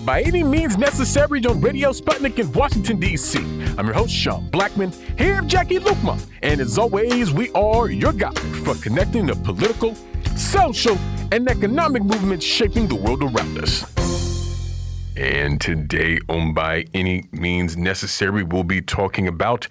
[0.00, 3.38] to By Any Means Necessary on Radio Sputnik in Washington, D.C.
[3.78, 6.20] I'm your host, Sean Blackmon, here with Jacquie Luqman.
[6.42, 9.94] And as always, we are your guide for connecting the political,
[10.36, 10.96] social,
[11.32, 13.84] and economic movements shaping the world around us.
[15.16, 19.68] And today on By Any Means Necessary, we'll be talking about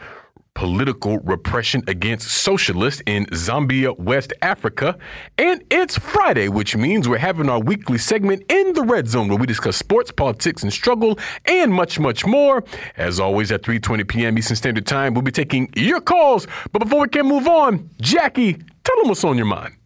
[0.60, 4.98] political repression against socialists in Zambia, West Africa.
[5.38, 9.38] And it's Friday, which means we're having our weekly segment in the Red Zone where
[9.38, 12.66] we discuss sports, politics, and struggle, and much, much more.
[12.98, 14.38] As always, at 3.20 p.m.
[14.38, 16.46] Eastern Standard Time, we'll be taking your calls.
[16.74, 19.79] But before we can move on, Jacquie, tell them what's on your mind.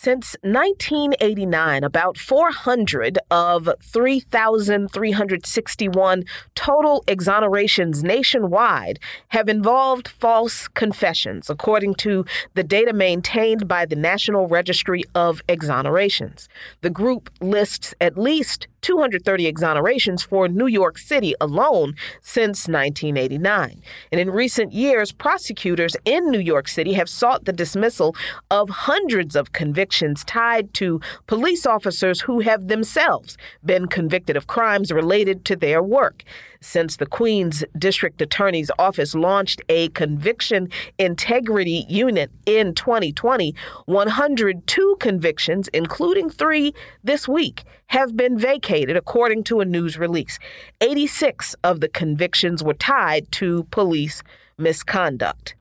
[0.00, 6.24] Since 1989, about 400 of 3,361
[6.54, 14.46] total exonerations nationwide have involved false confessions, according to the data maintained by the National
[14.46, 16.46] Registry of Exonerations.
[16.82, 23.82] The group lists at least 230 exonerations for New York City alone since 1989.
[24.12, 28.14] And in recent years, prosecutors in New York City have sought the dismissal
[28.50, 34.92] of hundreds of convictions tied to police officers who have themselves been convicted of crimes
[34.92, 36.24] related to their work
[36.60, 43.54] since the Queens District Attorney's Office launched a conviction integrity unit in 2020,
[43.86, 50.38] 102 convictions, including three this week, have been vacated, according to a news release.
[50.80, 54.22] 86 of the convictions were tied to police
[54.58, 55.54] misconduct.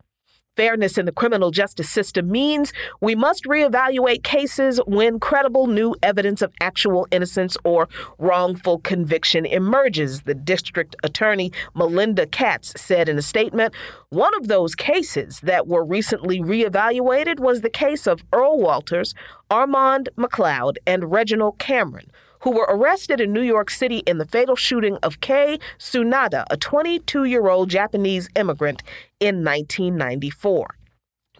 [0.57, 6.41] Fairness in the criminal justice system means we must reevaluate cases when credible new evidence
[6.41, 13.21] of actual innocence or wrongful conviction emerges, the district attorney Melinda Katz said in a
[13.21, 13.71] statement.
[14.09, 19.13] One of those cases that were recently reevaluated was the case of Earl Walters,
[19.51, 22.09] Armand McLeod, and Reginald Cameron
[22.47, 26.55] who were arrested in New York City in the fatal shooting of Kei Tsunada, a
[26.55, 28.83] 22 year old Japanese immigrant,
[29.19, 30.77] in 1994.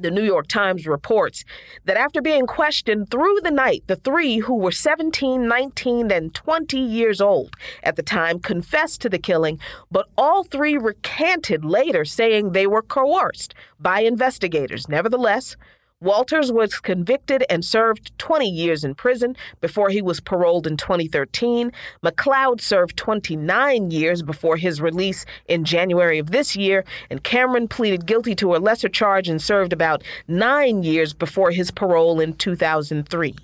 [0.01, 1.46] The New York Times reports
[1.85, 6.78] that after being questioned through the night, the three, who were 17, 19, and 20
[6.78, 12.51] years old at the time, confessed to the killing, but all three recanted later, saying
[12.51, 14.90] they were coerced by investigators.
[14.90, 15.56] Nevertheless,
[16.00, 21.72] Walters was convicted and served 20 years in prison before he was paroled in 2013.
[22.03, 28.06] McLeod served 29 years before his release in January of this year, and Cameron pleaded
[28.06, 33.35] guilty to a lesser charge and served about nine years before his parole in 2003.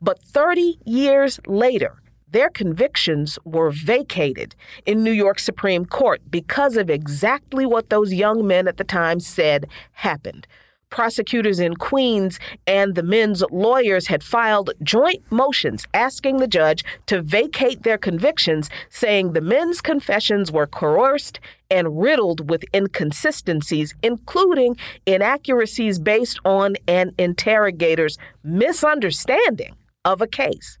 [0.00, 4.54] But 30 years later, their convictions were vacated
[4.86, 9.20] in New York Supreme Court because of exactly what those young men at the time
[9.20, 10.46] said happened
[10.92, 17.22] prosecutors in Queens and the men's lawyers had filed joint motions asking the judge to
[17.22, 24.76] vacate their convictions, saying the men's confessions were coerced and riddled with inconsistencies, including
[25.06, 29.74] inaccuracies based on an interrogator's misunderstanding
[30.04, 30.78] of a case.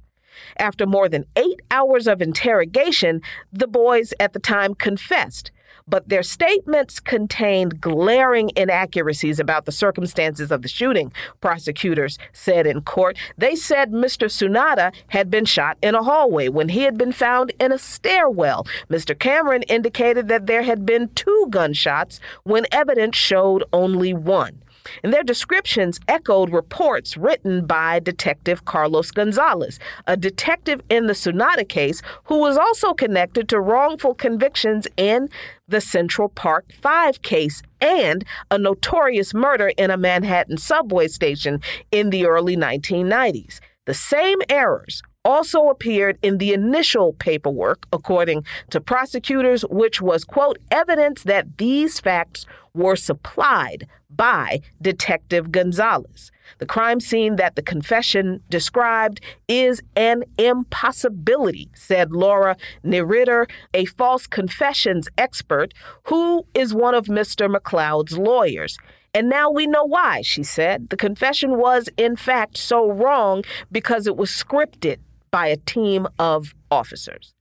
[0.58, 5.51] After more than eight hours of interrogation, the boys at the time confessed
[5.86, 12.82] but their statements contained glaring inaccuracies about the circumstances of the shooting, prosecutors said in
[12.82, 13.16] court.
[13.38, 14.26] They said Mr.
[14.26, 18.66] Tsunada had been shot in a hallway when he had been found in a stairwell.
[18.90, 19.18] Mr.
[19.18, 24.62] Cameron indicated that there had been two gunshots when evidence showed only one
[25.02, 31.68] and their descriptions echoed reports written by Detective Carlos Gonzalez, a detective in the Tsunada
[31.68, 35.28] case who was also connected to wrongful convictions in
[35.72, 41.60] the Central Park 5 case and a notorious murder in a Manhattan subway station
[41.90, 43.58] in the early 1990s.
[43.86, 50.58] The same errors also appeared in the initial paperwork, according to prosecutors, which was, quote,
[50.70, 56.30] evidence that these facts were supplied by Detective Gonzalez.
[56.58, 64.26] The crime scene that the confession described is an impossibility, said Laura Nirider, a false
[64.26, 65.72] confessions expert
[66.04, 67.52] who is one of Mr.
[67.52, 68.78] McLeod's lawyers.
[69.14, 70.88] And now we know why, she said.
[70.88, 74.98] The confession was, in fact, so wrong because it was scripted
[75.32, 77.34] by a team of officers.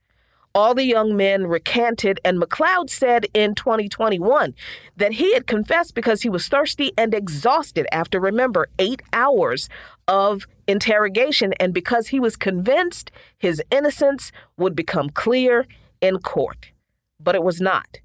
[0.54, 4.54] All the young men recanted, and McLeod said in 2021
[4.98, 9.70] that he had confessed because he was thirsty and exhausted after, remember, eight hours
[10.10, 15.68] of interrogation, and because he was convinced his innocence would become clear
[16.02, 16.72] in court.
[17.18, 18.00] But it was not.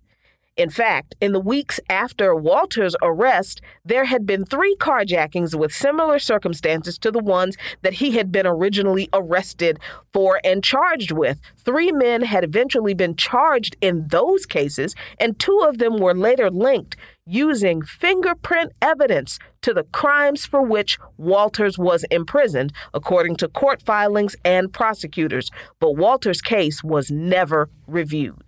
[0.57, 6.19] In fact, in the weeks after Walter's arrest, there had been three carjackings with similar
[6.19, 9.79] circumstances to the ones that he had been originally arrested
[10.15, 11.43] for and charged with.
[11.59, 16.51] Three men had eventually been charged in those cases, and two of them were later
[16.51, 23.83] linked using fingerprint evidence to the crimes for which Walters was imprisoned, according to court
[23.83, 25.51] filings and prosecutors.
[25.81, 28.46] But Walters' case was never reviewed.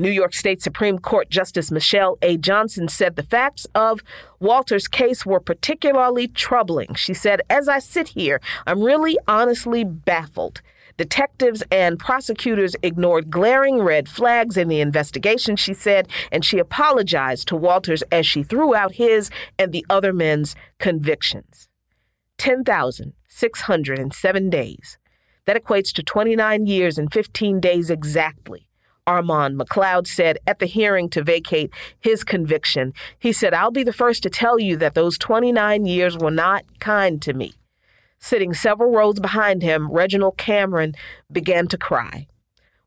[0.00, 2.36] New York State Supreme Court Justice Michelle A.
[2.36, 4.00] Johnson said the facts of
[4.38, 6.94] Walter's case were particularly troubling.
[6.94, 10.62] She said, As I sit here, I'm really honestly baffled.
[10.96, 17.48] Detectives and prosecutors ignored glaring red flags in the investigation, she said, and she apologized
[17.48, 21.68] to Walters as she threw out his and the other men's convictions.
[22.38, 24.96] 10,607 days.
[25.44, 28.67] That equates to 29 years and 15 days exactly.
[29.08, 32.92] Armand McLeod said at the hearing to vacate his conviction.
[33.18, 36.64] He said, I'll be the first to tell you that those 29 years were not
[36.78, 37.54] kind to me.
[38.18, 40.94] Sitting several rows behind him, Reginald Cameron
[41.32, 42.26] began to cry.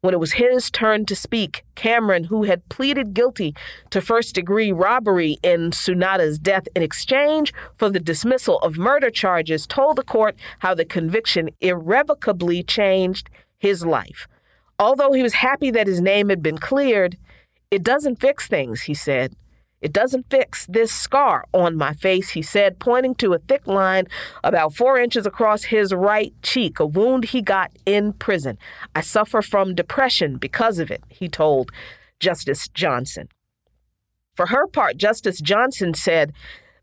[0.01, 3.55] When it was his turn to speak, Cameron, who had pleaded guilty
[3.89, 9.65] to first degree robbery in Tsunada's death in exchange for the dismissal of murder charges,
[9.65, 13.27] told the court how the conviction irrevocably changed
[13.57, 14.27] his life.
[14.81, 17.15] Although he was happy that his name had been cleared,
[17.69, 19.35] it doesn't fix things, he said.
[19.79, 24.07] It doesn't fix this scar on my face, he said, pointing to a thick line
[24.43, 28.57] about four inches across his right cheek, a wound he got in prison.
[28.95, 31.69] I suffer from depression because of it, he told
[32.19, 33.27] Justice Johnson.
[34.35, 36.33] For her part, Justice Johnson said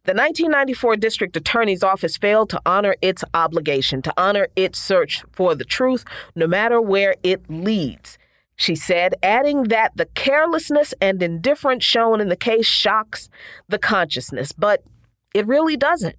[0.08, 5.55] the 1994 District Attorney's Office failed to honor its obligation, to honor its search for
[5.55, 6.02] the truth,
[6.34, 8.16] no matter where it leads.
[8.56, 13.28] She said, adding that the carelessness and indifference shown in the case shocks
[13.69, 14.82] the consciousness, but
[15.34, 16.16] it really doesn't.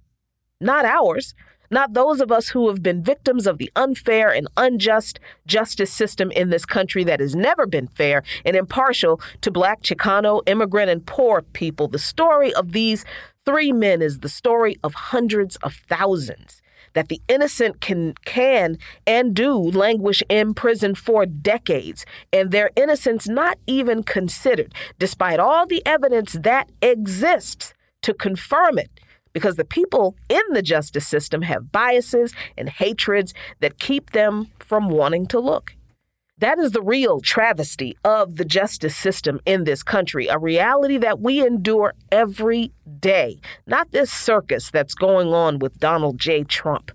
[0.60, 1.34] Not ours,
[1.70, 6.30] not those of us who have been victims of the unfair and unjust justice system
[6.32, 11.06] in this country that has never been fair and impartial to Black, Chicano, immigrant, and
[11.06, 11.86] poor people.
[11.86, 13.04] The story of these
[13.46, 16.60] Three men is the story of hundreds of thousands
[16.92, 18.76] that the innocent can can
[19.06, 25.66] and do languish in prison for decades and their innocence not even considered despite all
[25.66, 27.72] the evidence that exists
[28.02, 28.90] to confirm it
[29.32, 34.88] because the people in the justice system have biases and hatreds that keep them from
[34.88, 35.74] wanting to look
[36.40, 41.20] that is the real travesty of the justice system in this country, a reality that
[41.20, 46.44] we endure every day, not this circus that's going on with Donald J.
[46.44, 46.90] Trump.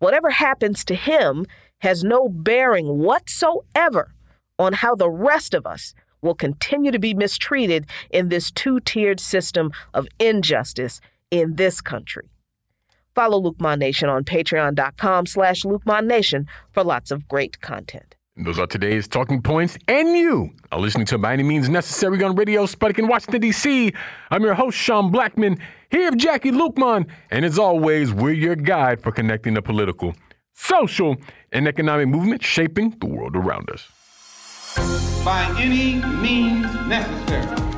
[0.00, 1.46] Whatever happens to him
[1.78, 4.14] has no bearing whatsoever
[4.58, 9.70] on how the rest of us will continue to be mistreated in this two-tiered system
[9.94, 12.28] of injustice in this country.
[13.14, 18.16] Follow Luqman Ma Nation on patreon.com slash Luqman Ma Nation for lots of great content.
[18.40, 22.36] Those are today's talking points, and you are listening to By Any Means Necessary on
[22.36, 23.92] Radio Sputnik in Washington, D.C.
[24.30, 25.58] I'm your host, Sean Blackmon,
[25.90, 30.14] here with Jacquie Luqman, and as always, we're your guide for connecting the political,
[30.52, 31.16] social,
[31.50, 33.88] and economic movement shaping the world around us.
[35.24, 37.77] By any means necessary.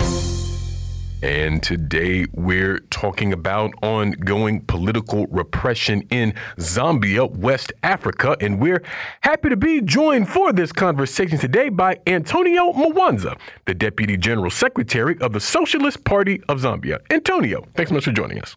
[1.21, 8.35] And today we're talking about ongoing political repression in Zambia, West Africa.
[8.41, 8.81] And we're
[9.21, 15.15] happy to be joined for this conversation today by Antonio Mwanza, the Deputy General Secretary
[15.21, 16.97] of the Socialist Party of Zambia.
[17.11, 18.55] Antonio, thanks so much for joining us.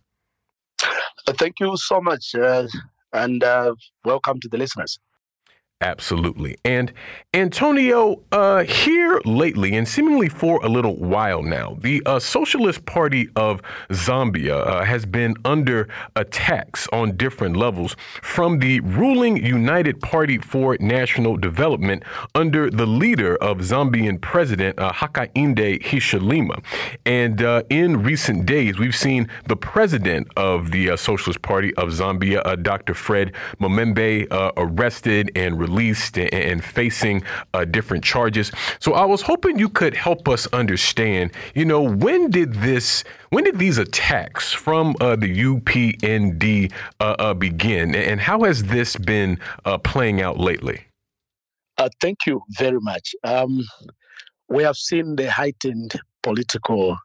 [1.37, 2.35] Thank you so much.
[2.35, 2.66] Uh,
[3.12, 4.99] and uh, welcome to the listeners.
[5.85, 6.57] Absolutely.
[6.64, 6.95] And
[7.35, 13.29] Antonio, uh, here lately, and seemingly for a little while now, the uh, Socialist Party
[13.37, 13.61] of
[13.91, 15.87] Zambia uh, has been under
[16.17, 22.03] attacks on different levels from the ruling United Party for National Development
[22.35, 26.64] under the leader of Zambian President uh, Hakainde Hichilema.
[27.05, 31.91] And uh, in recent days, we've seen the president of the uh, Socialist Party of
[31.91, 32.95] Zambia, Dr.
[32.95, 38.52] Fred M'membe, arrested and released released and, facing uh, different charges.
[38.78, 43.45] So I was hoping you could help us understand, you know, when did this, when
[43.45, 49.38] did these attacks from uh, the UPND uh, uh, begin, and how has this been
[49.64, 50.87] uh, playing out lately?
[52.00, 53.14] thank you very much.
[53.25, 53.61] Um,
[54.49, 56.97] we have seen the heightened political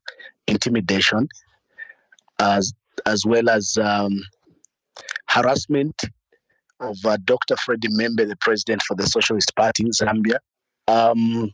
[0.47, 1.27] intimidation
[2.39, 2.73] as
[3.05, 4.21] as well as um,
[5.27, 5.95] harassment
[6.79, 7.55] of uh, Dr.
[7.57, 10.37] Fred M'membe, the president for the Socialist Party in Zambia,
[10.87, 11.51] um,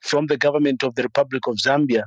[0.00, 2.04] from the government of the Republic of Zambia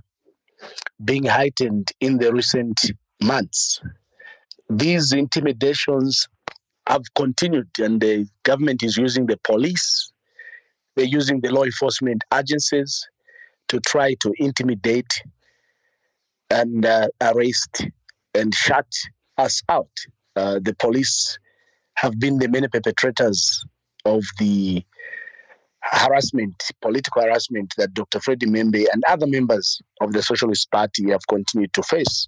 [1.03, 2.91] being heightened in the recent
[3.21, 3.81] months.
[4.69, 6.27] These intimidations
[6.87, 10.11] have continued, and the government is using the police,
[10.95, 13.07] they're using the law enforcement agencies
[13.67, 15.11] to try to intimidate
[16.49, 17.87] and uh, arrest
[18.33, 18.87] and shut
[19.37, 19.89] us out.
[20.35, 21.37] Uh, the police
[21.95, 23.63] have been the main perpetrators
[24.05, 24.83] of the
[25.81, 28.19] harassment, political harassment that Dr.
[28.19, 32.27] Fred M'membe and other members of the Socialist Party have continued to face.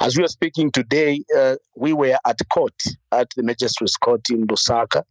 [0.00, 2.80] As we are speaking today, uh, we were at court,
[3.12, 5.02] at the Magistrates Court in Lusaka,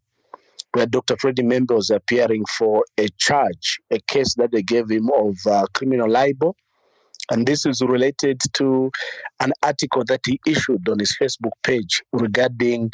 [0.73, 1.15] where Dr.
[1.17, 5.65] Fred M'membe was appearing for a charge, a case that they gave him of uh,
[5.73, 6.55] criminal libel
[7.31, 8.89] and this is related to
[9.39, 12.91] an article that he issued on his Facebook page regarding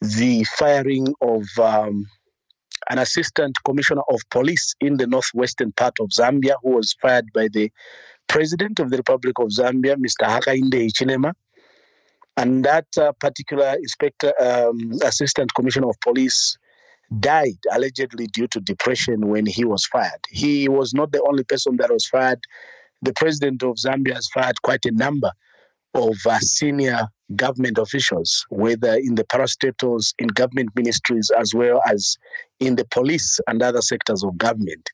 [0.00, 2.06] the firing of um,
[2.90, 7.48] an assistant commissioner of police in the northwestern part of Zambia who was fired by
[7.48, 7.70] the
[8.28, 10.26] president of the Republic of Zambia, Mr.
[10.26, 11.32] Hakainde Hichilema.
[12.36, 16.58] And that uh, particular inspector, um, assistant commissioner of police,
[17.20, 20.20] died allegedly due to depression when he was fired.
[20.28, 22.40] He was not the only person that was fired
[23.02, 25.30] the president of Zambia has fired quite a number
[25.96, 32.16] of uh, senior government officials, whether in the parastatals, in government ministries, as well as
[32.60, 34.90] in the police and other sectors of government.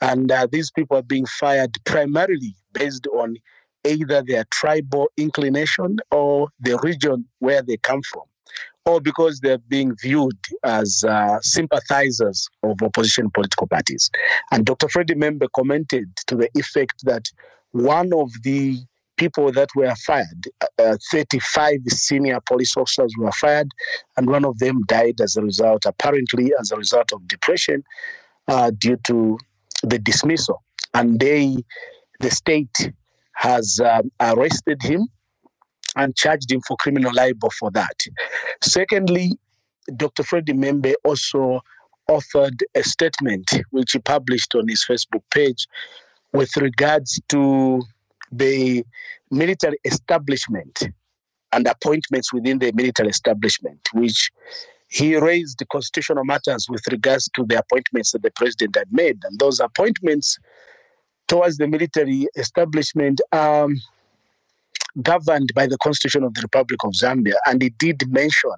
[0.00, 3.36] And uh, these people are being fired primarily based on
[3.84, 8.22] either their tribal inclination or the region where they come from
[8.88, 14.10] or because they're being viewed as uh, sympathizers of opposition political parties.
[14.50, 14.88] And Dr.
[14.88, 17.30] Fred M'membe commented to the effect that
[17.72, 18.78] one of the
[19.18, 20.48] people that were fired,
[20.78, 23.68] uh, 35 senior police officers were fired,
[24.16, 27.84] and one of them died as a result, apparently as a result of depression
[28.46, 29.38] uh, due to
[29.82, 30.62] the dismissal.
[30.94, 31.56] And they,
[32.20, 32.92] the state
[33.34, 35.08] has um, arrested him
[35.96, 37.96] and charged him for criminal libel for that.
[38.62, 39.32] Secondly,
[39.96, 40.22] Dr.
[40.22, 41.60] Fred M'membe also
[42.08, 45.66] authored a statement which he published on his Facebook page
[46.32, 47.82] with regards to
[48.30, 48.84] the
[49.30, 50.88] military establishment
[51.52, 54.30] and appointments within the military establishment, which
[54.88, 59.18] he raised constitutional matters with regards to the appointments that the president had made.
[59.24, 60.38] And those appointments
[61.26, 63.76] towards the military establishment um,
[65.02, 68.50] governed by the Constitution of the Republic of Zambia, and he did mention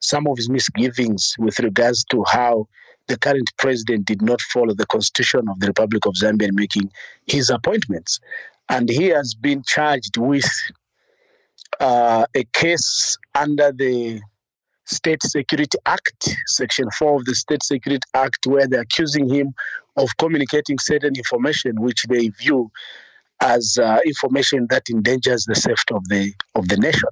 [0.00, 2.66] some of his misgivings with regards to how
[3.08, 6.90] the current president did not follow the Constitution of the Republic of Zambia in making
[7.26, 8.20] his appointments.
[8.72, 10.50] And he has been charged with
[11.78, 14.18] uh, a case under the
[14.86, 19.52] State Security Act, Section 4 of the State Security Act, where they're accusing him
[19.98, 22.70] of communicating certain information which they view
[23.42, 27.10] as uh, information that endangers the safety of the of the nation.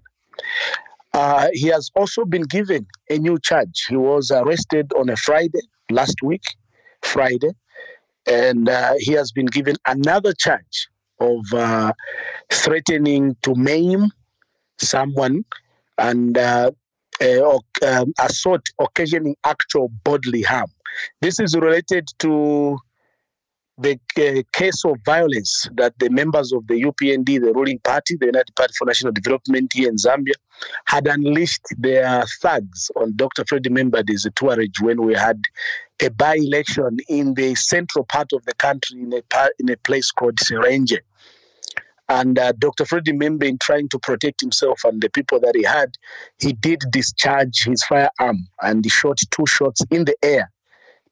[1.12, 3.84] Uh, he has also been given a new charge.
[3.86, 6.44] He was arrested on a Friday last week,
[7.02, 7.50] Friday,
[8.26, 10.88] and uh, he has been given another charge
[11.20, 11.92] of uh,
[12.50, 14.10] threatening to maim
[14.78, 15.44] someone
[15.98, 16.70] and uh,
[17.86, 20.70] um, assault occasioning actual bodily harm.
[21.20, 22.78] This is related to
[23.78, 28.26] the uh, case of violence that the members of the UPND, the ruling party, the
[28.26, 30.34] United Party for National Development here in Zambia,
[30.84, 33.44] had unleashed their thugs on Dr.
[33.48, 35.40] Freddie Membadi's Tuareg when we had
[36.02, 40.36] a by-election in the central part of the country in a, in a place called
[40.36, 40.98] Serenje.
[42.08, 42.84] And uh, Dr.
[42.84, 45.92] Fred M'membe, in trying to protect himself and the people that he had,
[46.40, 50.50] he did discharge his firearm and he shot two shots in the air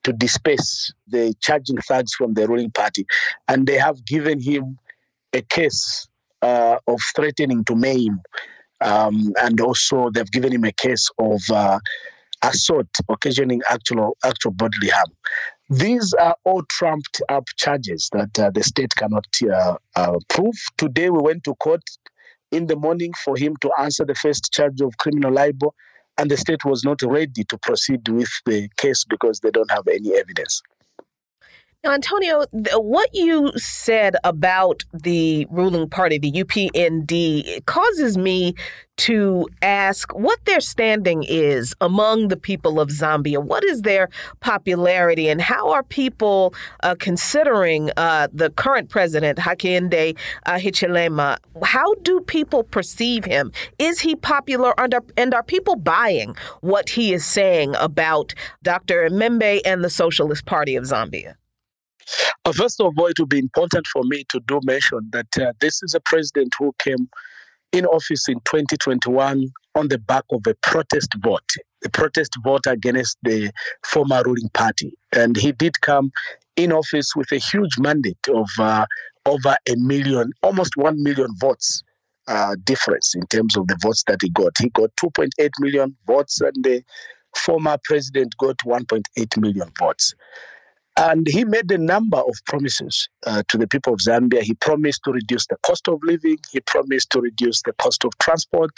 [0.02, 3.07] to disperse the charging thugs from the ruling party.
[3.47, 4.78] And they have given him
[5.33, 6.09] a case
[6.42, 8.18] uh, of threatening to maim.
[8.80, 11.78] Um, and also, they've given him a case of uh,
[12.42, 15.12] assault, occasioning actual, actual bodily harm.
[15.71, 20.54] These are all trumped up charges that uh, the state cannot uh, uh, prove.
[20.76, 21.83] Today, we went to court
[22.50, 25.75] in the morning for him to answer the first charge of criminal libel
[26.18, 29.87] and the state was not ready to proceed with the case because they don't have
[29.87, 30.62] any evidence.
[31.85, 32.44] Now, Antonio,
[32.75, 38.56] what you said about the ruling party, the UPND, causes me
[38.97, 43.40] to ask what their standing is among the people of Zambia.
[43.40, 44.08] What is their
[44.40, 51.38] popularity, and how are people uh, considering uh, the current president, Hakainde uh, Hichilema?
[51.62, 53.52] How do people perceive him?
[53.78, 59.08] Is he popular, and are, and are people buying what he is saying about Dr.
[59.11, 61.37] M'membe and the Socialist Party of Zambia?
[62.45, 65.53] Uh, first of all, it would be important for me to do mention that uh,
[65.61, 67.09] this is a president who came
[67.73, 71.50] in office in 2021 on the back of a protest vote,
[71.85, 73.50] a protest vote against the
[73.85, 74.93] former ruling party.
[75.12, 76.11] And he did come
[76.57, 78.87] in office with a huge mandate of uh,
[79.27, 81.83] over a million, almost 1 million votes.
[82.27, 84.53] Uh, difference in terms of the votes that he got.
[84.59, 86.83] He got 2.8 million votes, and the
[87.35, 90.15] former president got 1.8 million votes.
[90.99, 94.43] And he made a number of promises uh, to the people of Zambia.
[94.43, 98.11] He promised to reduce the cost of living, he promised to reduce the cost of
[98.19, 98.73] transport,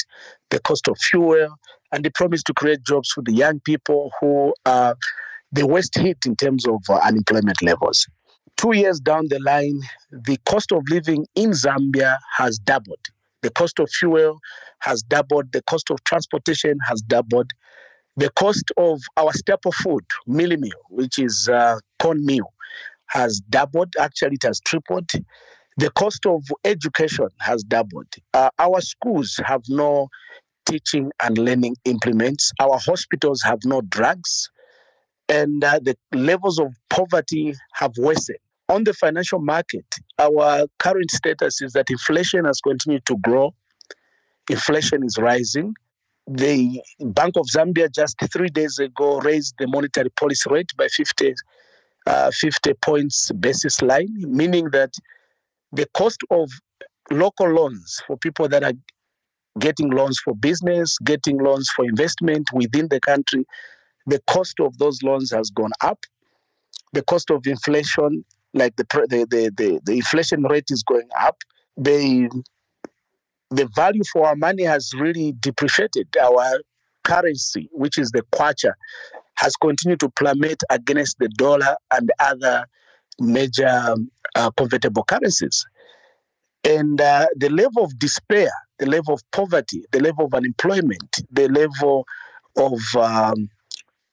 [0.51, 1.49] the cost of fuel,
[1.93, 4.97] and he promised to create jobs for the young people who are
[5.51, 8.07] the worst hit in terms of uh, unemployment levels.
[8.59, 13.01] Two years down the line, the cost of living in Zambia has doubled.
[13.41, 14.39] The cost of fuel
[14.81, 17.51] has doubled, the cost of transportation has doubled.
[18.17, 22.53] The cost of our staple food, mealie meal, which is uh, cornmeal,
[23.09, 23.95] has doubled.
[23.99, 25.11] Actually, it has tripled.
[25.77, 28.13] The cost of education has doubled.
[28.35, 30.09] Uh, our schools have no
[30.67, 32.53] teaching and learning implements.
[32.61, 34.51] Our hospitals have no drugs.
[35.29, 38.39] And uh, the levels of poverty have worsened.
[38.69, 39.85] On the financial market,
[40.19, 43.55] our current status is that inflation has continued to grow.
[44.49, 45.75] Inflation is rising
[46.31, 51.35] the Bank of Zambia just three days ago raised the monetary policy rate by 50,
[52.07, 54.93] uh, 50 points basis line, meaning that
[55.73, 56.51] the cost of
[57.11, 58.73] local loans for people that are
[59.59, 63.45] getting loans for business, getting loans for investment within the country,
[64.07, 65.99] the cost of those loans has gone up.
[66.93, 71.37] The cost of inflation, like the the the, the, the inflation rate is going up.
[71.77, 72.29] The
[73.51, 76.09] the value for our money has really depreciated.
[76.21, 76.61] Our
[77.05, 78.73] currency, which is the kwacha,
[79.41, 82.67] has continued to plummet against the dollar and other
[83.19, 83.95] major
[84.35, 85.65] uh, convertible currencies.
[86.63, 91.49] And uh, the level of despair, the level of poverty, the level of unemployment, the
[91.49, 92.07] level
[92.57, 93.49] of um,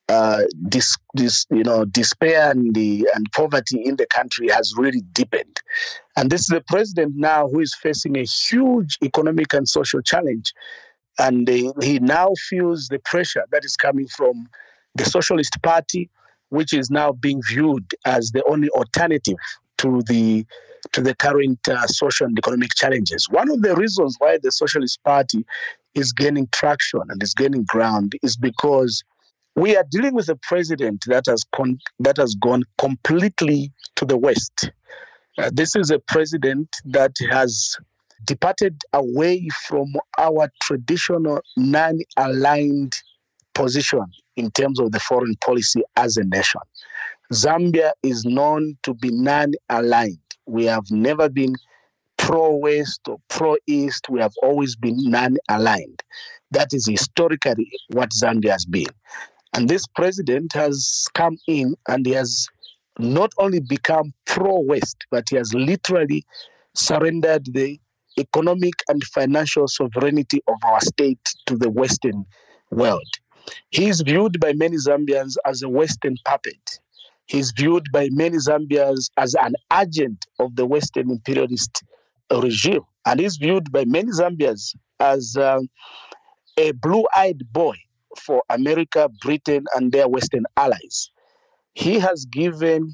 [0.07, 5.01] uh, this, this, you know, despair and, the, and poverty in the country has really
[5.11, 5.59] deepened.
[6.15, 10.53] And this is the president now who is facing a huge economic and social challenge.
[11.19, 14.47] And he now feels the pressure that is coming from
[14.97, 16.09] the Socialist Party,
[16.49, 19.37] which is now being viewed as the only alternative
[19.79, 20.45] to the
[20.93, 23.27] to the current uh, social and economic challenges.
[23.29, 25.45] One of the reasons why the Socialist Party
[25.95, 29.03] is gaining traction and is gaining ground is because
[29.55, 34.17] we are dealing with a president that has con- that has gone completely to the
[34.17, 34.71] west.
[35.37, 37.75] Uh, this is a president that has
[38.25, 42.93] departed away from our traditional non-aligned
[43.57, 46.61] position in terms of the foreign policy as a nation.
[47.33, 50.19] Zambia is known to be non-aligned.
[50.45, 51.55] We have never been
[52.17, 54.07] pro-west or pro-east.
[54.09, 56.01] We have always been non-aligned.
[56.51, 58.87] That is historically what Zambia has been.
[59.53, 62.47] And this president has come in and he has
[62.99, 66.23] not only become pro West, but he has literally
[66.75, 67.79] surrendered the
[68.19, 72.25] economic and financial sovereignty of our state to the Western
[72.71, 73.07] world.
[73.69, 76.79] He is viewed by many Zambians as a Western puppet.
[77.27, 81.83] He is viewed by many Zambians as an agent of the Western imperialist
[82.31, 82.81] regime.
[83.05, 85.59] And is viewed by many Zambians as uh,
[86.57, 87.75] a blue eyed boy
[88.19, 91.11] for America, Britain, and their Western allies.
[91.73, 92.93] He has given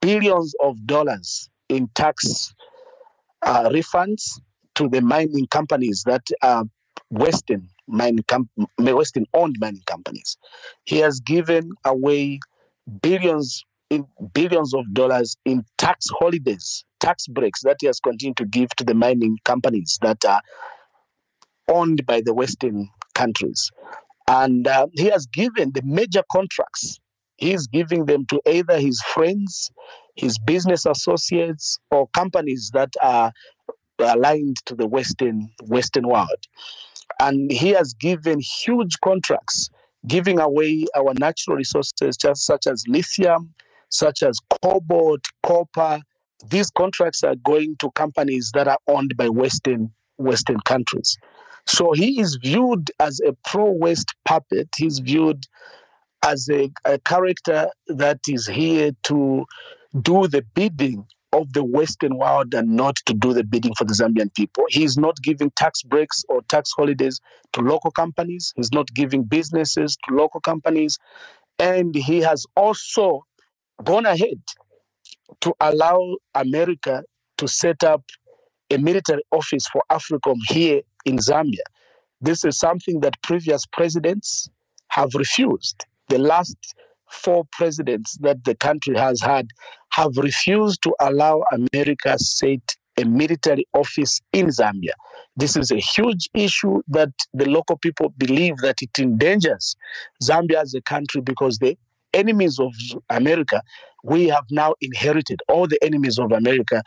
[0.00, 2.54] billions of dollars in tax
[3.42, 4.40] uh, refunds
[4.76, 6.64] to the mining companies that are
[7.10, 10.36] Western mining com- Western owned mining companies.
[10.84, 12.40] He has given away
[13.02, 18.46] billions in billions of dollars in tax holidays, tax breaks that he has continued to
[18.46, 20.40] give to the mining companies that are
[21.68, 23.70] owned by the Western countries.
[24.28, 26.98] And uh, he has given the major contracts,
[27.36, 29.70] he's giving them to either his friends,
[30.16, 33.32] his business associates, or companies that are
[33.98, 36.46] aligned to the Western, Western world.
[37.20, 39.70] And he has given huge contracts,
[40.06, 43.54] giving away our natural resources, just such as lithium,
[43.88, 46.00] such as cobalt, copper.
[46.48, 51.16] These contracts are going to companies that are owned by Western Western countries.
[51.66, 54.68] So he is viewed as a pro-West puppet.
[54.76, 55.44] He's viewed
[56.24, 59.44] as a, a character that is here to
[60.00, 63.92] do the bidding of the Western world and not to do the bidding for the
[63.92, 64.64] Zambian people.
[64.68, 67.20] He's not giving tax breaks or tax holidays
[67.54, 68.52] to local companies.
[68.56, 70.96] He's not giving businesses to local companies.
[71.58, 73.24] And he has also
[73.82, 74.40] gone ahead
[75.40, 77.02] to allow America
[77.38, 78.02] to set up
[78.70, 81.66] a military office for AFRICOM here in Zambia.
[82.20, 84.48] This is something that previous presidents
[84.88, 85.84] have refused.
[86.08, 86.56] The last
[87.14, 89.48] four presidents that the country has had
[89.92, 94.92] have refused to allow America set a military office in Zambia.
[95.36, 99.76] This is a huge issue that the local people believe that it endangers
[100.22, 101.76] Zambia as a country because the
[102.12, 102.72] enemies of
[103.10, 103.62] America,
[104.04, 106.82] we have now inherited all the enemies of America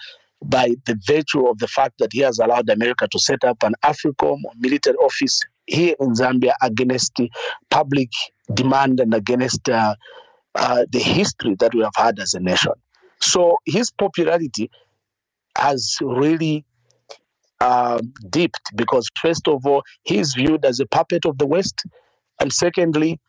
[0.46, 3.74] by the virtue of the fact that he has allowed America to set up an
[3.84, 7.30] AFRICOM military office here in Zambia against the
[7.70, 8.10] public
[8.54, 9.96] demand and against uh,
[10.56, 12.74] uh, the history that we have had as a nation.
[13.20, 14.70] So his popularity
[15.58, 16.66] has really
[17.62, 21.82] um, dipped because, first of all, he's viewed as a puppet of the West,
[22.40, 23.20] and secondly,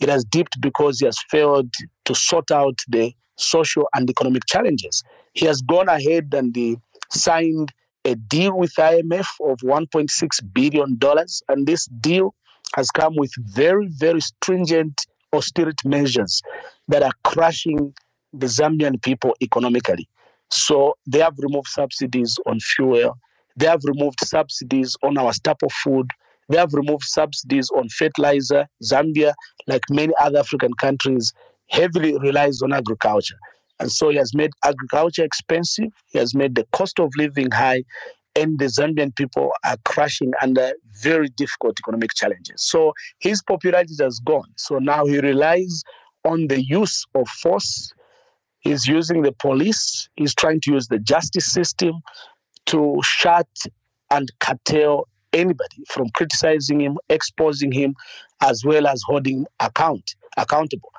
[0.00, 1.72] it has dipped because he has failed
[2.04, 5.02] to sort out the social and economic challenges.
[5.32, 6.76] He has gone ahead and uh,
[7.10, 7.72] signed
[8.04, 10.08] a deal with IMF of 1.6
[10.52, 12.34] billion dollars, and this deal
[12.74, 15.00] has come with very, very stringent
[15.32, 16.42] austerity measures
[16.88, 17.94] that are crushing
[18.32, 20.08] the Zambian people economically.
[20.50, 23.16] So they have removed subsidies on fuel,
[23.56, 26.06] they have removed subsidies on our staple food,
[26.48, 28.66] they have removed subsidies on fertilizer.
[28.82, 29.32] Zambia,
[29.66, 31.32] like many other African countries,
[31.70, 33.38] heavily relies on agriculture.
[33.80, 37.82] And so he has made agriculture expensive, he has made the cost of living high,
[38.36, 42.62] and the Zambian people are crashing under very difficult economic challenges.
[42.62, 44.50] So his popularity has gone.
[44.56, 45.82] So now he relies
[46.24, 47.92] on the use of force.
[48.60, 52.00] He's using the police, he's trying to use the justice system
[52.66, 53.48] to shut
[54.10, 57.94] and curtail anybody from criticizing him, exposing him,
[58.42, 60.90] as well as holding account accountable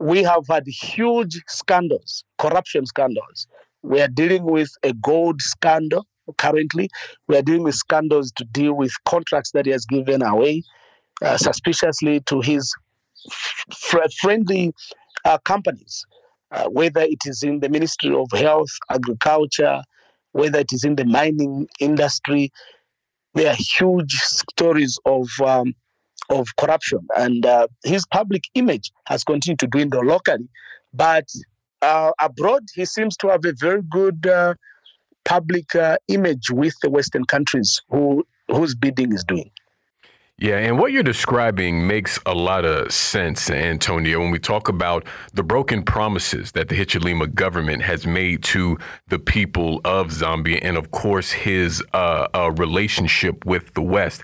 [0.00, 3.46] we have had huge scandals, corruption scandals.
[3.82, 6.06] We are dealing with a gold scandal
[6.38, 6.88] currently.
[7.28, 10.62] We are dealing with scandals to deal with contracts that he has given away
[11.22, 12.72] uh, suspiciously to his
[13.28, 14.72] f- friendly
[15.24, 16.04] uh, companies,
[16.50, 19.82] uh, whether it is in the Ministry of Health, Agriculture,
[20.32, 22.50] whether it is in the mining industry.
[23.34, 25.74] There are huge stories of um,
[26.30, 27.00] of corruption.
[27.16, 30.48] And uh, his public image has continued to dwindle locally.
[30.94, 31.26] But
[31.82, 34.54] uh, abroad, he seems to have a very good uh,
[35.24, 39.50] public uh, image with the Western countries who, whose bidding is doing.
[40.42, 45.04] Yeah, and what you're describing makes a lot of sense, Antonio, when we talk about
[45.34, 50.78] the broken promises that the Hichilema government has made to the people of Zambia and,
[50.78, 54.22] of course, his uh, uh, relationship with the West.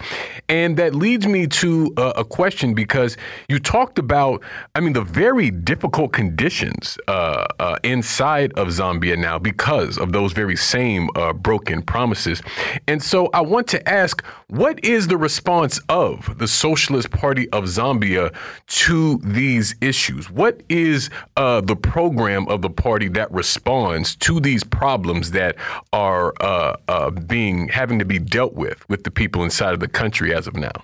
[0.49, 3.19] And that leads me to uh, a question because
[3.51, 4.43] you talked about,
[4.75, 10.33] I mean, the very difficult conditions uh, uh, inside of Zambia now because of those
[10.33, 11.11] very same
[11.43, 12.41] broken promises.
[12.89, 17.49] And so I want to ask, what is the response of of the Socialist Party
[17.51, 18.35] of Zambia
[18.67, 20.31] to these issues?
[20.31, 25.57] What is uh, the program of the party that responds to these problems that
[25.93, 29.89] are uh, uh, being having to be dealt with with the people inside of the
[29.89, 30.77] country as of now?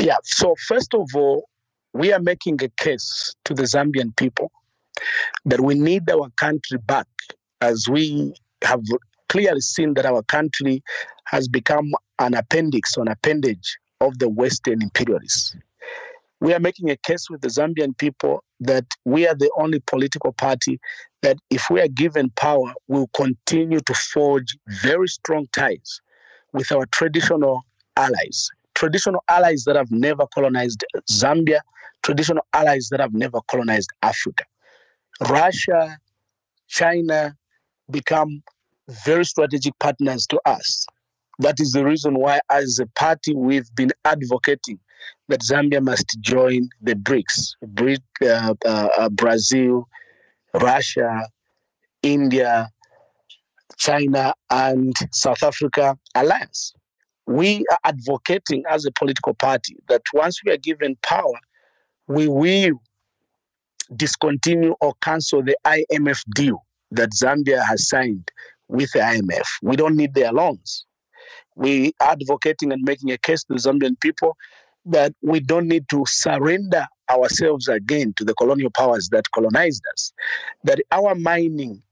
[0.00, 0.16] Yeah.
[0.22, 1.48] So first of all,
[1.92, 4.50] we are making a case to the Zambian people
[5.44, 7.08] that we need our country back,
[7.60, 8.82] as we have
[9.28, 10.82] clearly seen that our country
[11.26, 15.56] has become an appendix an appendage of the Western imperialists.
[16.40, 20.32] We are making a case with the Zambian people that we are the only political
[20.32, 20.80] party
[21.22, 26.00] that, if we are given power, will continue to forge very strong ties
[26.52, 27.62] with our traditional
[27.96, 31.60] allies, traditional allies that have never colonized Zambia,
[32.02, 34.44] traditional allies that have never colonized Africa.
[35.28, 35.98] Russia,
[36.68, 37.36] China
[37.90, 38.42] become
[39.04, 40.86] very strategic partners to us.
[41.40, 44.78] That is the reason why, as a party, we've been advocating
[45.28, 49.88] that Zambia must join the BRICS, Brit, uh, uh, uh, Brazil,
[50.52, 51.26] Russia,
[52.02, 52.68] India,
[53.78, 56.74] China, and South Africa alliance.
[57.26, 61.38] we are advocating as a political party that once we are given power,
[62.08, 62.82] we will
[63.96, 68.28] discontinue or cancel the IMF deal that Zambia has signed
[68.68, 69.46] with the IMF.
[69.62, 70.84] We don't need their loans.
[71.56, 74.36] We are advocating and making a case to the Zambian people
[74.86, 80.12] that we don't need to surrender ourselves again to the colonial powers that colonized us,
[80.64, 81.82] that our mining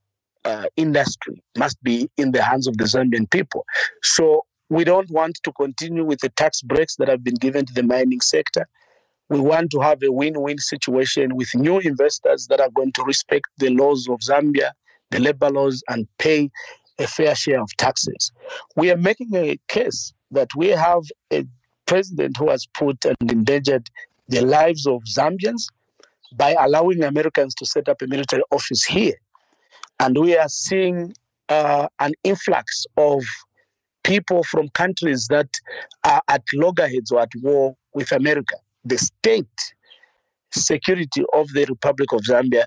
[0.45, 3.67] uh, industry must be in the hands of the Zambian people.
[4.03, 7.75] So we don't want to continue with the tax breaks that have been given to
[7.75, 8.67] the mining sector.
[9.29, 13.03] We want to have a win win situation with new investors that are going to
[13.03, 14.73] respect the laws of Zambia,
[15.11, 16.51] the labor laws, and pay
[16.99, 18.33] a fair share of taxes.
[18.77, 21.45] We are making a case that we have a
[21.87, 23.89] president who has put and endangered
[24.29, 25.67] the lives of Zambians
[26.37, 29.15] by allowing Americans to set up a military office here.
[30.01, 31.15] And we are seeing
[31.49, 33.23] uh, an influx of
[34.05, 35.49] people from countries that
[36.05, 38.57] are at loggerheads or at war with America.
[38.85, 39.47] The state
[40.53, 42.65] security of the Republic of Zambia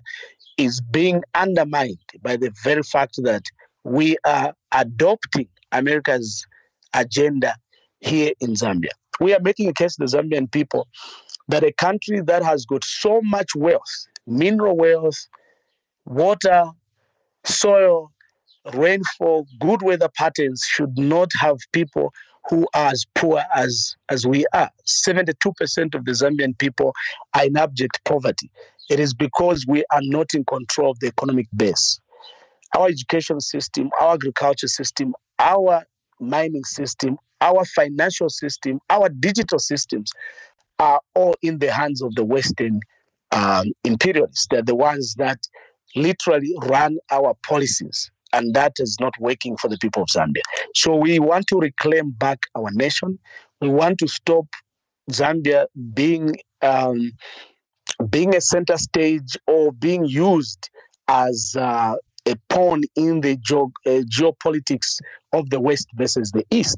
[0.58, 3.44] is being undermined by the very fact that
[3.84, 6.46] we are adopting America's
[6.94, 7.56] agenda
[8.00, 8.89] here in Zambia.
[9.20, 10.88] We are making a case to the Zambian people
[11.48, 15.28] that a country that has got so much wealth, mineral wealth,
[16.06, 16.65] water,
[17.44, 18.12] soil,
[18.74, 22.13] rainfall, good weather patterns should not have people
[22.50, 24.70] who are as poor as, as we are.
[24.88, 26.94] 72% of the Zambian people
[27.36, 28.50] are in abject poverty.
[28.89, 32.00] It is because we are not in control of the economic base.
[32.76, 35.84] Our education system, our agriculture system, our
[36.20, 40.12] mining system, our financial system, our digital systems
[40.80, 42.80] are all in the hands of the Western
[43.32, 44.48] um, imperialists.
[44.50, 45.40] They're the ones that
[45.96, 50.42] literally run our policies, and that is not working for the people of Zambia.
[50.76, 53.20] So we want to reclaim back our nation.
[53.60, 54.46] We want to stop
[55.10, 57.12] Zambia being um,
[58.10, 60.70] being a center stage or being used
[61.08, 61.96] as uh,
[62.28, 65.00] a pawn in the uh, geopolitics
[65.34, 66.78] of the West versus the East.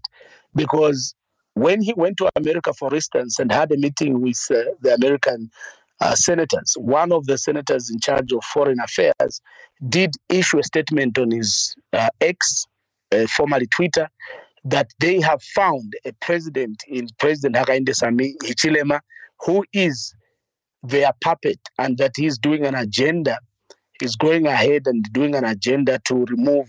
[0.55, 1.15] Because
[1.55, 5.49] when he went to America, for instance, and had a meeting with uh, the American
[6.01, 9.41] uh, senators, one of the senators in charge of foreign affairs
[9.89, 12.65] did issue a statement on his uh, X,
[13.11, 14.09] uh, formerly Twitter,
[14.65, 19.01] that they have found a president in President Hakainde Sami Hichilema
[19.45, 20.15] who is
[20.83, 23.37] their puppet and that he's doing an agenda,
[24.03, 26.67] he's going ahead and doing an agenda to remove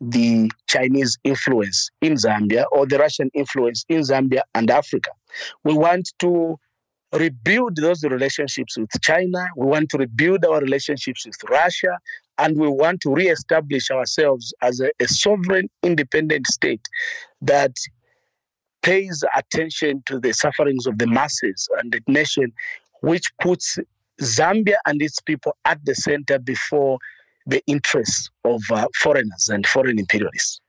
[0.00, 5.10] the Chinese influence in Zambia or the Russian influence in Zambia and Africa.
[5.64, 6.56] We want to
[7.12, 9.48] rebuild those relationships with China.
[9.56, 11.98] We want to rebuild our relationships with Russia.
[12.38, 16.86] And we want to reestablish ourselves as a, a sovereign, independent state
[17.40, 17.74] that
[18.82, 22.52] pays attention to the sufferings of the masses and the nation,
[23.00, 23.78] which puts
[24.20, 26.98] Zambia and its people at the center before
[27.46, 30.60] the interests of uh, foreigners and foreign imperialists.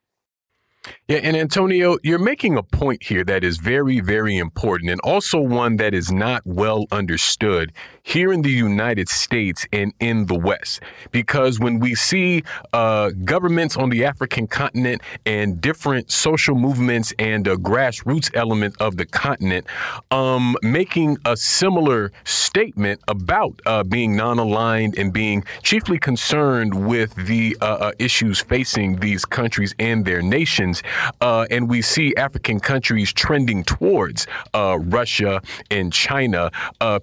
[1.08, 5.40] Yeah, and Antonio, you're making a point here that is very, very important, and also
[5.40, 7.74] one that is not well understood
[8.08, 10.80] here in the United States and in the West.
[11.12, 12.42] Because when we see
[12.72, 18.96] uh, governments on the African continent and different social movements and a grassroots element of
[18.96, 19.68] the continent
[20.10, 27.14] um, making a similar statement about uh, being non aligned and being chiefly concerned with
[27.16, 30.82] the uh, uh, issues facing these countries and their nations,
[31.20, 36.52] uh, and we see African countries trending towards uh, Russia and China,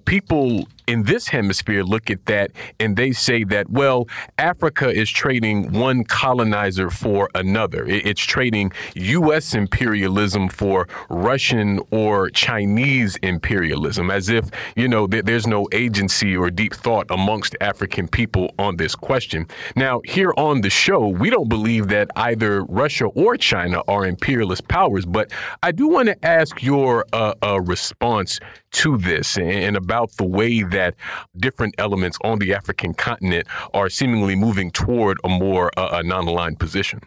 [0.05, 5.71] people in this hemisphere look at that and they say that, well, Africa is trading
[5.71, 7.85] one colonizer for another.
[7.85, 9.53] It's trading U.S.
[9.53, 16.73] imperialism for Russian or Chinese imperialism, as if, you know, there's no agency or deep
[16.73, 19.47] thought amongst African people on this question.
[19.75, 24.67] Now, here on the show, we don't believe that either Russia or China are imperialist
[24.67, 25.31] powers, but
[25.63, 28.39] I do want to ask your uh, uh, response
[28.75, 30.95] to this and about the way that
[31.37, 36.59] different elements on the African continent are seemingly moving toward a more uh, non aligned
[36.59, 36.99] position?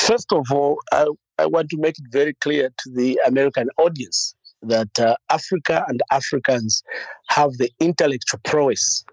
[0.00, 1.06] First of all, I,
[1.38, 6.00] I want to make it very clear to the American audience that uh, Africa and
[6.10, 6.82] Africans
[7.28, 9.04] have the intellectual prowess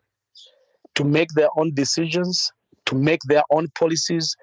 [0.95, 2.51] to make their own decisions,
[2.87, 4.35] to make their own policies,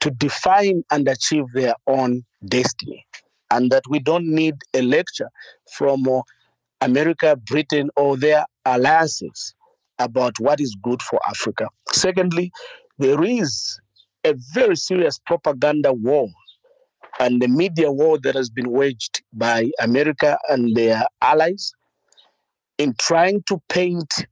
[0.00, 3.04] to define and achieve their own destiny.
[3.50, 5.28] And that we don't need a lecture
[5.76, 6.20] from uh,
[6.80, 9.54] America, Britain, or their alliances
[9.98, 11.68] about what is good for Africa.
[11.92, 12.52] Secondly,
[12.98, 13.80] there is
[14.24, 16.28] a very serious propaganda war
[17.20, 21.72] and the media war that has been waged by America and their allies
[22.78, 24.26] in trying to paint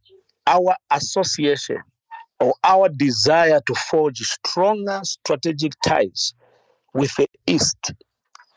[0.46, 1.78] our association
[2.38, 6.34] or our desire to forge stronger strategic ties
[6.94, 7.92] with the East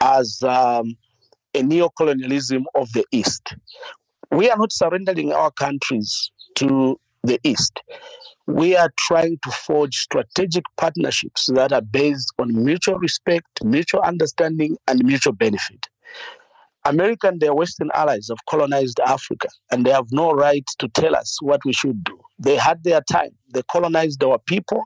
[0.01, 0.95] as um,
[1.53, 3.53] a neocolonialism of the East.
[4.31, 7.81] We are not surrendering our countries to the East.
[8.47, 14.77] We are trying to forge strategic partnerships that are based on mutual respect, mutual understanding,
[14.87, 15.87] and mutual benefit.
[16.85, 21.15] America and their Western allies have colonized Africa, and they have no right to tell
[21.15, 22.19] us what we should do.
[22.39, 23.31] They had their time.
[23.53, 24.83] They colonized our people.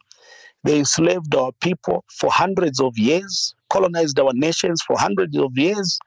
[0.64, 6.00] They enslaved our people for hundreds of years, colonized our nations for hundreds of years.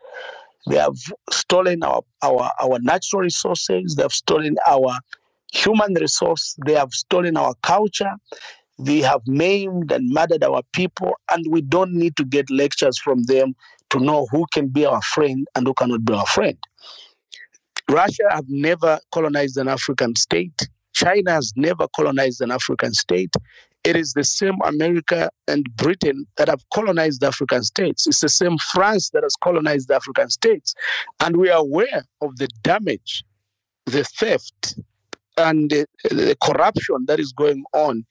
[0.68, 0.96] They have
[1.30, 3.94] stolen our, our, our natural resources.
[3.94, 4.98] They have stolen our
[5.52, 6.56] human resource.
[6.66, 8.12] They have stolen our culture.
[8.78, 13.22] They have maimed and murdered our people, and we don't need to get lectures from
[13.22, 13.54] them
[13.90, 16.58] to know who can be our friend and who cannot be our friend.
[17.88, 20.68] Russia have never colonized an African state.
[20.92, 23.32] China has never colonized an African state.
[23.86, 28.08] It is the same America and Britain that have colonized African states.
[28.08, 30.74] It's the same France that has colonized African states.
[31.20, 33.22] And we are aware of the damage,
[33.84, 34.80] the theft,
[35.38, 38.04] and the, the corruption that is going on,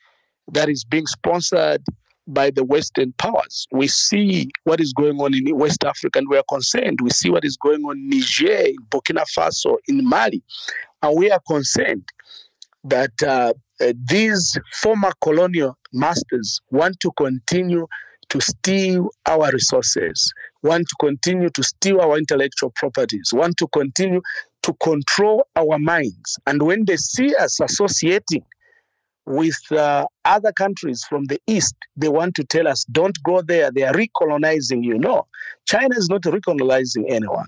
[0.53, 1.83] that is being sponsored
[2.25, 3.67] by the Western powers.
[3.73, 6.99] We see what is going on in West Africa and we are concerned.
[7.01, 10.41] We see what is going on in Niger, in Burkina Faso, in Mali.
[11.01, 12.07] And we are concerned
[12.85, 17.87] that uh, uh, these former colonial masters want to continue
[18.29, 20.33] to steal our resources,
[20.63, 24.21] want to continue to steal our intellectual properties, want to continue
[24.63, 26.39] to control our minds.
[26.47, 28.43] And when they see us associating
[29.27, 33.71] with uh, other countries from the east, they want to tell us, don't go there,
[33.71, 34.97] they are recolonizing you.
[34.97, 35.27] No,
[35.67, 37.47] China is not recolonizing anyone.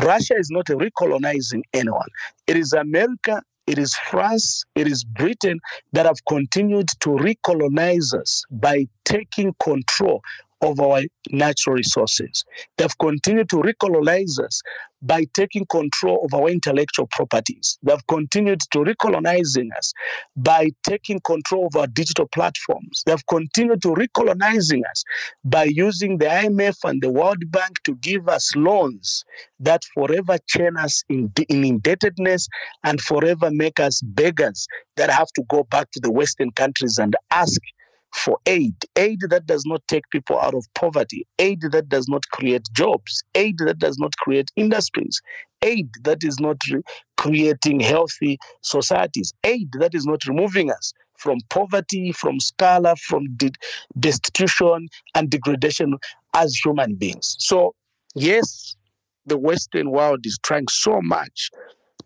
[0.00, 2.08] Russia is not recolonizing anyone.
[2.46, 5.60] It is America, it is France, it is Britain
[5.92, 10.22] that have continued to recolonize us by taking control
[10.62, 12.44] of our natural resources.
[12.76, 14.60] They've continued to recolonize us
[15.00, 17.78] by taking control of our intellectual properties.
[17.82, 19.92] They've continued to recolonizing us
[20.36, 23.02] by taking control of our digital platforms.
[23.06, 25.04] They've continued to recolonizing us
[25.44, 29.24] by using the IMF and the World Bank to give us loans
[29.60, 32.48] that forever chain us in, in indebtedness
[32.84, 34.66] and forever make us beggars
[34.96, 37.60] that have to go back to the Western countries and ask
[38.14, 42.22] for aid, aid that does not take people out of poverty, aid that does not
[42.32, 45.20] create jobs, aid that does not create industries,
[45.62, 46.82] aid that is not re-
[47.16, 53.50] creating healthy societies, aid that is not removing us from poverty, from squalor, from de-
[53.98, 55.94] destitution and degradation
[56.34, 57.36] as human beings.
[57.38, 57.74] So,
[58.14, 58.76] yes,
[59.26, 61.50] the Western world is trying so much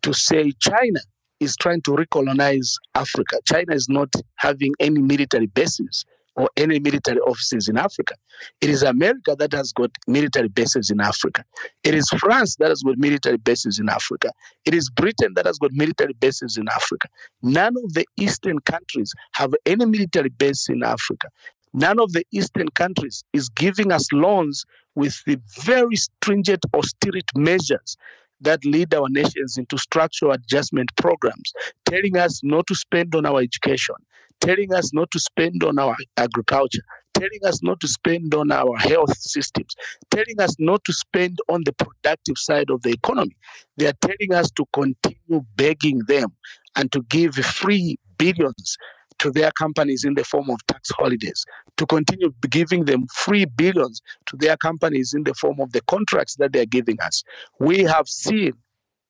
[0.03, 1.01] to say China
[1.43, 3.39] is trying to recolonize Africa.
[3.47, 6.05] China is not having any military bases
[6.37, 8.15] or any military offices in Africa.
[8.61, 11.45] It is America that has got military bases in Africa.
[11.85, 14.31] It is France that has got military bases in Africa.
[14.65, 17.09] It is Britain that has got military bases in Africa.
[17.43, 21.29] None of the Eastern countries have any military base in Africa.
[21.75, 27.97] None of the Eastern countries is giving us loans with the very stringent austerity measures
[28.43, 31.53] that lead our nations into structural adjustment programs,
[31.85, 33.95] telling us not to spend on our education,
[34.41, 36.83] telling us not to spend on our agriculture,
[37.15, 39.75] telling us not to spend on our health systems,
[40.11, 43.37] telling us not to spend on the productive side of the economy.
[43.77, 46.31] They are telling us to continue begging them
[46.77, 48.77] and to give free billions
[49.23, 51.45] to their companies in the form of tax holidays,
[51.77, 56.35] to continue giving them free billions to their companies in the form of the contracts
[56.37, 57.23] that they're giving us.
[57.61, 58.55] We have seen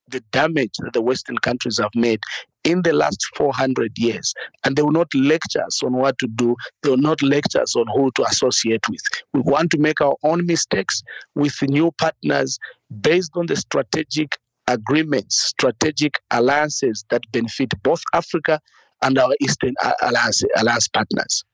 [0.09, 2.21] the damage that the Western countries have made
[2.65, 4.35] in the last 400 years.
[4.65, 6.57] And they will not lecture us on what to do.
[6.83, 9.01] They will not lecture us on who to associate with.
[9.33, 11.03] We want to make our own mistakes
[11.35, 12.59] with new partners
[13.01, 14.37] based on the strategic
[14.69, 18.61] agreements, strategic alliances that benefit both Africa
[19.03, 21.45] and our Eastern Alliance, Alliance partners.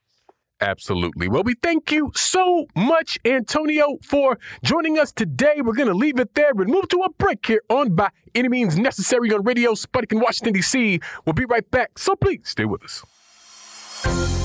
[0.61, 1.29] Absolutely.
[1.29, 5.61] Well, we thank you so much, Antonio, for joining us today.
[5.63, 8.49] We're going to leave it there and move to a break here on By Any
[8.49, 11.01] Means Necessary on Radio Sputnik in Washington, D.C.
[11.25, 13.05] We'll be right back, so please stay with us.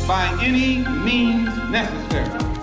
[0.07, 2.62] By any means necessary.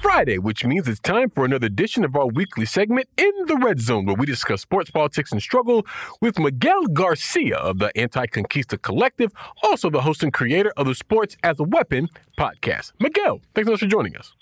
[0.00, 3.80] Friday, which means it's time for another edition of our weekly segment in the Red
[3.80, 5.86] Zone, where we discuss sports, politics, and struggle
[6.20, 9.32] with Miguel Garcia of the ANTICONQUISTA Collective,
[9.62, 12.92] also the host and creator of the Sports as a Weapon podcast.
[12.98, 14.32] Miguel, thanks so much for joining us.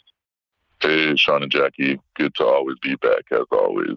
[0.81, 1.99] Hey, Sean and Jacquie.
[2.15, 3.97] Good to always be back, as always.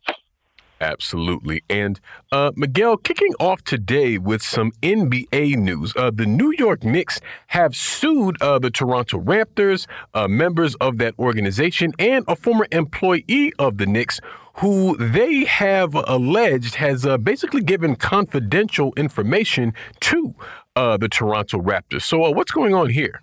[0.81, 1.63] Absolutely.
[1.69, 1.99] And
[2.31, 5.93] uh, Miguel, kicking off today with some NBA news.
[5.95, 11.13] Uh, the New York Knicks have sued uh, the Toronto Raptors, uh, members of that
[11.19, 14.19] organization, and a former employee of the Knicks
[14.55, 20.33] who they have alleged has uh, basically given confidential information to
[20.75, 22.01] uh, the Toronto Raptors.
[22.01, 23.21] So, what's going on here?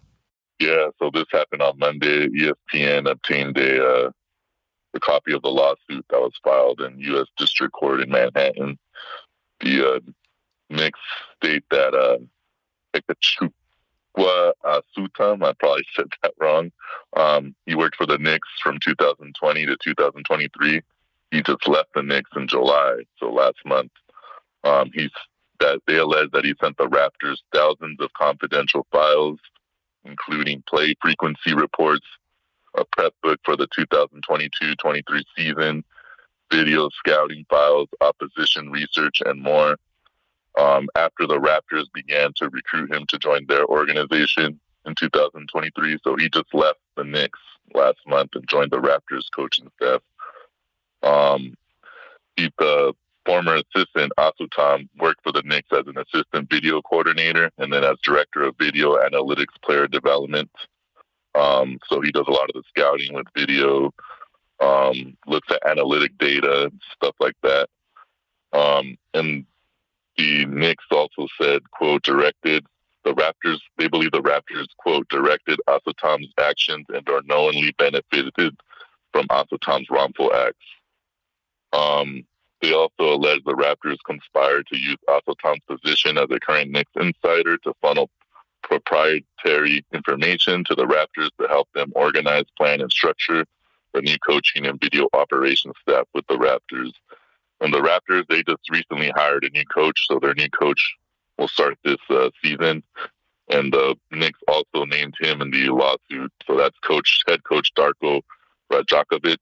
[0.61, 2.29] Yeah, so this happened on Monday.
[2.29, 4.13] ESPN obtained a
[4.99, 7.27] a copy of the lawsuit that was filed in U.S.
[7.37, 8.79] District Court in Manhattan.
[9.61, 10.01] The uh,
[10.71, 11.01] Knicks
[11.37, 12.19] state that uh,
[12.95, 13.53] Ikechukwu
[14.19, 16.73] uh, I probably said that wrong.
[17.17, 20.81] Um, he worked for the Knicks from 2020 to 2023.
[21.31, 23.93] He just left the Knicks in July, so last month.
[24.65, 25.11] Um, he's
[25.61, 29.39] that they allege that he sent the Raptors thousands of confidential files,
[30.05, 32.07] including play frequency reports,
[32.79, 35.85] a prep book for the 2022-23 season,
[36.51, 39.77] video scouting files, opposition research, and more.
[40.59, 46.17] Um, after the Raptors began to recruit him to join their organization in 2023, so
[46.17, 47.39] he just left the Knicks
[47.75, 50.01] last month and joined the Raptors coaching staff.
[51.03, 51.55] Um,
[52.37, 57.73] he, the former assistant Azotam worked for the Knicks as an assistant video coordinator and
[57.73, 60.51] then as director of video analytics player development
[61.39, 63.93] um, so he does a lot of the scouting with video,
[64.61, 67.69] um, looks at analytic data, stuff like that.
[68.53, 69.45] Um, and
[70.17, 72.67] the Knicks also said, quote, directed
[73.05, 78.57] the Raptors, they believe the Raptors, quote, directed Azotam's actions and are knowingly benefited
[79.13, 80.57] from Azotam's wrongful acts.
[81.73, 82.25] Um,
[82.61, 87.57] they also allege the Raptors conspired to use Azotam's position as a current Knicks insider
[87.59, 88.11] to funnel
[88.63, 93.45] proprietary information to the Raptors to help them organize, plan, and structure
[93.95, 96.93] the new coaching and video operations staff with the Raptors.
[97.61, 100.95] And the Raptors, they just recently hired a new coach, so their new coach
[101.39, 102.83] will start this uh, season.
[103.51, 106.33] And the Knicks also named him in the lawsuit.
[106.47, 108.21] So that's coach, head coach Darko
[108.71, 109.39] Rajakovic,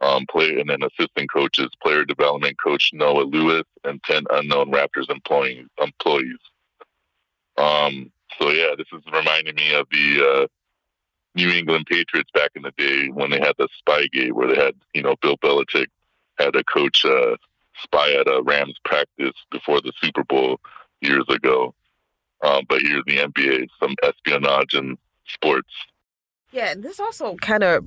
[0.00, 5.66] um, and then assistant coaches, player development coach Noah Lewis, and 10 unknown Raptors employees.
[5.80, 6.38] employees.
[7.56, 10.46] Um, so yeah, this is reminding me of the uh,
[11.34, 14.74] New England Patriots back in the day when they had the Spygate, where they had
[14.94, 15.86] you know Bill Belichick
[16.38, 17.36] had a coach uh,
[17.82, 20.60] spy at a Rams practice before the Super Bowl
[21.00, 21.74] years ago.
[22.42, 25.70] Um, but here's the NBA, some espionage in sports.
[26.50, 27.84] Yeah, and this also kind of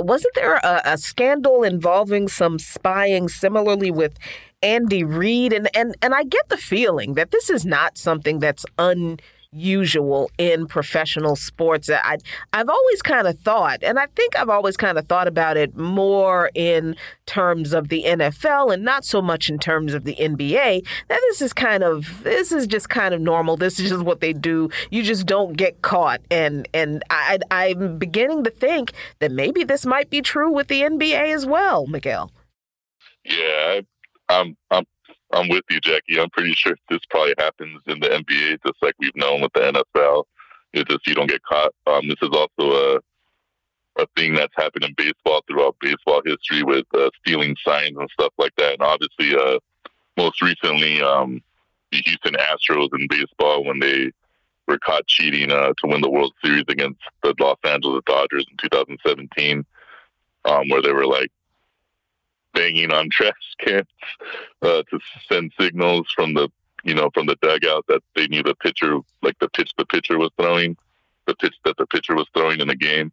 [0.00, 4.18] wasn't there a, a, scandal involving some spying similarly with
[4.60, 8.66] Andy Reid, and and and I get the feeling that this is not something that's
[8.76, 9.20] un
[9.52, 11.88] usual in professional sports.
[11.90, 12.18] I
[12.52, 15.76] I've always kind of thought, and I think I've always kind of thought about it
[15.76, 16.96] more in
[17.26, 20.86] terms of the NFL and not so much in terms of the NBA.
[21.08, 23.56] That this is kind of this is just kind of normal.
[23.56, 24.68] This is just what they do.
[24.90, 26.20] You just don't get caught.
[26.30, 30.82] And and I I'm beginning to think that maybe this might be true with the
[30.82, 32.30] NBA as well, Miguel.
[33.24, 33.80] Yeah,
[34.28, 34.84] I'm I'm
[35.32, 36.20] I'm with you, Jacquie.
[36.20, 39.60] I'm pretty sure this probably happens in the NBA, just like we've known with the
[39.60, 40.24] NFL.
[40.72, 41.74] It's just you don't get caught.
[41.86, 43.00] Um, this is also a
[43.98, 48.32] a thing that's happened in baseball throughout baseball history with uh, stealing signs and stuff
[48.38, 48.74] like that.
[48.74, 49.58] And obviously, uh,
[50.16, 51.42] most recently, um,
[51.90, 54.12] the Houston Astros in baseball when they
[54.66, 58.56] were caught cheating uh, to win the World Series against the Los Angeles Dodgers in
[58.70, 59.64] 2017,
[60.44, 61.30] um, where they were like
[62.58, 63.86] banging on trash cans
[64.62, 64.98] uh, to
[65.30, 66.48] send signals from the
[66.84, 70.18] you know from the dugout that they knew the pitcher like the pitch the pitcher
[70.18, 70.76] was throwing,
[71.26, 73.12] the pitch that the pitcher was throwing in the game.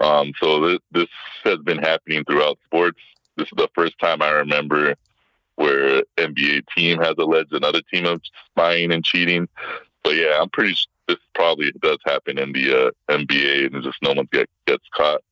[0.00, 1.08] Um, so this,
[1.44, 3.00] has been happening throughout sports.
[3.36, 4.94] This is the first time I remember
[5.56, 9.46] where NBA team has alleged another team of spying and cheating.
[10.02, 10.74] But yeah, I'm pretty.
[11.06, 15.22] This probably does happen in the uh, NBA, and just no one get, gets caught.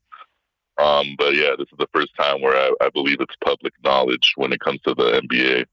[0.79, 4.35] Um, but yeah, this is the first time where I, I believe it's public knowledge
[4.37, 5.67] when it comes to the NBA.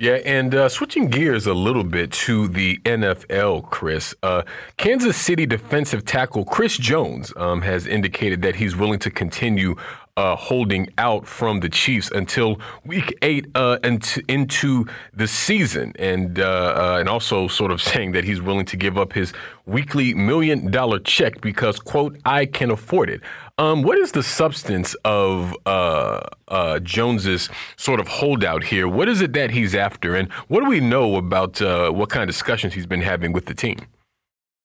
[0.00, 4.14] Yeah, and uh, switching gears a little bit to the NFL, Chris.
[4.22, 4.44] Uh,
[4.78, 9.76] Kansas City defensive tackle Chris Jones um, has indicated that he's willing to continue
[10.16, 16.38] uh, holding out from the Chiefs until Week Eight uh, into, into the season, and
[16.38, 19.34] uh, uh, and also sort of saying that he's willing to give up his
[19.66, 23.20] weekly million dollar check because quote I can afford it.
[23.60, 28.88] Um, what is the substance of uh, uh, Jones's sort of holdout here?
[28.88, 32.26] What is it that he's after, and what do we know about what kind of
[32.26, 33.76] discussions he's been having with the team?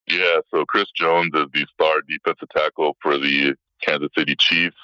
[0.07, 4.77] Yeah, so Chris Jones is the star defensive tackle for the Kansas City Chiefs.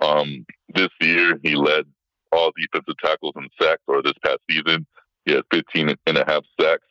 [0.00, 1.86] Um, this year, he led
[2.32, 4.86] all defensive tackles in sacks, or this past season,
[5.24, 6.84] he had 15 and a half sacks,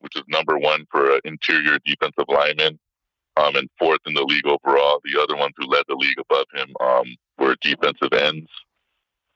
[0.00, 2.78] which is number one for an interior defensive lineman,
[3.38, 5.00] um, and fourth in the league overall.
[5.04, 8.50] The other ones who led the league above him um, were defensive ends.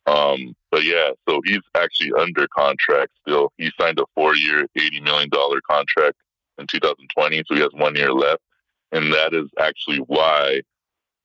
[0.07, 3.53] Um, but yeah, so he's actually under contract still.
[3.57, 6.17] He signed a four-year, eighty million dollar contract
[6.59, 8.43] in 2020, so he has one year left,
[8.91, 10.63] and that is actually why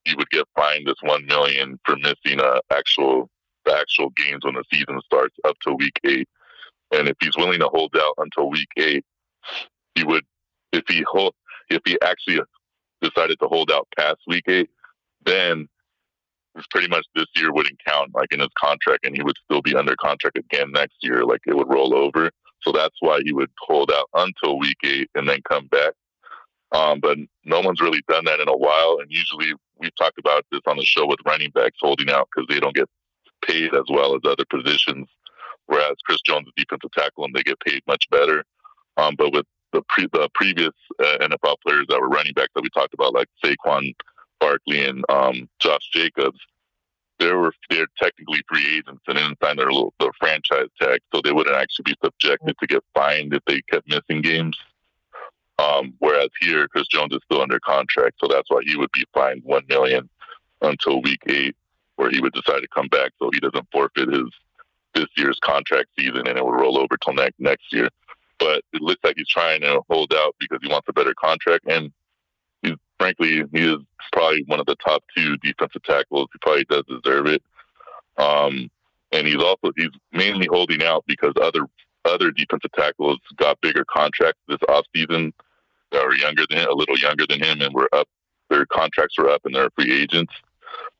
[0.06, 3.30] he would get fined this one million for missing uh, actual
[3.66, 6.30] the actual games when the season starts up to week eight.
[6.92, 9.04] And if he's willing to hold out until week eight,
[9.96, 10.24] he would.
[10.74, 11.34] If he hold,
[11.70, 12.42] if he actually
[13.02, 14.70] decided to hold out past week eight,
[15.26, 15.68] then
[16.72, 19.76] pretty much this year wouldn't count like in his contract, and he would still be
[19.76, 21.24] under contract again next year.
[21.24, 22.32] Like it would roll over.
[22.62, 25.94] So that's why he would hold out until week eight and then come back.
[26.72, 28.98] Um, but no one's really done that in a while.
[29.00, 32.48] And usually we've talked about this on the show with running backs holding out because
[32.50, 32.90] they don't get
[33.46, 35.08] paid as well as other positions.
[35.68, 38.44] Whereas Chris Jones defensive tackle and they get paid much better.
[38.98, 42.64] Um, but with the, pre- the previous uh, NFL players that were running backs that
[42.64, 43.96] we talked about, like Saquon
[44.40, 46.40] Barkley and um, Josh Jacobs,
[47.20, 51.22] they were they're technically free agents and didn't sign their little their franchise tag, so
[51.22, 54.58] they wouldn't actually be subjected to get fined if they kept missing games.
[55.60, 59.06] Um, whereas here, Chris Jones is still under contract, so that's why he would be
[59.14, 60.08] fined one million
[60.62, 61.56] until week eight,
[61.96, 64.30] where he would decide to come back, so he doesn't forfeit his
[64.94, 67.90] this year's contract season, and it would roll over till next next year.
[68.40, 71.66] But it looks like he's trying to hold out because he wants a better contract,
[71.68, 71.92] and
[72.62, 73.78] he's frankly he is
[74.14, 76.28] probably one of the top two defensive tackles.
[76.34, 77.44] He probably does deserve it.
[78.18, 78.70] Um,
[79.12, 81.62] and he's also he's mainly holding out because other
[82.06, 85.32] other defensive tackles got bigger contracts this offseason
[85.92, 88.08] that were younger than a little younger than him and were up.
[88.50, 90.34] Their contracts were up and they're free agents.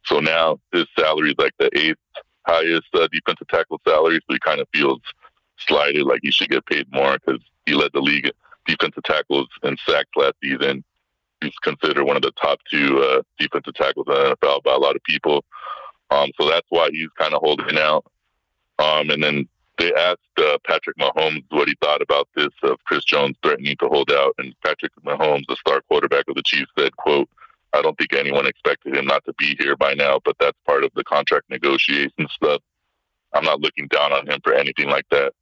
[0.06, 2.00] So now his salary is like the eighth
[2.48, 4.20] highest uh, defensive tackle salary.
[4.28, 5.02] So he kind of feels
[5.60, 8.32] slighted, like he should get paid more because he led the league
[8.66, 10.84] defensive tackles in sacks last season.
[11.42, 14.78] He's considered one of the top two uh, defensive tackles in the NFL by a
[14.78, 15.46] lot of people.
[16.10, 18.06] Um, so that's why he's kind of holding out.
[18.80, 19.48] Um, and then
[19.78, 23.88] they asked uh, Patrick Mahomes what he thought about this of Chris Jones threatening to
[23.88, 27.30] hold out, and Patrick Mahomes, the star quarterback of the Chiefs, said, "quote
[27.74, 30.84] I don't think anyone expected him not to be here by now, but that's part
[30.84, 32.62] of the contract negotiation stuff.
[33.34, 35.34] I'm not looking down on him for anything like that.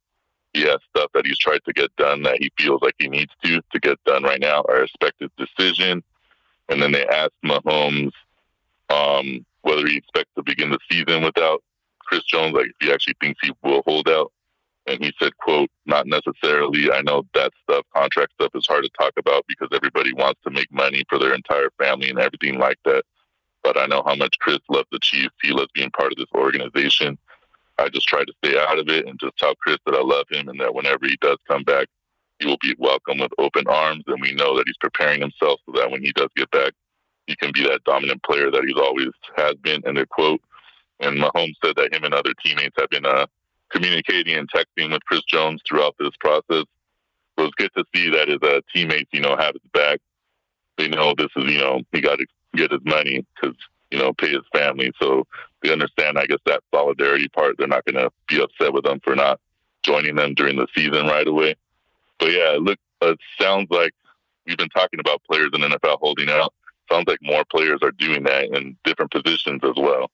[0.56, 3.32] He has stuff that he's tried to get done that he feels like he needs
[3.44, 4.64] to to get done right now.
[4.68, 6.02] I respect his decision."
[6.68, 8.12] And then they asked Mahomes
[8.90, 11.62] um, whether he expects to begin the season without
[12.00, 14.32] Chris Jones, like if he actually thinks he will hold out.
[14.88, 16.92] And he said, quote, not necessarily.
[16.92, 20.50] I know that stuff, contract stuff is hard to talk about because everybody wants to
[20.50, 23.04] make money for their entire family and everything like that.
[23.64, 25.34] But I know how much Chris loves the Chiefs.
[25.42, 27.18] He loves being part of this organization.
[27.78, 30.26] I just try to stay out of it and just tell Chris that I love
[30.30, 31.88] him and that whenever he does come back,
[32.38, 34.04] he will be welcome with open arms.
[34.06, 36.72] And we know that he's preparing himself so that when he does get back,
[37.26, 39.82] he can be that dominant player that he's always has been.
[39.84, 40.40] And their quote,
[41.00, 43.26] and Mahomes said that him and other teammates have been uh,
[43.70, 46.64] communicating and texting with Chris Jones throughout this process.
[47.38, 50.00] So it's good to see that his uh, teammates, you know, have his back.
[50.78, 53.56] They know this is, you know, he got to get his money because,
[53.96, 54.92] you know, pay his family.
[55.00, 55.26] So
[55.62, 57.56] they understand, I guess, that solidarity part.
[57.56, 59.40] They're not going to be upset with them for not
[59.82, 61.54] joining them during the season right away.
[62.18, 63.92] But yeah, look, it sounds like
[64.46, 66.52] we've been talking about players in NFL holding out.
[66.90, 70.10] Sounds like more players are doing that in different positions as well.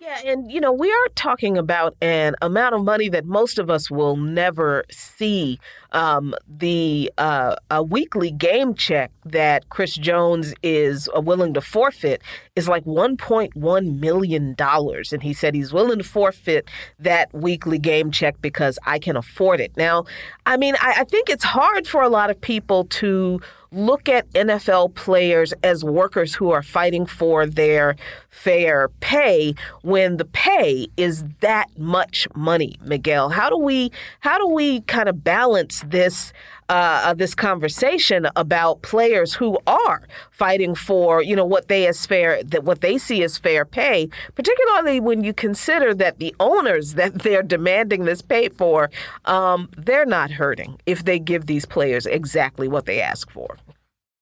[0.00, 3.70] Yeah, and you know, we are talking about an amount of money that most of
[3.70, 5.60] us will never see.
[5.92, 12.22] Um, the uh, a weekly game check that Chris Jones is uh, willing to forfeit
[12.56, 16.68] is like 1.1 million dollars, and he said he's willing to forfeit
[16.98, 19.76] that weekly game check because I can afford it.
[19.76, 20.04] Now,
[20.46, 23.40] I mean, I, I think it's hard for a lot of people to
[23.72, 27.96] look at NFL players as workers who are fighting for their
[28.28, 33.30] fair pay when the pay is that much money, Miguel?
[33.30, 33.90] How do we
[34.20, 36.32] how do we kind of balance this
[36.68, 42.42] uh, this conversation about players who are fighting for you know what they as fair
[42.44, 47.22] that what they see as fair pay, particularly when you consider that the owners that
[47.22, 48.90] they're demanding this pay for,
[49.26, 53.58] um, they're not hurting if they give these players exactly what they ask for.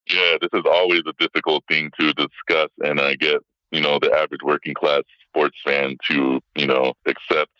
[0.09, 3.37] Yeah, this is always a difficult thing to discuss, and I get
[3.71, 7.53] you know the average working class sports fan to you know accept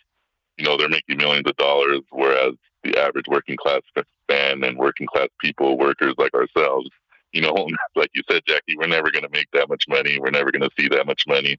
[0.59, 3.81] you know they're making millions of dollars, whereas the average working class
[4.29, 6.89] fan and working class people, workers like ourselves,
[7.33, 7.55] you know,
[7.97, 10.19] like you said, Jacquie, we're never going to make that much money.
[10.19, 11.59] We're never going to see that much money.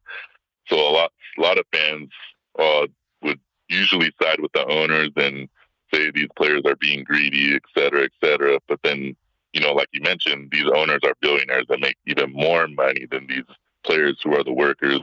[0.68, 2.10] So a lot, a lot of fans
[2.58, 2.88] uh,
[3.24, 5.48] would usually side with the owners and
[5.94, 8.60] say these players are being greedy, et cetera, et cetera.
[8.68, 9.16] But then,
[9.54, 13.28] you know, like you mentioned, these owners are billionaires that make even more money than
[13.28, 13.44] these
[13.84, 15.02] players who are the workers.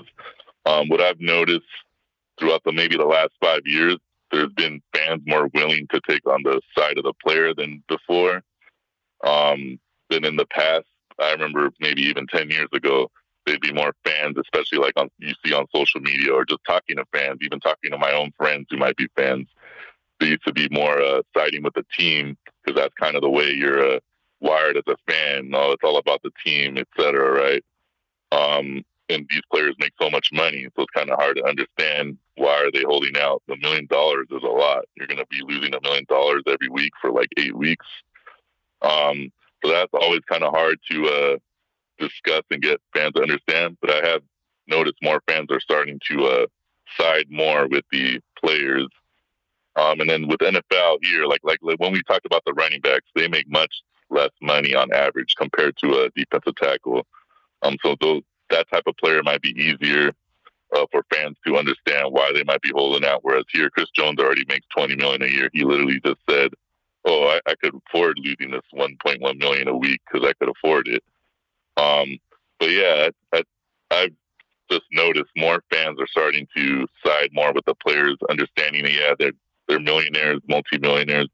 [0.65, 1.67] Um, what I've noticed
[2.39, 3.97] throughout the maybe the last five years
[4.31, 8.43] there's been fans more willing to take on the side of the player than before.
[9.25, 10.87] Um, than in the past.
[11.21, 13.11] I remember maybe even 10 years ago,
[13.45, 16.97] there'd be more fans, especially like on you see on social media or just talking
[16.97, 19.49] to fans, even talking to my own friends who might be fans.
[20.21, 23.31] They used to be more uh, siding with the team because that's kind of the
[23.31, 24.01] way you're uh,
[24.41, 25.51] wired as a fan.
[25.51, 27.65] No, it's all about the team, et cetera, right?
[28.31, 32.19] Um, and these players make so much money, so it's kind of hard to understand
[32.37, 33.43] why are they holding out.
[33.51, 34.85] A million dollars is a lot.
[34.97, 37.87] You're going to be losing a million dollars every week for like eight weeks.
[38.83, 39.33] Um,
[39.65, 41.37] so that's always kind of hard to uh,
[41.99, 43.79] discuss and get fans to understand.
[43.81, 44.23] But I have
[44.67, 46.47] noticed more fans are starting to uh,
[47.01, 48.89] side more with the players.
[49.77, 52.81] Um, and then with NFL here, like, like like when we talked about the running
[52.81, 57.07] backs, they make much less money on average compared to a defensive tackle.
[57.63, 60.13] Um, so those that type of player might be easier
[60.77, 63.21] uh, for fans to understand why they might be holding out.
[63.23, 65.51] Whereas here, Chris Jones already makes twenty million a year.
[65.53, 66.53] He literally just said,
[67.05, 70.33] "Oh, I, I could afford losing this one point one million a week because I
[70.35, 71.03] could afford it."
[71.77, 72.19] Um,
[72.59, 73.43] but yeah, I, I,
[73.91, 74.15] I've
[74.71, 79.15] just noticed more fans are starting to side more with the players, understanding that yeah,
[79.19, 79.33] they're
[79.69, 81.29] they're millionaires, multimillionaires,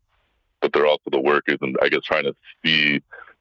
[0.61, 2.35] but they're also the workers, and I guess trying to
[2.65, 3.01] see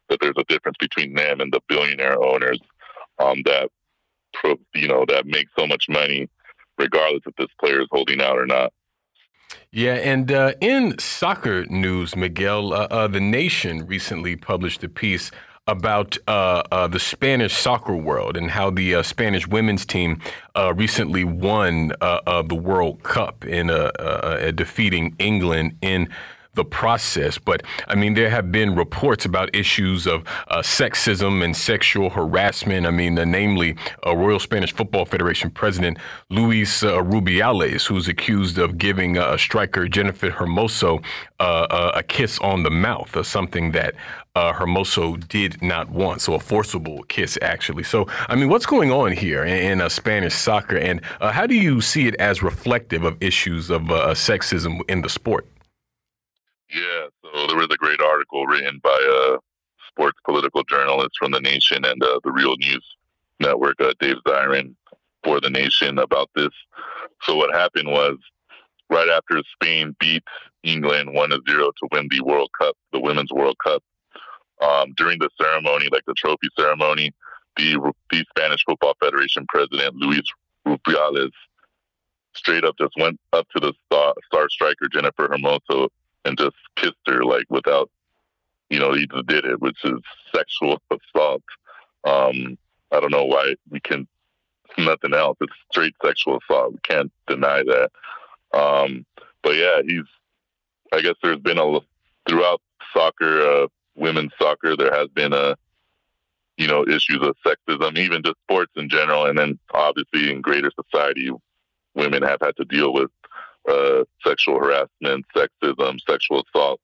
[0.10, 2.60] that there's a difference between them and the billionaire owners
[3.24, 3.70] um, that
[4.74, 6.30] you know that make so much money,
[6.78, 8.74] regardless if this player is holding out or not.
[9.72, 15.32] Yeah, and uh, in soccer news, Miguel, uh, uh, the Nation recently published a piece
[15.66, 20.20] about uh, uh, the Spanish soccer world and how the uh, Spanish women's team
[20.76, 23.68] recently won the World Cup in
[24.56, 26.10] defeating England in
[26.54, 27.38] the process.
[27.38, 32.86] But I mean, there have been reports about issues of uh, sexism and sexual harassment.
[32.86, 33.76] I mean, uh, namely,
[34.06, 35.98] uh, Royal Spanish Football Federation President
[36.30, 41.04] Luis uh, Rubiales, who's accused of giving uh, striker Jennifer Hermoso
[41.40, 43.96] uh, a kiss on the mouth, something that
[44.36, 46.22] Hermoso did not want.
[46.22, 47.84] So, a forcible kiss, actually.
[47.84, 51.82] So, I mean, what's going on here in, in Spanish soccer, and how do you
[51.82, 55.48] see it as reflective of issues of sexism in the sport?
[56.74, 59.38] Yeah, so there was a great article written by a
[59.90, 62.84] sports political journalist from The Nation and uh, the Real News
[63.40, 64.74] Network, uh, Dave Zirin,
[65.24, 66.50] for The Nation about this.
[67.22, 68.18] So what happened was
[68.90, 70.24] right after Spain beat
[70.64, 73.84] England 1 0 to win the World Cup, the Women's World Cup,
[74.64, 77.12] um, during the ceremony, like the trophy ceremony,
[77.56, 80.24] the, the Spanish Football Federation president, Luis
[80.66, 81.32] Rubiales,
[82.36, 85.90] straight up just went up to the star, star striker, Jennifer Hermoso,
[86.26, 87.90] and just kissed her like without,
[88.70, 90.00] you know, he just did it, which is
[90.36, 91.44] sexual assault.
[92.06, 92.58] Um,
[92.92, 94.08] I don't know why we can
[94.78, 95.38] nothing else.
[95.42, 96.74] It's straight sexual assault.
[96.74, 97.92] We can't deny that.
[98.54, 99.06] Um,
[99.42, 100.06] but yeah, he's.
[100.92, 101.80] I guess there's been a
[102.28, 102.62] throughout
[102.94, 105.56] soccer, uh, women's soccer, there has been a
[106.58, 110.72] you know issues of sexism, even just sports in general, and then obviously in greater
[110.72, 111.32] society,
[111.96, 113.10] women have had to deal with
[113.70, 116.80] uh, sexual harassment, sexism, sexual assault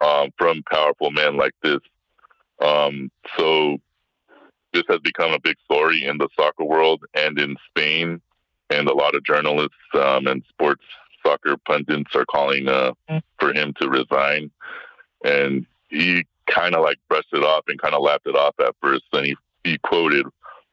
[0.00, 1.80] um, from powerful men like this.
[2.60, 3.78] Um, so
[4.72, 8.20] this has become a big story in the soccer world and in Spain,
[8.70, 10.84] and a lot of journalists um, and sports
[11.24, 12.92] soccer pundits are calling uh,
[13.38, 14.50] for him to resign.
[15.24, 18.74] And he kind of like brushed it off and kind of laughed it off at
[18.80, 19.04] first.
[19.12, 20.26] And he, he quoted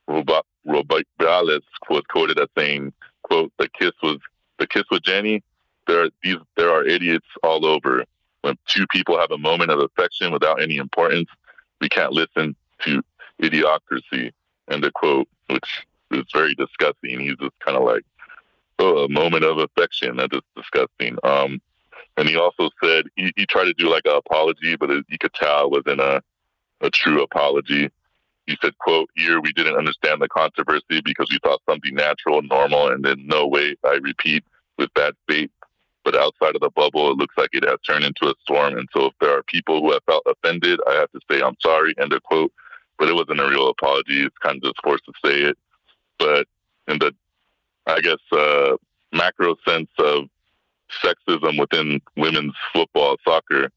[0.07, 4.17] Robert Rubiales was quoted as saying, "quote The kiss was
[4.59, 5.43] the kiss with Jenny,
[5.87, 8.03] there are these there are idiots all over.
[8.41, 11.29] When two people have a moment of affection without any importance,
[11.81, 13.03] we can't listen to
[13.41, 14.31] idiocracy,
[14.69, 17.19] end of quote, which is very disgusting.
[17.19, 18.03] He's just kind of like,
[18.79, 20.17] oh, a moment of affection.
[20.17, 21.17] That is disgusting.
[21.23, 21.61] Um,
[22.15, 25.17] and he also said he, he tried to do like an apology, but it, you
[25.17, 26.21] could tell it wasn't a,
[26.81, 27.89] a true apology.
[28.47, 32.49] He said, quote, here we didn't understand the controversy because we thought something natural and
[32.49, 34.43] normal and in no way, I repeat,
[34.77, 35.51] with bad faith.
[36.05, 38.77] But outside of the bubble, it looks like it has turned into a storm.
[38.77, 41.57] And so if there are people who have felt offended, I have to say I'm
[41.61, 42.53] sorry, end of quote.
[42.97, 44.23] But it wasn't a real apology.
[44.23, 45.57] It's kind of just forced to say it.
[46.17, 46.47] But
[46.87, 47.13] in the,
[47.85, 48.77] I guess, uh,
[49.11, 50.29] macro sense of
[51.03, 53.69] sexism within women's football, soccer,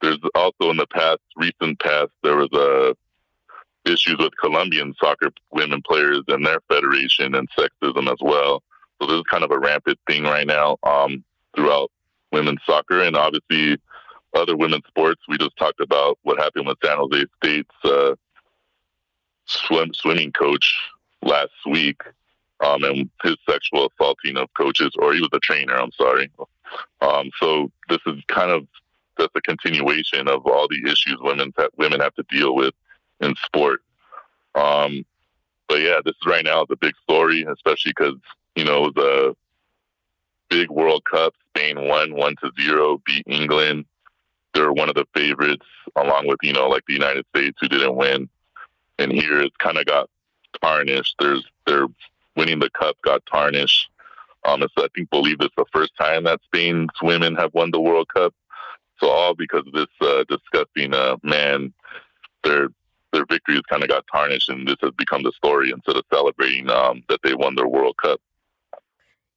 [0.00, 2.94] there's also in the past, recent past, there was a
[3.84, 8.62] issues with Colombian soccer women players and their federation and sexism as well.
[9.00, 11.24] So this is kind of a rampant thing right now um,
[11.56, 11.90] throughout
[12.30, 13.78] women's soccer and obviously
[14.34, 15.20] other women's sports.
[15.28, 18.14] We just talked about what happened with San Jose State's uh,
[19.46, 20.74] swim, swimming coach
[21.22, 22.00] last week
[22.64, 26.30] um, and his sexual assaulting of coaches, or he was a trainer, I'm sorry.
[27.00, 28.66] Um, so this is kind of
[29.18, 32.72] just a continuation of all the issues women women have to deal with
[33.20, 33.80] in sport.
[34.54, 35.04] Um,
[35.68, 38.18] but yeah, this is right now the big story, especially because
[38.56, 39.34] you know the
[40.50, 43.86] big World Cup, Spain won one to zero, beat England.
[44.54, 45.64] They're one of the favorites,
[45.96, 48.28] along with you know like the United States who didn't win.
[48.98, 50.10] And here it's kind of got
[50.60, 51.14] tarnished.
[51.18, 51.88] There's they're
[52.36, 53.88] winning the cup got tarnished.
[54.44, 57.80] Um, so I think believe it's the first time that Spain's women have won the
[57.80, 58.34] World Cup.
[58.98, 61.72] So all because of this uh, disgusting uh, man,
[62.44, 62.68] their
[63.12, 66.04] their victory has kind of got tarnished, and this has become the story instead of
[66.12, 68.20] celebrating um, that they won their World Cup.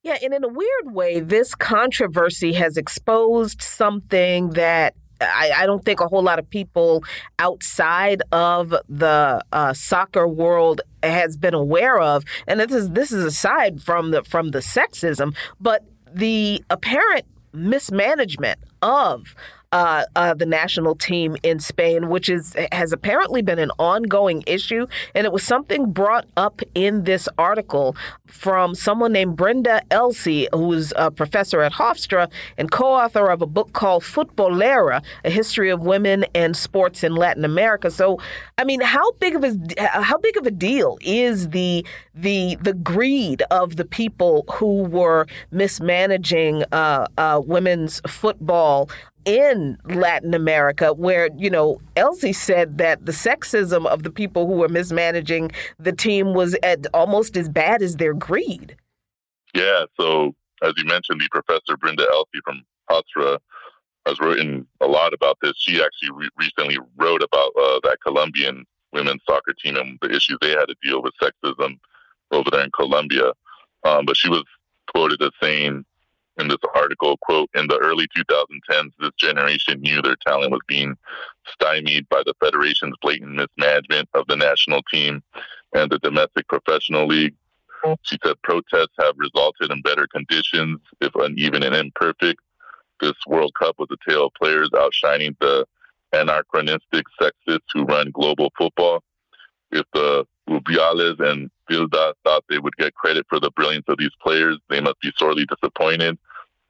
[0.03, 5.83] Yeah, and in a weird way, this controversy has exposed something that I, I, don't
[5.83, 7.03] think a whole lot of people
[7.39, 13.23] outside of the uh, soccer world has been aware of, and this is this is
[13.23, 19.35] aside from the from the sexism, but the apparent mismanagement of
[19.75, 24.87] uh, uh, the national team in Spain, which is has apparently been an ongoing issue,
[25.13, 27.93] and it was something brought up in this article
[28.25, 33.73] from someone named Brenda Elsey, who's a professor at Hofstra and co-author of a book
[33.73, 37.91] called Futbolera: A History of Women and Sports in Latin America.
[37.91, 38.17] So,
[38.57, 39.57] I mean, how big of a
[40.01, 45.27] how big of a deal is the the the greed of the people who were
[45.51, 48.89] mismanaging uh, uh women's football
[49.25, 54.53] in Latin America, where, you know, Elsey said that the sexism of the people who
[54.53, 58.75] were mismanaging the team was at almost as bad as their greed.
[59.53, 59.85] Yeah.
[59.99, 63.39] So, as you mentioned, the professor Brenda Elsey from Hofstra
[64.05, 65.53] has written a lot about this.
[65.57, 70.37] She actually re- recently wrote about uh, that Colombian women's soccer team and the issues
[70.41, 71.79] they had to deal with sexism
[72.31, 73.31] over there in Colombia.
[73.83, 74.43] Um, but she was
[74.93, 75.85] quoted as saying,
[76.37, 80.95] in this article, quote, in the early 2010s, this generation knew their talent was being
[81.47, 85.23] stymied by the Federation's blatant mismanagement of the national team
[85.73, 87.35] and the domestic professional league.
[88.01, 92.41] She said protests have resulted in better conditions, if uneven and imperfect.
[92.99, 95.65] This World Cup was a tale of players outshining the
[96.11, 99.03] anachronistic sexists who run global football.
[99.71, 104.15] If the Rubiales and Vilda thought they would get credit for the brilliance of these
[104.21, 106.17] players, they must be sorely disappointed.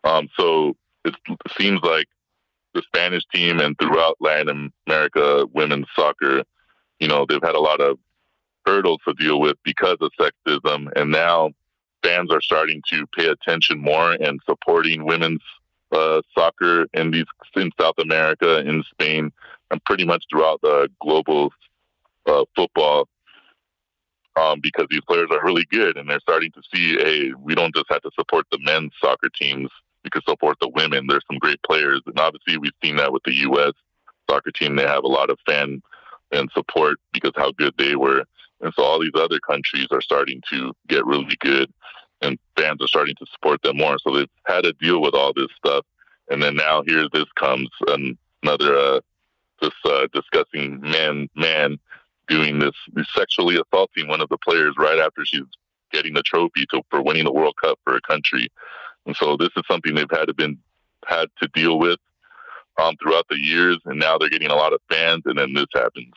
[0.06, 1.16] Um, so it
[1.58, 2.06] seems like
[2.74, 6.43] the Spanish team and throughout Latin America women's soccer,
[6.99, 7.97] you know, they've had a lot of
[8.66, 11.51] hurdles to deal with because of sexism, and now
[12.03, 15.41] fans are starting to pay attention more and supporting women's
[15.91, 17.26] uh, soccer in these
[17.56, 19.32] in South America, in Spain,
[19.72, 21.51] and pretty much throughout the global
[22.28, 23.08] uh, football
[24.36, 27.74] um, because these players are really good and they're starting to see, hey, we don't
[27.74, 29.70] just have to support the men's soccer teams.
[30.06, 31.08] We can support the women.
[31.08, 32.01] There's some great players.
[32.06, 33.74] And obviously, we've seen that with the U.S.
[34.30, 34.78] soccer team.
[34.78, 35.82] They have a lot of fan
[36.32, 38.24] and support because how good they were.
[38.62, 41.72] And so all these other countries are starting to get really good
[42.22, 43.97] and fans are starting to support them more.
[43.99, 45.86] So they've had to deal with all this stuff.
[46.30, 47.70] And then now here this comes
[48.43, 48.99] another uh,
[49.62, 51.78] this uh, discussing man man
[52.28, 52.74] doing this,
[53.16, 55.43] sexually assaulting one of the players right after she's
[55.93, 58.47] getting the trophy to, for winning the World Cup for a country.
[59.06, 60.58] And so this is something they've had to been
[61.06, 61.99] had to deal with
[62.82, 65.68] um, throughout the years, and now they're getting a lot of fans, and then this
[65.74, 66.14] happens.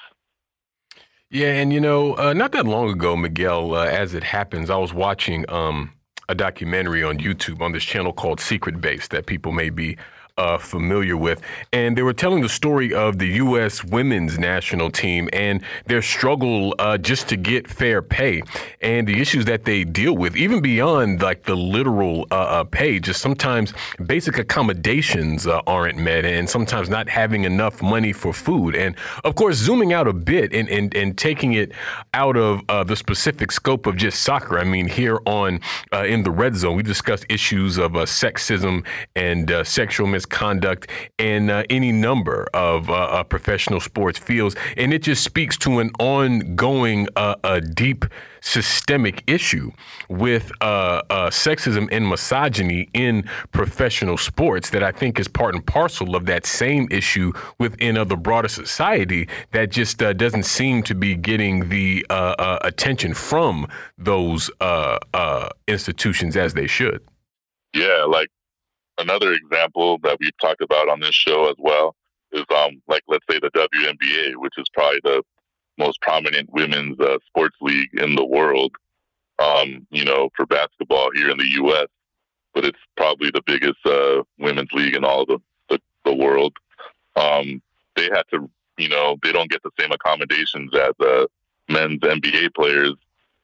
[1.31, 4.77] Yeah, and you know, uh, not that long ago, Miguel, uh, as it happens, I
[4.77, 5.93] was watching um,
[6.29, 9.99] a documentary on YouTube on this channel called Secret Base that people may be
[10.39, 11.43] uh, familiar with.
[11.73, 13.85] And they were telling the story of the U.S.
[13.85, 18.43] women's national team and their struggle uh, just to get fair pay
[18.81, 23.01] and the issues that they deal with, even beyond like the literal uh, uh pay.
[23.01, 23.75] Just sometimes
[24.07, 28.77] basic accommodations uh, aren't met, and sometimes not having enough money for food.
[28.77, 31.73] And of course, zooming out a bit and, and, and taking it
[32.15, 34.59] out of uh, the specific scope of just soccer.
[34.59, 35.61] I mean, here on
[35.93, 38.87] in the red zone, we discussed issues of sexism
[39.17, 40.28] and sexual misconduct
[41.19, 47.35] in any number of professional sports fields, and it just speaks to an ongoing, uh,
[47.45, 48.05] a deep
[48.41, 49.71] systemic issue
[50.09, 55.65] with uh, uh, sexism and misogyny in professional sports that I think is part and
[55.65, 60.83] parcel of that same issue within uh, the broader society that just uh, doesn't seem
[60.85, 63.67] to be getting the uh, uh, attention from
[63.97, 64.51] those
[65.67, 67.03] institutions as they should.
[67.75, 68.29] Yeah, like
[68.99, 71.95] another example that we've talked about on this show as well
[72.33, 75.23] is um like let's say the WNBA, which is probably the
[75.79, 78.75] most prominent women's uh, sports league in the world.
[79.39, 81.87] Um, you know, for basketball here in the U.S.,
[82.53, 85.39] but it's probably the biggest uh, women's league in all the
[85.69, 86.55] the, the world.
[87.15, 87.63] Um,
[87.95, 91.27] they had to, you know, they don't get the same accommodations as uh,
[91.69, 92.95] men's NBA players.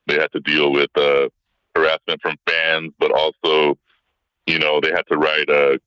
[0.07, 1.29] They had to deal with uh,
[1.75, 3.79] harassment from fans, but also,
[4.47, 5.79] you know, they had to ride uh,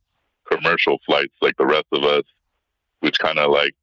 [0.52, 2.24] commercial flights like the rest of us
[3.00, 3.74] which kind of like,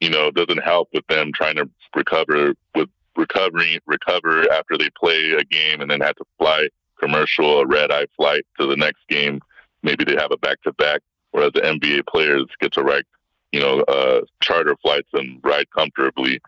[0.00, 5.32] you know, doesn't help with them trying to recover with recovering recover after they play
[5.32, 6.68] a game and then have to fly
[7.00, 9.40] commercial a red eye flight to the next game.
[9.82, 11.00] Maybe they have a back to back,
[11.30, 13.04] whereas the NBA players get to ride,
[13.52, 16.40] you know, uh, charter flights and ride comfortably.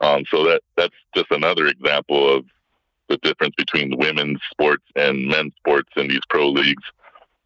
[0.00, 2.44] Um, so that that's just another example of
[3.08, 6.84] the difference between women's sports and men's sports in these pro leagues,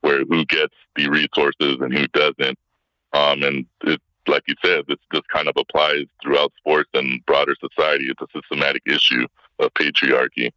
[0.00, 2.58] where who gets the resources and who doesn't.
[3.12, 8.08] Um, and it, like you said, this kind of applies throughout sports and broader society.
[8.08, 9.26] It's a systematic issue
[9.58, 10.50] of patriarchy.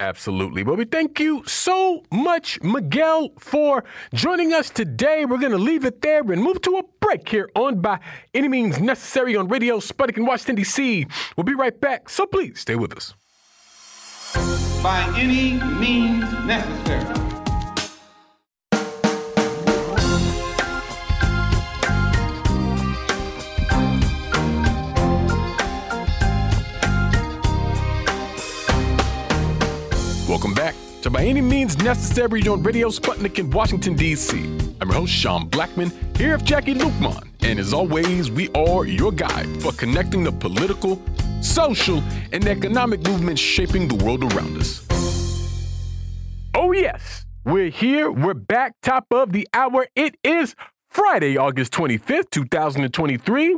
[0.00, 0.62] Absolutely.
[0.62, 3.82] Well, we thank you so much, Miguel, for
[4.14, 5.24] joining us today.
[5.24, 7.98] We're going to leave it there and move to a break here on By
[8.32, 11.06] Any Means Necessary on Radio Sputnik in Washington, D.C.
[11.36, 13.14] We'll be right back, so please stay with us.
[14.82, 17.04] By any means necessary.
[30.28, 34.38] Welcome back to By Any Means Necessary on Radio Sputnik in Washington, D.C.
[34.80, 37.26] I'm your host, Sean Blackmon, here with Jacquie Luqman.
[37.40, 41.02] And as always, we are your guide for connecting the political,
[41.40, 44.86] social, and economic movements shaping the world around us.
[46.54, 48.10] Oh, yes, we're here.
[48.10, 49.86] We're back, top of the hour.
[49.94, 50.54] It is
[50.90, 53.56] Friday, August 25th, 2023.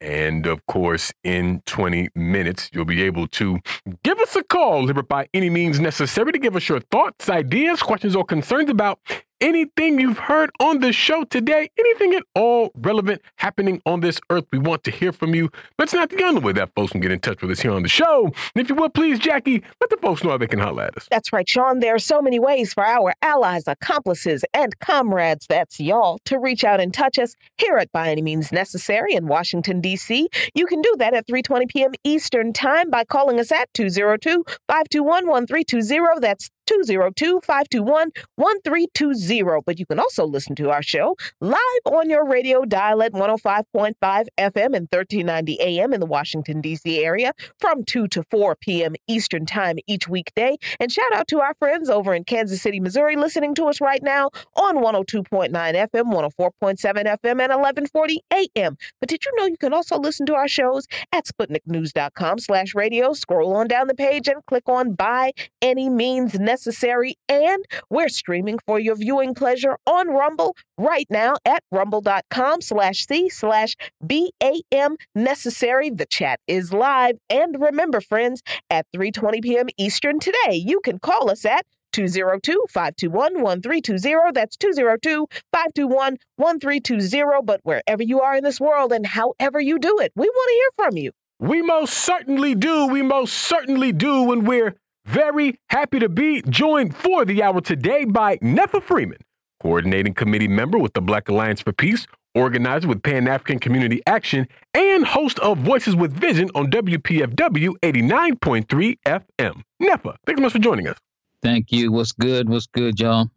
[0.00, 3.58] And of course, in 20 minutes, you'll be able to
[4.02, 8.14] give us a call, by any means necessary, to give us your thoughts, ideas, questions,
[8.14, 8.98] or concerns about
[9.44, 14.46] anything you've heard on the show today, anything at all relevant happening on this earth.
[14.50, 15.50] We want to hear from you.
[15.76, 17.72] But it's not the only way that folks can get in touch with us here
[17.72, 18.24] on the show.
[18.24, 20.96] And if you would, please, Jacquie, let the folks know how they can holler at
[20.96, 21.06] us.
[21.10, 21.80] That's right, Sean.
[21.80, 26.64] There are so many ways for our allies, accomplices, and comrades, that's y'all, to reach
[26.64, 30.30] out and touch us here at By Any Means Necessary in Washington, D.C.
[30.54, 31.90] You can do that at 3.20 p.m.
[32.02, 36.20] Eastern Time by calling us at 202-521-1320.
[36.20, 39.62] That's 202 521 1320.
[39.64, 43.94] But you can also listen to our show live on your radio dial at 105.5
[44.02, 47.04] FM and 1390 AM in the Washington, D.C.
[47.04, 48.94] area from 2 to 4 p.m.
[49.06, 50.56] Eastern Time each weekday.
[50.80, 54.02] And shout out to our friends over in Kansas City, Missouri, listening to us right
[54.02, 58.76] now on 102.9 FM, 104.7 FM, and 1140 AM.
[59.00, 63.12] But did you know you can also listen to our shows at SputnikNews.com slash radio?
[63.12, 68.08] Scroll on down the page and click on By Any Means Necessary necessary, and we're
[68.08, 74.94] streaming for your viewing pleasure on Rumble right now at rumble.com slash C slash BAM
[75.16, 75.90] necessary.
[75.90, 77.18] The chat is live.
[77.28, 78.40] And remember, friends,
[78.70, 79.66] at 3.20 p.m.
[79.76, 84.32] Eastern today, you can call us at 202-521-1320.
[84.32, 87.44] That's 202-521-1320.
[87.44, 90.54] But wherever you are in this world and however you do it, we want to
[90.54, 91.10] hear from you.
[91.40, 92.86] We most certainly do.
[92.86, 94.30] We most certainly do.
[94.32, 94.76] And we're
[95.14, 99.18] very happy to be joined for the hour today by Netfa Freeman,
[99.62, 104.46] coordinating committee member with the Black Alliance for Peace, organizer with Pan African Community Action,
[104.74, 109.62] and host of Voices with Vision on WPFW 89.3 FM.
[109.82, 110.98] Netfa, thanks so much for joining us.
[111.42, 111.92] Thank you.
[111.92, 112.48] What's good?
[112.48, 113.30] What's good, y'all?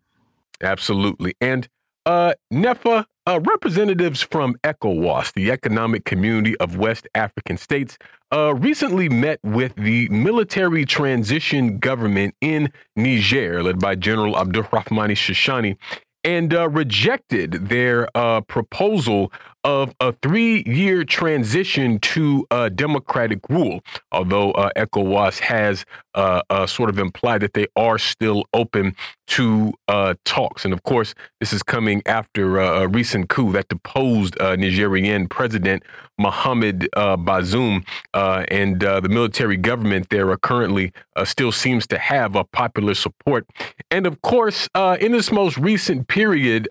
[0.62, 1.34] Absolutely.
[1.42, 1.68] And
[2.06, 7.98] Uh, Netfa, uh, representatives from ECOWAS, the Economic Community of West African States,
[8.32, 15.76] uh, recently met with the military transition government in Niger, led by General Abdurrahmani Shishani,
[16.24, 19.32] and uh, rejected their uh, proposal
[19.64, 23.82] of a three year transition to uh, democratic rule,
[24.12, 25.86] although uh, ECOWAS has
[26.16, 28.96] uh, uh, sort of implied that they are still open
[29.28, 30.66] to uh, talks.
[30.66, 35.84] And of course, this is coming after uh, a recent coup that deposed Nigerian President
[36.18, 40.92] Mohamed Bazoum, and the military government there currently
[41.26, 43.46] still seems to have a popular support.
[43.92, 46.70] And of course, in this most recent period,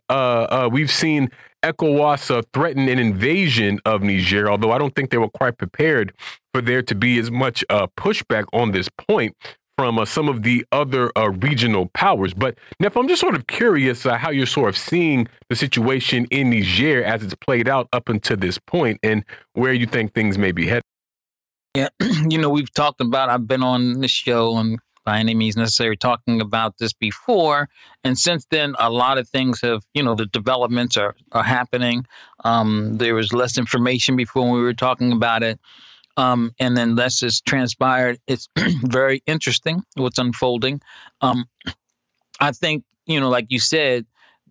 [0.71, 1.31] we've seen
[1.63, 6.13] ECOWAS threatened an invasion of Niger, although I don't think they were quite prepared
[6.53, 9.37] for there to be as much uh, pushback on this point
[9.77, 12.33] from uh, some of the other uh, regional powers.
[12.33, 16.27] But Neff, I'm just sort of curious uh, how you're sort of seeing the situation
[16.31, 20.39] in Niger as it's played out up until this point and where you think things
[20.39, 20.83] may be headed.
[21.75, 21.89] Yeah,
[22.29, 25.97] you know, we've talked about, I've been on this show and by any means necessary
[25.97, 27.69] talking about this before.
[28.05, 32.05] And since then, a lot of things have, you know, the developments are, are happening.
[32.45, 35.59] Um, there was less information before when we were talking about it.
[36.19, 38.19] Um, and then less has transpired.
[38.27, 38.49] It's
[38.83, 40.83] very interesting what's unfolding.
[41.21, 41.47] Um,
[42.41, 44.07] I think, you know, like you said,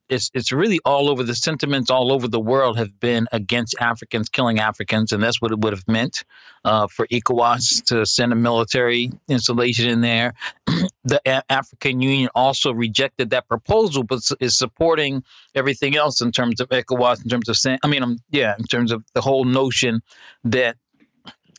[0.09, 1.23] it's it's really all over.
[1.23, 5.51] The sentiments all over the world have been against Africans killing Africans, and that's what
[5.51, 6.23] it would have meant
[6.63, 10.33] uh, for ECOWAS to send a military installation in there.
[11.03, 15.23] the a- African Union also rejected that proposal, but is supporting
[15.55, 18.65] everything else in terms of ECOWAS, in terms of saying, I mean, um, yeah, in
[18.65, 20.01] terms of the whole notion
[20.43, 20.77] that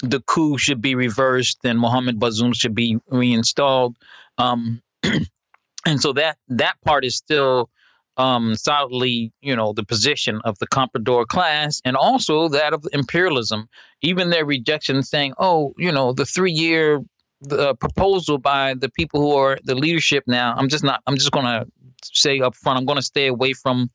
[0.03, 3.97] the coup should be reversed and Mohammed Bazoum should be reinstalled.
[4.39, 7.71] Um, and so that that part is still
[8.17, 13.69] um, solidly, you know, the position of the comprador class and also that of imperialism.
[14.03, 17.01] Even their rejection, saying, "Oh, you know, the three-year
[17.43, 21.03] the proposal by the people who are the leadership now." I'm just not.
[21.07, 21.67] I'm just going to
[22.03, 22.79] say up front.
[22.79, 23.91] I'm going to stay away from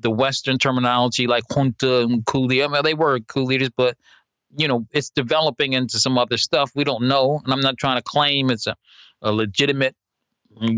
[0.00, 3.96] the Western terminology like junta and coup I mean, they were coup leaders, but
[4.56, 7.40] you know, it's developing into some other stuff we don't know.
[7.44, 8.76] And I'm not trying to claim it's a,
[9.22, 9.96] a legitimate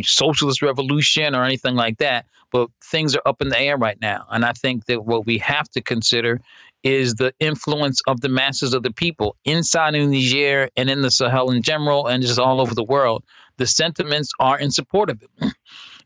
[0.02, 4.26] socialist revolution or anything like that, but things are up in the air right now.
[4.30, 6.40] And I think that what we have to consider
[6.82, 11.10] is the influence of the masses of the people inside of Niger and in the
[11.10, 13.24] Sahel in general and just all over the world.
[13.56, 15.52] The sentiments are in support of it.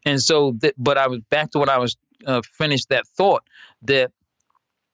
[0.06, 1.94] And so, th- but I was back to what I was
[2.26, 3.42] uh, finished that thought
[3.82, 4.10] that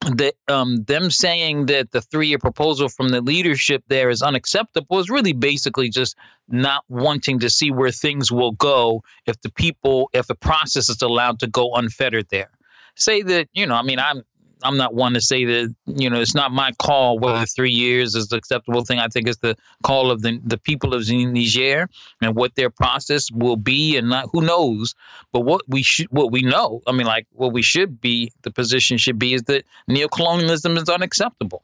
[0.03, 5.11] that um, them saying that the three-year proposal from the leadership there is unacceptable is
[5.11, 6.17] really basically just
[6.49, 11.03] not wanting to see where things will go if the people, if the process is
[11.03, 12.51] allowed to go unfettered there.
[12.95, 14.23] Say that you know, I mean, I'm
[14.63, 18.15] I'm not one to say that you know it's not my call whether three years
[18.15, 18.99] is the acceptable thing.
[18.99, 21.89] I think it's the call of the the people of Niger
[22.23, 24.95] and what their process will be, and not who knows.
[25.33, 28.51] But what we should, what we know, I mean, like what we should be, the
[28.51, 31.63] position should be is that neocolonialism is unacceptable,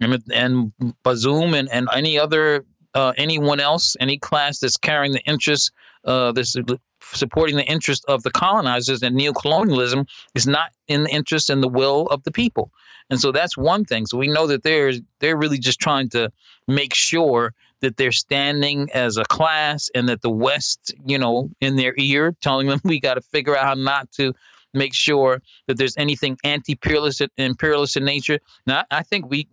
[0.00, 0.72] and, and
[1.04, 2.64] Bazoum and and any other
[2.94, 5.72] uh, anyone else, any class that's carrying the interest,
[6.04, 6.56] uh, this
[7.12, 11.68] supporting the interest of the colonizers and neocolonialism is not in the interest and the
[11.68, 12.70] will of the people.
[13.10, 14.06] And so that's one thing.
[14.06, 16.32] So we know that they're they're really just trying to
[16.66, 21.76] make sure that they're standing as a class and that the West, you know, in
[21.76, 24.32] their ear telling them we got to figure out how not to
[24.72, 28.38] make sure that there's anything anti-imperialist imperialist in nature.
[28.66, 29.48] Now I think we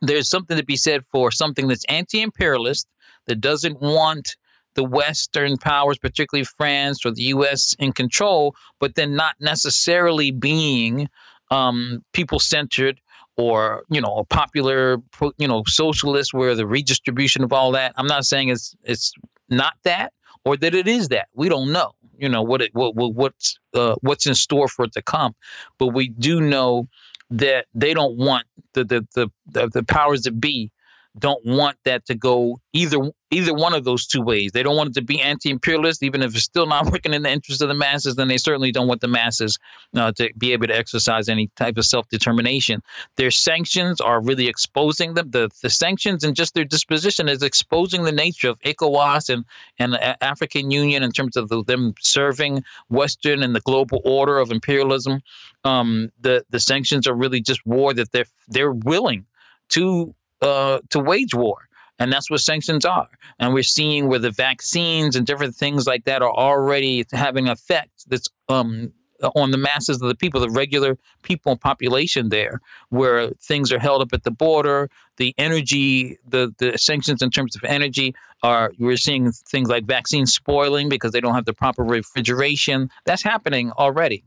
[0.00, 2.88] there's something to be said for something that's anti-imperialist
[3.26, 4.36] that doesn't want
[4.74, 11.08] the Western powers, particularly France or the U.S., in control, but then not necessarily being
[11.50, 13.00] um, people centered
[13.36, 14.98] or you know a popular
[15.38, 17.92] you know socialist where the redistribution of all that.
[17.96, 19.12] I'm not saying it's it's
[19.48, 20.12] not that
[20.44, 21.28] or that it is that.
[21.34, 21.92] We don't know.
[22.18, 25.34] You know what it what, what what's uh, what's in store for it to come,
[25.78, 26.88] but we do know
[27.30, 30.70] that they don't want the the the, the, the powers that be
[31.18, 32.98] don't want that to go either
[33.30, 34.52] either one of those two ways.
[34.52, 37.30] They don't want it to be anti-imperialist, even if it's still not working in the
[37.30, 38.16] interest of the masses.
[38.16, 39.58] Then they certainly don't want the masses
[39.94, 42.82] uh, to be able to exercise any type of self-determination.
[43.16, 45.30] Their sanctions are really exposing them.
[45.30, 49.44] The the sanctions and just their disposition is exposing the nature of ECOWAS and
[49.78, 54.38] and the African Union in terms of the, them serving Western and the global order
[54.38, 55.20] of imperialism.
[55.64, 59.26] Um, the the sanctions are really just war that they're they're willing
[59.70, 61.68] to uh, to wage war.
[61.98, 63.08] And that's what sanctions are.
[63.38, 68.04] And we're seeing where the vaccines and different things like that are already having effect
[68.08, 68.92] that's um,
[69.36, 73.78] on the masses of the people, the regular people and population there, where things are
[73.78, 74.90] held up at the border.
[75.18, 80.34] The energy, the the sanctions in terms of energy are we're seeing things like vaccines
[80.34, 82.90] spoiling because they don't have the proper refrigeration.
[83.04, 84.24] That's happening already.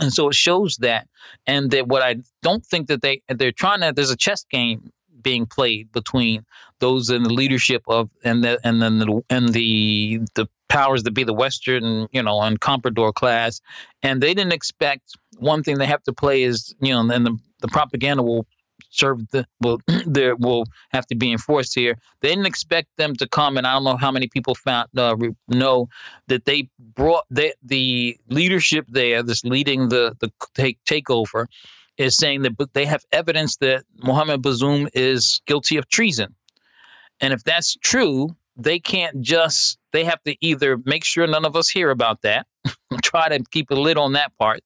[0.00, 1.06] And so it shows that,
[1.46, 3.92] and that what I don't think that they they're trying to.
[3.92, 6.44] There's a chess game being played between
[6.78, 11.10] those in the leadership of and the and then the and the the powers that
[11.12, 13.60] be the Western, you know, and comprador class,
[14.02, 17.36] and they didn't expect one thing they have to play is you know, and the
[17.60, 18.46] the propaganda will
[18.90, 21.96] serve the will there will have to be enforced here.
[22.20, 25.16] They didn't expect them to come, and I don't know how many people found uh,
[25.48, 25.88] know
[26.28, 31.46] that they brought the the leadership there, this leading the the take takeover,
[31.98, 36.34] is saying that they have evidence that Mohammed Bazoum is guilty of treason,
[37.20, 41.56] and if that's true, they can't just they have to either make sure none of
[41.56, 42.46] us hear about that,
[43.02, 44.60] try to keep a lid on that part,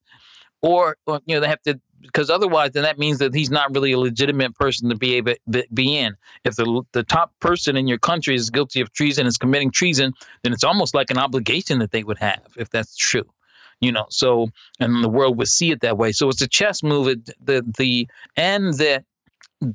[0.63, 3.93] or, you know they have to because otherwise then that means that he's not really
[3.93, 5.35] a legitimate person to be able
[5.75, 6.15] be in.
[6.45, 10.13] If the the top person in your country is guilty of treason is committing treason
[10.43, 13.25] then it's almost like an obligation that they would have if that's true
[13.81, 14.49] you know so
[14.81, 17.63] and the world would see it that way so it's a chess move it, the
[17.79, 19.05] the and that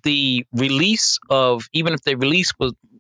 [0.04, 2.52] the release of even if they release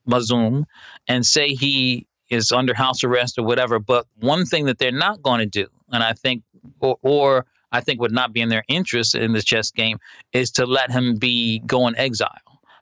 [0.10, 0.66] Bazoum
[1.08, 5.22] and say he is under house arrest or whatever but one thing that they're not
[5.22, 6.44] going to do and I think
[6.80, 10.00] or, or I think would not be in their interest in this chess game
[10.34, 12.30] is to let him be go in exile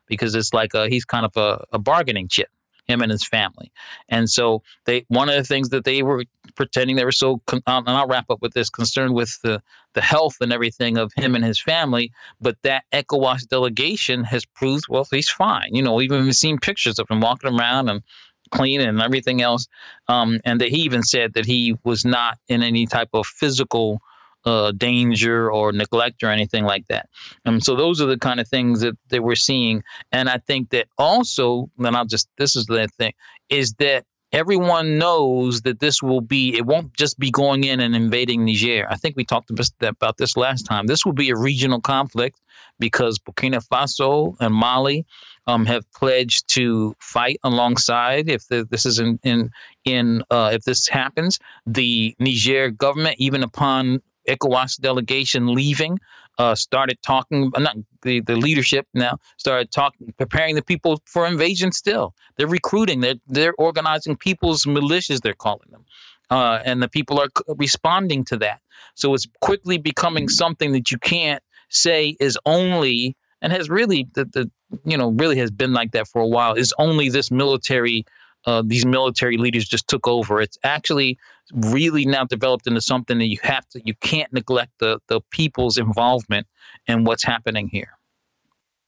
[0.06, 2.48] because it's like a, he's kind of a, a bargaining chip
[2.90, 3.72] him and his family.
[4.08, 6.24] And so they one of the things that they were
[6.60, 9.62] pretending they were so con- and I'll wrap up with this concerned with the
[9.94, 14.84] the health and everything of him and his family, but that ECOWAS delegation has proved
[14.90, 15.70] well he's fine.
[15.72, 18.02] You know, even we've seen pictures of him walking around and
[18.50, 19.66] clean and everything else.
[20.08, 24.00] Um, and that he even said that he was not in any type of physical
[24.44, 27.08] uh, danger or neglect or anything like that.
[27.44, 29.82] And so those are the kind of things that, that we're seeing.
[30.12, 33.12] And I think that also, and I'll just, this is the thing,
[33.48, 37.94] is that everyone knows that this will be, it won't just be going in and
[37.94, 38.86] invading Niger.
[38.88, 39.50] I think we talked
[39.82, 40.86] about this last time.
[40.86, 42.40] This will be a regional conflict
[42.78, 45.04] because Burkina Faso and Mali
[45.46, 49.50] um, have pledged to fight alongside if the, this is in in
[49.84, 51.38] in uh, if this happens.
[51.66, 55.98] The Niger government, even upon ECOWAS delegation leaving,
[56.38, 61.72] uh, started talking, not the, the leadership now, started talking, preparing the people for invasion
[61.72, 62.14] still.
[62.36, 65.84] They're recruiting, they're, they're organizing people's militias, they're calling them.
[66.30, 68.60] Uh, and the people are responding to that.
[68.94, 74.24] So it's quickly becoming something that you can't say is only, and has really, the,
[74.26, 74.50] the
[74.84, 78.04] you know, really has been like that for a while, is only this military
[78.46, 80.40] uh, these military leaders just took over.
[80.40, 81.18] It's actually
[81.52, 85.78] really now developed into something that you have to, you can't neglect the the people's
[85.78, 86.46] involvement
[86.86, 87.96] in what's happening here.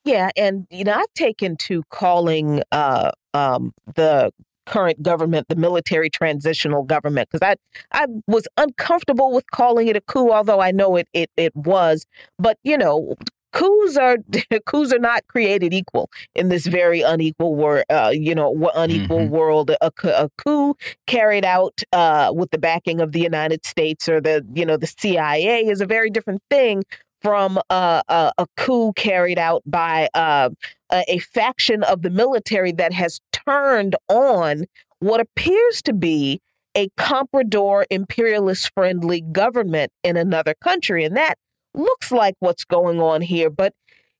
[0.04, 4.32] Yeah, and you know, I've taken to calling uh, um, the
[4.64, 7.56] current government the military transitional government because I
[7.92, 12.06] I was uncomfortable with calling it a coup, although I know it it it was.
[12.38, 13.16] But you know,
[13.52, 14.18] coups are
[14.66, 19.34] coups are not created equal in this very unequal world uh, you know unequal mm-hmm.
[19.34, 20.74] world a, a, coup
[21.06, 24.86] carried out uh, with the backing of the united states or the you know the
[24.86, 26.82] cia is a very different thing
[27.20, 30.50] from uh, a, a, coup carried out by uh,
[30.90, 34.64] a faction of the military that has turned on
[34.98, 36.40] what appears to be
[36.74, 41.36] a comprador imperialist friendly government in another country and that
[41.74, 43.50] looks like what's going on here.
[43.50, 43.74] But,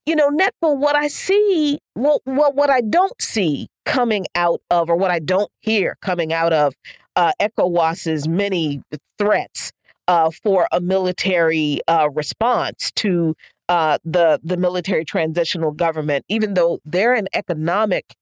[0.05, 4.89] you know, Netfa, what I see, well, well, what I don't see coming out of,
[4.89, 6.73] or what I don't hear coming out of
[7.15, 8.81] uh, ECOWAS's many
[9.17, 9.71] threats
[10.07, 13.35] uh, for a military uh, response to
[13.69, 18.13] uh, the the military transitional government, even though they're an economic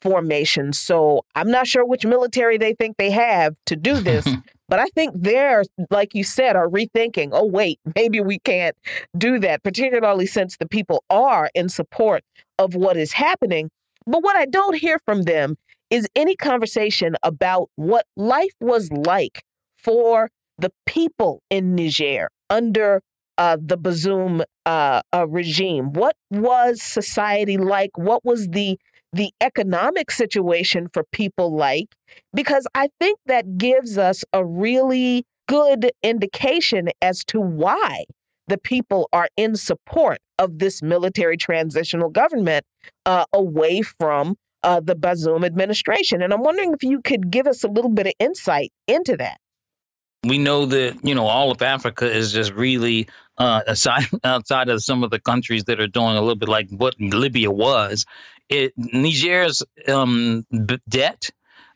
[0.00, 0.72] formation.
[0.72, 4.26] So I'm not sure which military they think they have to do this,
[4.68, 8.76] But I think they're, like you said, are rethinking, oh, wait, maybe we can't
[9.16, 12.22] do that, particularly since the people are in support
[12.58, 13.70] of what is happening.
[14.06, 15.56] But what I don't hear from them
[15.90, 19.42] is any conversation about what life was like
[19.76, 23.00] for the people in Niger under
[23.38, 25.92] uh, the Bazoum uh, uh, regime.
[25.92, 27.96] What was society like?
[27.96, 28.78] What was the
[29.12, 31.94] the economic situation for people like,
[32.34, 38.04] because I think that gives us a really good indication as to why
[38.48, 42.64] the people are in support of this military transitional government
[43.06, 46.22] uh, away from uh, the Bazoum administration.
[46.22, 49.38] And I'm wondering if you could give us a little bit of insight into that.
[50.24, 53.08] We know that you know all of Africa is just really
[53.38, 56.68] uh, aside outside of some of the countries that are doing a little bit like
[56.70, 58.04] what Libya was.
[58.48, 60.46] It Niger's um,
[60.88, 61.30] debt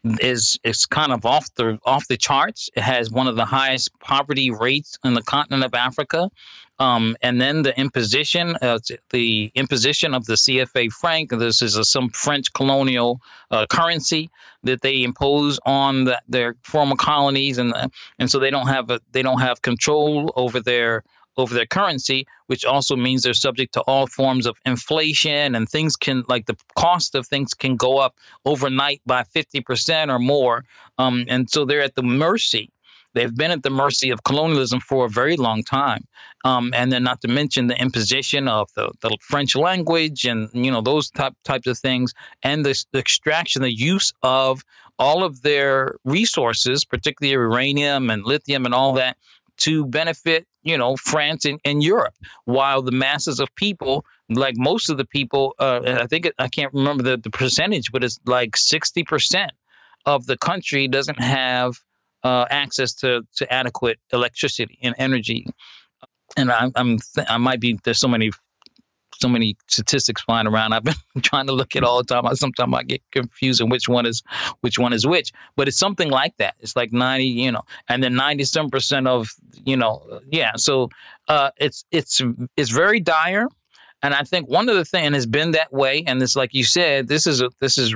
[0.05, 2.71] is is kind of off the off the charts.
[2.75, 6.31] It has one of the highest poverty rates in the continent of Africa.
[6.79, 8.81] Um, and then the imposition, uh,
[9.11, 11.31] the imposition of the CFA franc.
[11.31, 13.21] This is a, some French colonial
[13.53, 14.31] uh, currency
[14.65, 17.73] that they impose on the, their former colonies, and
[18.19, 21.05] and so they don't have a, they don't have control over their
[21.37, 25.97] over their currency, which also means they're subject to all forms of inflation and things
[25.97, 30.65] can like the cost of things can go up overnight by 50% or more.
[30.99, 32.71] Um, and so they're at the mercy.
[33.15, 36.07] They've been at the mercy of colonialism for a very long time.
[36.45, 40.71] Um, and then not to mention the imposition of the, the French language and, you
[40.71, 44.65] know, those type, types of things and the, the extraction, the use of
[44.99, 49.17] all of their resources, particularly uranium and lithium and all that,
[49.59, 52.15] to benefit, you know, France and, and Europe,
[52.45, 56.73] while the masses of people, like most of the people, uh, I think I can't
[56.73, 59.49] remember the, the percentage, but it's like 60%
[60.07, 61.79] of the country doesn't have
[62.23, 65.47] uh, access to, to adequate electricity and energy.
[66.37, 68.31] And I, I'm, th- I might be, there's so many
[69.23, 70.75] so many statistics flying around.
[70.75, 72.27] I've been trying to look at all the time.
[72.27, 74.23] I sometimes I get confused on which one is
[74.61, 75.33] which one is which.
[75.57, 76.55] But it's something like that.
[76.61, 79.29] It's like ninety, you know, and then ninety some percent of,
[79.65, 80.53] you know, yeah.
[80.57, 80.91] So
[81.29, 82.21] uh, it's it's
[82.57, 83.49] it's very dire.
[84.05, 86.65] And I think one of the things has been that way, and it's like you
[86.65, 87.95] said, this is a, this is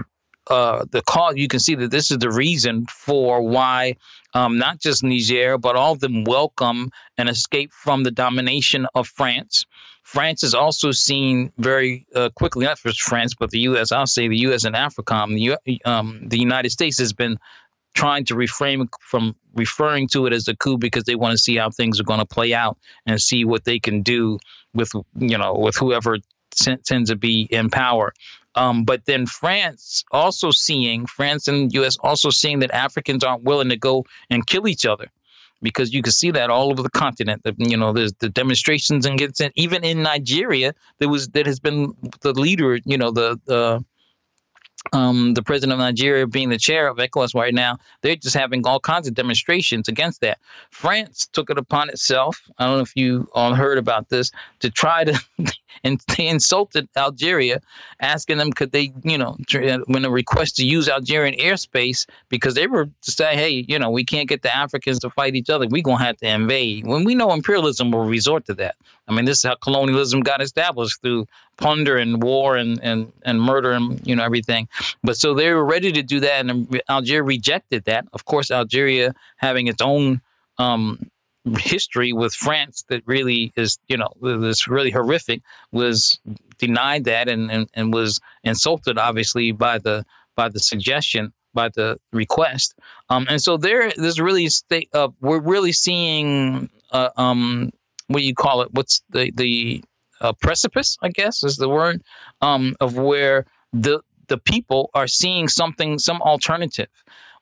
[0.48, 1.34] uh, the cause.
[1.36, 3.96] You can see that this is the reason for why
[4.34, 9.08] um, not just Niger, but all of them welcome an escape from the domination of
[9.08, 9.64] France.
[10.06, 13.90] France is also seen very uh, quickly, not just France, but the U.S.
[13.90, 14.62] I'll say the U.S.
[14.62, 15.34] and AFRICOM.
[15.34, 17.36] The, U- um, the United States has been
[17.92, 21.56] trying to reframe from referring to it as a coup because they want to see
[21.56, 24.38] how things are going to play out and see what they can do
[24.74, 26.18] with you know with whoever
[26.54, 28.14] t- tends to be in power.
[28.54, 31.96] Um, but then France also seeing France and U.S.
[32.00, 35.10] also seeing that Africans aren't willing to go and kill each other
[35.62, 37.42] because you can see that all over the continent.
[37.58, 39.20] You know, there's the demonstrations and
[39.54, 40.74] even in Nigeria.
[40.98, 42.78] There was that has been the leader.
[42.84, 43.84] You know, the the
[44.92, 48.66] um, the president of Nigeria being the chair of ECOWAS right now, they're just having
[48.66, 50.38] all kinds of demonstrations against that.
[50.70, 52.40] France took it upon itself.
[52.58, 54.30] I don't know if you all heard about this
[54.60, 55.20] to try to,
[55.84, 57.60] and they insulted Algeria,
[58.00, 59.36] asking them could they, you know,
[59.86, 63.90] when a request to use Algerian airspace because they were to say, hey, you know,
[63.90, 65.66] we can't get the Africans to fight each other.
[65.68, 66.86] We're gonna have to invade.
[66.86, 68.76] When we know imperialism will resort to that.
[69.08, 71.26] I mean, this is how colonialism got established through
[71.58, 74.68] plunder and war and, and, and murder and you know everything.
[75.02, 78.06] But so they were ready to do that, and Algeria rejected that.
[78.12, 80.20] Of course, Algeria having its own
[80.58, 80.98] um,
[81.58, 85.42] history with France that really is you know this really horrific
[85.72, 86.18] was
[86.58, 90.04] denied that and, and, and was insulted obviously by the
[90.34, 92.74] by the suggestion by the request.
[93.08, 94.90] Um, and so there, there's really state.
[94.92, 97.70] Uh, we're really seeing uh, um,
[98.06, 98.68] what do you call it?
[98.72, 99.82] What's the the
[100.20, 100.97] uh, precipice?
[101.02, 102.02] I guess is the word
[102.40, 106.88] um, of where the the people are seeing something, some alternative,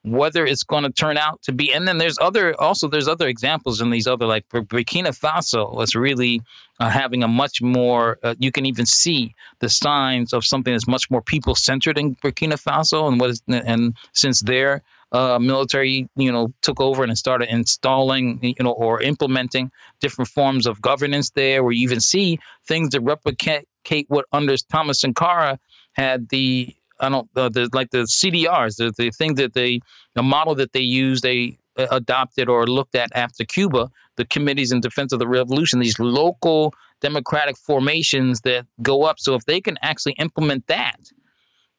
[0.02, 1.72] whether it's going to turn out to be.
[1.72, 5.94] And then there's other, also there's other examples in these other, like Burkina Faso was
[5.94, 6.42] really
[6.78, 8.18] uh, having a much more.
[8.22, 12.16] Uh, you can even see the signs of something that's much more people centered in
[12.16, 14.82] Burkina Faso, and what is, and since there
[15.14, 19.70] uh, military, you know, took over and started installing, you know, or implementing
[20.00, 23.66] different forms of governance there, where you even see things that replicate
[24.08, 25.58] what under Thomas Sankara
[25.92, 29.80] had the I don't uh, the like the CDRs, the, the thing that they
[30.14, 34.72] the model that they used, they uh, adopted or looked at after Cuba, the committees
[34.72, 39.20] in defense of the revolution, these local democratic formations that go up.
[39.20, 40.98] So if they can actually implement that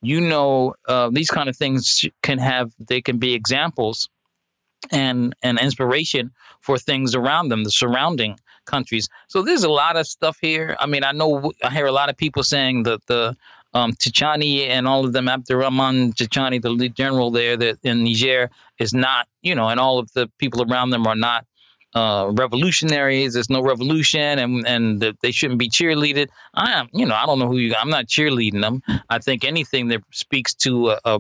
[0.05, 4.09] you know uh, these kind of things can have they can be examples
[4.91, 9.07] and and inspiration for things around them the surrounding countries.
[9.27, 10.75] So there's a lot of stuff here.
[10.79, 13.35] I mean i know i hear a lot of people saying that the
[13.75, 18.49] um, Tchiani and all of them, Abdourahamane Tchiani, the general there that in Niger,
[18.79, 21.45] is not, you know, and all of the people around them are not
[21.95, 23.33] uh, revolutionaries.
[23.33, 26.27] There's no revolution, and and they shouldn't be cheerleaded.
[26.53, 27.73] I am, you know, I don't know who you.
[27.75, 28.83] I'm not cheerleading them.
[29.09, 31.19] I think anything that speaks to a, a,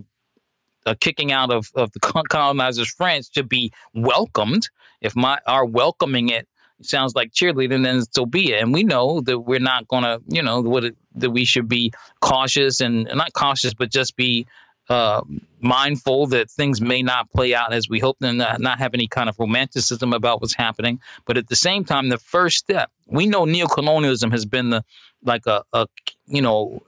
[0.85, 1.99] a kicking out of, of the
[2.29, 4.69] colonizers' France should be welcomed.
[5.01, 6.47] If my our welcoming it
[6.81, 8.61] sounds like cheerleading, then so be it.
[8.61, 10.83] And we know that we're not going to, you know, what
[11.15, 14.45] that we should be cautious and not cautious, but just be
[14.89, 15.21] uh,
[15.59, 19.07] mindful that things may not play out as we hope and not, not have any
[19.07, 20.99] kind of romanticism about what's happening.
[21.25, 24.83] But at the same time, the first step, we know neocolonialism has been the
[25.23, 25.87] like a, a
[26.27, 26.83] you know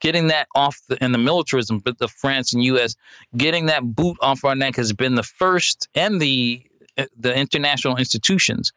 [0.00, 2.94] getting that off the, and the militarism, but the France and U.S.
[3.36, 6.62] getting that boot off our neck has been the first, and the
[7.18, 8.72] the international institutions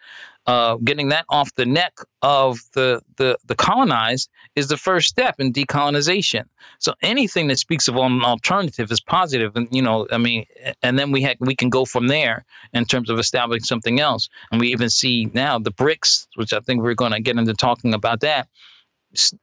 [0.46, 5.40] uh, getting that off the neck of the, the the colonized is the first step
[5.40, 6.44] in decolonization.
[6.80, 10.46] So anything that speaks of an alternative is positive, and you know, I mean,
[10.82, 12.44] and then we ha- we can go from there
[12.74, 14.28] in terms of establishing something else.
[14.52, 17.54] And we even see now the BRICS, which I think we're going to get into
[17.54, 18.50] talking about that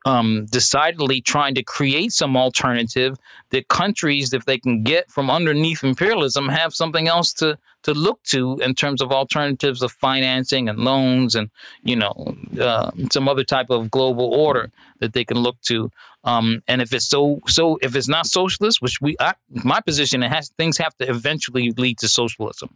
[0.05, 3.17] um, decidedly trying to create some alternative
[3.51, 8.23] that countries, if they can get from underneath imperialism, have something else to to look
[8.25, 11.51] to in terms of alternatives of financing and loans and
[11.83, 15.91] you know uh, some other type of global order that they can look to.
[16.25, 20.23] Um, and if it's so so if it's not socialist, which we I, my position,
[20.23, 22.71] it has things have to eventually lead to socialism.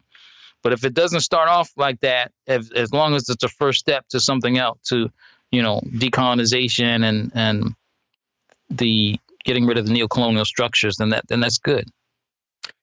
[0.62, 3.80] But if it doesn't start off like that, as, as long as it's a first
[3.80, 5.12] step to something else, to
[5.54, 7.74] you know, decolonization and and
[8.70, 11.88] the getting rid of the neocolonial structures, then that then that's good.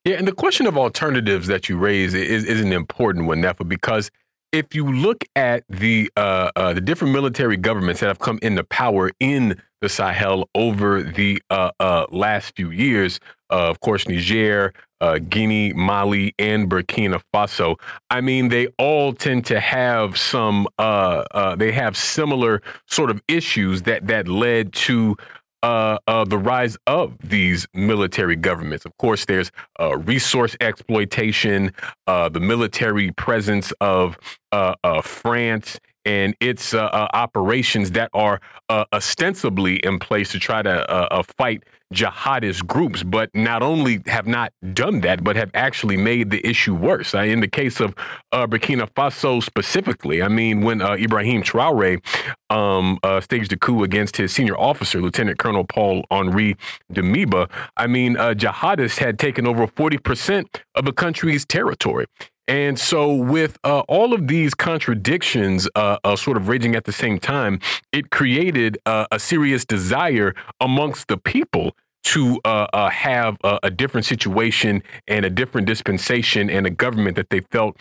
[0.06, 3.68] Yeah, and the question of alternatives that you raise is, is an important one, Netfa,
[3.68, 4.10] because
[4.52, 8.64] if you look at the uh, uh, the different military governments that have come into
[8.64, 13.20] power in the Sahel over the uh, uh last few years,
[13.50, 17.76] uh, of course, Niger, uh, Guinea, Mali, and Burkina Faso.
[18.10, 20.68] I mean, they all tend to have some.
[20.78, 25.18] they have similar sort of issues that that led to
[25.64, 28.86] uh, uh, the rise of these military governments.
[28.86, 31.74] Of course, there's uh, resource exploitation,
[32.08, 34.18] uh, the military presence of
[34.52, 41.64] uh, uh, France and its operations that are ostensibly in place to try to fight
[41.92, 46.74] jihadist groups, but not only have not done that, but have actually made the issue
[46.74, 47.14] worse.
[47.14, 47.94] Uh, in the case of
[48.32, 52.02] uh, Burkina Faso specifically, I mean, when uh, Ibrahim Traore
[52.50, 56.56] um, uh, staged a coup against his senior officer, Lieutenant Colonel Paul Henri
[56.92, 60.46] Damiba, I mean, uh, jihadists had taken over 40%
[60.76, 62.06] of the country's territory.
[62.48, 66.92] And so, with uh, all of these contradictions uh, uh, sort of raging at the
[66.92, 67.60] same time,
[67.92, 73.70] it created uh, a serious desire amongst the people to uh, uh, have a, a,
[73.70, 77.78] different situation and a different dispensation and a government that they felt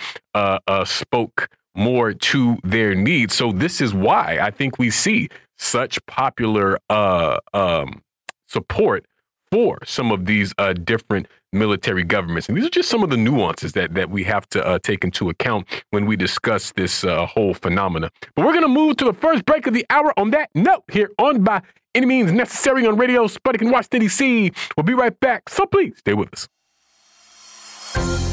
[0.84, 3.34] spoke more to their needs.
[3.34, 8.02] So, this is why I think we see such popular um,
[8.46, 9.06] support
[9.50, 10.52] for some of these
[10.84, 12.48] different military governments.
[12.48, 15.04] And these are just some of the nuances that, that we have to uh, take
[15.04, 18.10] into account when we discuss this uh, whole phenomena.
[18.34, 20.84] But we're going to move to the first break of the hour on that note
[20.90, 21.62] here on By
[21.94, 24.52] Any Means Necessary on Radio Sputnik in Washington, D.C.
[24.76, 26.48] We'll be right back, so please stay with us.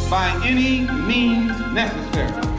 [0.09, 2.56] By any means necessary.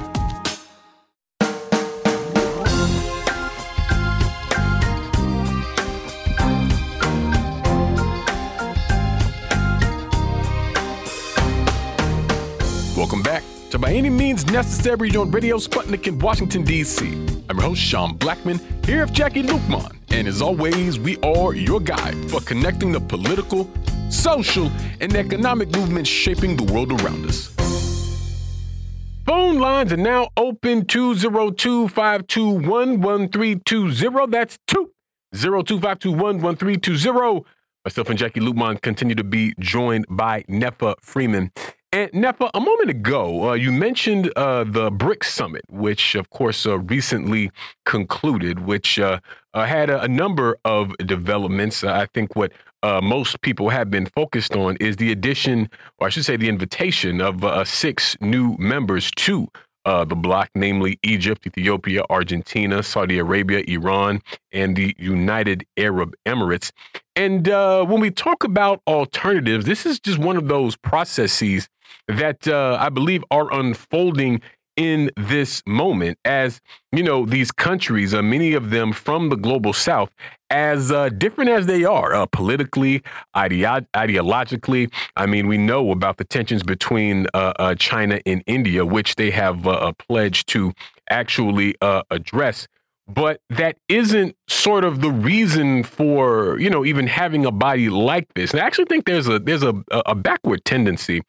[13.08, 17.06] Welcome back to By Any Means Necessary on Radio Sputnik in Washington, D.C.
[17.48, 19.96] I'm your host, Sean Blackmon, here with Jacquie Luqman.
[20.10, 23.70] And as always, we are your guide for connecting the political,
[24.10, 24.70] social,
[25.00, 27.46] and economic movements shaping the world around us.
[29.24, 34.26] Phone lines are now open 202 521 1320.
[34.30, 37.46] That's 202 521 1320.
[37.86, 41.52] Myself and Jacquie Luqman continue to be joined by Netfa Freeman.
[41.90, 46.66] And Netfa, a moment ago, uh, you mentioned uh, the BRICS summit, which, of course,
[46.66, 47.50] uh, recently
[47.86, 49.20] concluded, which uh,
[49.54, 51.82] uh, had a, a, number of developments.
[51.82, 52.52] I think what
[52.82, 56.50] uh, most people have been focused on is the addition, or I should say, the
[56.50, 59.48] invitation of six new members to
[59.88, 64.20] uh, the bloc, namely Egypt, Ethiopia, Argentina, Saudi Arabia, Iran,
[64.52, 66.70] and the United Arab Emirates.
[67.16, 71.68] And uh, when we talk about alternatives, this is just one of those processes
[72.08, 74.40] that uh, I believe are unfolding
[74.78, 76.60] in this moment as
[76.92, 80.08] you know these countries uh, many of them from the global south
[80.50, 83.02] as uh, different as they are uh, politically
[83.36, 84.90] ideo- ideologically.
[85.16, 89.32] I mean we know about the tensions between uh, uh, china and india which they
[89.32, 90.72] have uh, pledged to
[91.10, 91.74] actually
[92.10, 92.68] address.
[93.08, 98.32] But that isn't sort of the reason for you know even having a body like
[98.34, 98.52] this.
[98.52, 101.22] And i actually think there's a there's a, a backward tendency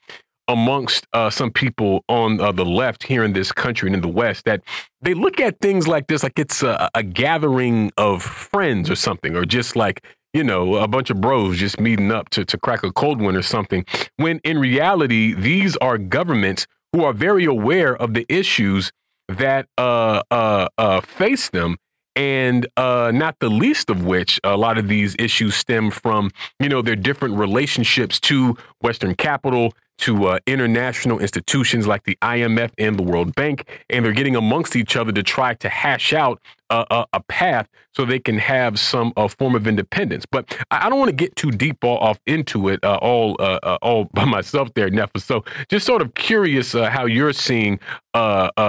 [0.49, 4.09] amongst uh, some people on uh, the left here in this country and in the
[4.09, 4.61] West that
[5.01, 9.35] they look at things like this like it's a, a, gathering of friends or something,
[9.35, 10.03] or just like
[10.33, 13.35] you know, a bunch of bros just meeting up to, to crack a cold one
[13.35, 13.85] or something.
[14.17, 18.91] When in reality, these are governments who are very aware of the issues
[19.27, 21.77] that uh, uh, uh, face them.
[22.15, 26.67] And uh, not the least of which, a lot of these issues stem from, you
[26.67, 32.97] know, their different relationships to Western capital, to uh, international institutions like the IMF and
[32.97, 36.85] the World Bank, and they're getting amongst each other to try to hash out a,
[36.89, 40.25] a, a path so they can have some uh, form of independence.
[40.25, 43.35] But I, I don't want to get too deep all, off into it uh, all
[43.39, 45.21] uh, all by myself there, Netfa.
[45.21, 47.79] So just sort of curious how you're seeing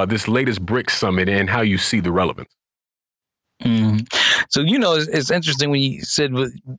[0.08, 2.50] this latest BRICS summit and how you see the relevance.
[3.62, 4.06] Mm.
[4.48, 6.32] So you know, it's, it's, interesting when you said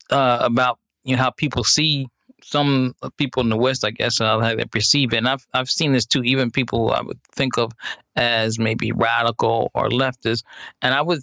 [0.10, 2.08] about you know how people see
[2.44, 5.18] some people in the West, I guess, uh, they perceive it.
[5.18, 6.24] And I've I've seen this too.
[6.24, 7.72] Even people I would think of
[8.16, 10.44] as maybe radical or leftist,
[10.82, 11.22] and I would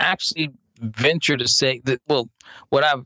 [0.00, 0.50] actually
[0.80, 2.00] venture to say that.
[2.08, 2.28] Well,
[2.70, 3.04] what I've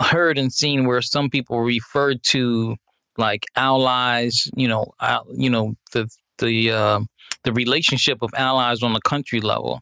[0.00, 2.76] heard and seen where some people refer to
[3.16, 7.00] like allies, you know, uh, you know the the uh,
[7.44, 9.80] the relationship of allies on the country level.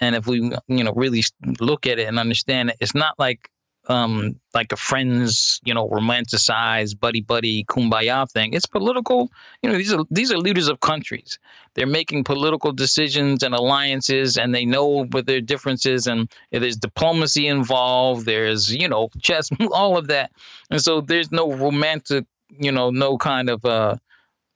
[0.00, 1.22] And if we, you know, really
[1.60, 3.48] look at it and understand it, it's not like
[3.88, 8.54] um, like a friends, you know, romanticized buddy buddy kumbaya thing.
[8.54, 9.30] It's political.
[9.62, 11.38] You know, these are these are leaders of countries.
[11.74, 16.06] They're making political decisions and alliances, and they know what their differences.
[16.06, 18.26] And there's diplomacy involved.
[18.26, 20.30] There's you know chess, all of that.
[20.70, 23.96] And so there's no romantic, you know, no kind of uh,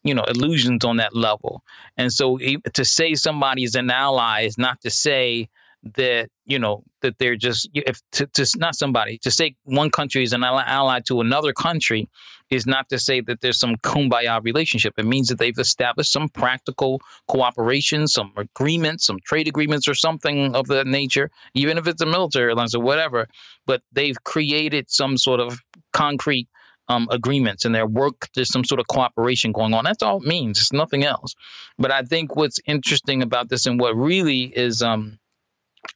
[0.05, 1.63] you know illusions on that level.
[1.97, 5.49] And so to say somebody is an ally is not to say
[5.95, 10.23] that you know that they're just if to, to not somebody to say one country
[10.25, 12.09] is an ally to another country
[12.51, 14.95] is not to say that there's some kumbaya relationship.
[14.97, 20.55] It means that they've established some practical cooperation some agreements some trade agreements or something
[20.55, 23.29] of that nature even if it's a military alliance or whatever
[23.67, 25.61] but they've created some sort of
[25.93, 26.49] concrete
[26.89, 29.85] um, agreements and their work there's some sort of cooperation going on.
[29.85, 30.59] That's all it means.
[30.59, 31.35] It's nothing else.
[31.79, 35.19] But i think what's interesting about this and what really is um,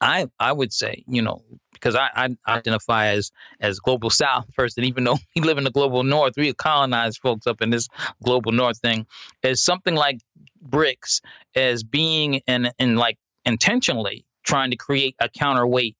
[0.00, 1.42] I I would say, you know,
[1.72, 5.70] because I, I identify as as global South person, even though we live in the
[5.70, 7.88] global North, we colonized folks up in this
[8.24, 9.06] global North thing,
[9.42, 10.18] as something like
[10.68, 11.20] BRICS
[11.54, 15.96] as being and and like intentionally trying to create a counterweight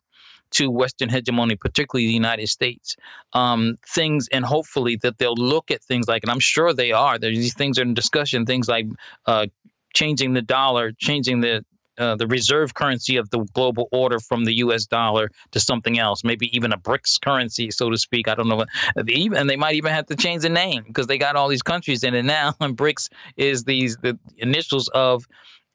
[0.52, 2.97] to Western hegemony, particularly the United States.
[3.32, 7.19] Um, things and hopefully that they'll look at things like, and I'm sure they are.
[7.19, 8.44] There's these things are in discussion.
[8.44, 8.86] Things like
[9.27, 9.47] uh,
[9.94, 11.64] changing the dollar, changing the
[12.02, 14.86] uh, the reserve currency of the global order from the U.S.
[14.86, 18.26] dollar to something else, maybe even a BRICS currency, so to speak.
[18.26, 18.64] I don't know.
[18.96, 22.02] And they might even have to change the name because they got all these countries
[22.02, 22.54] in it now.
[22.60, 25.26] And BRICS is these the initials of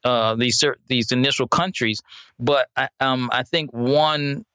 [0.03, 2.01] uh, these these initial countries.
[2.39, 4.45] But I, um, I think one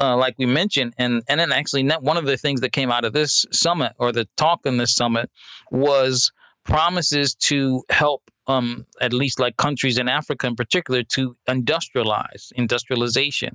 [0.00, 3.04] uh, like we mentioned, and and then actually one of the things that came out
[3.04, 5.30] of this summit or the talk in this summit
[5.70, 6.32] was
[6.64, 13.52] promises to help um, at least like countries in Africa in particular, to industrialize, industrialization.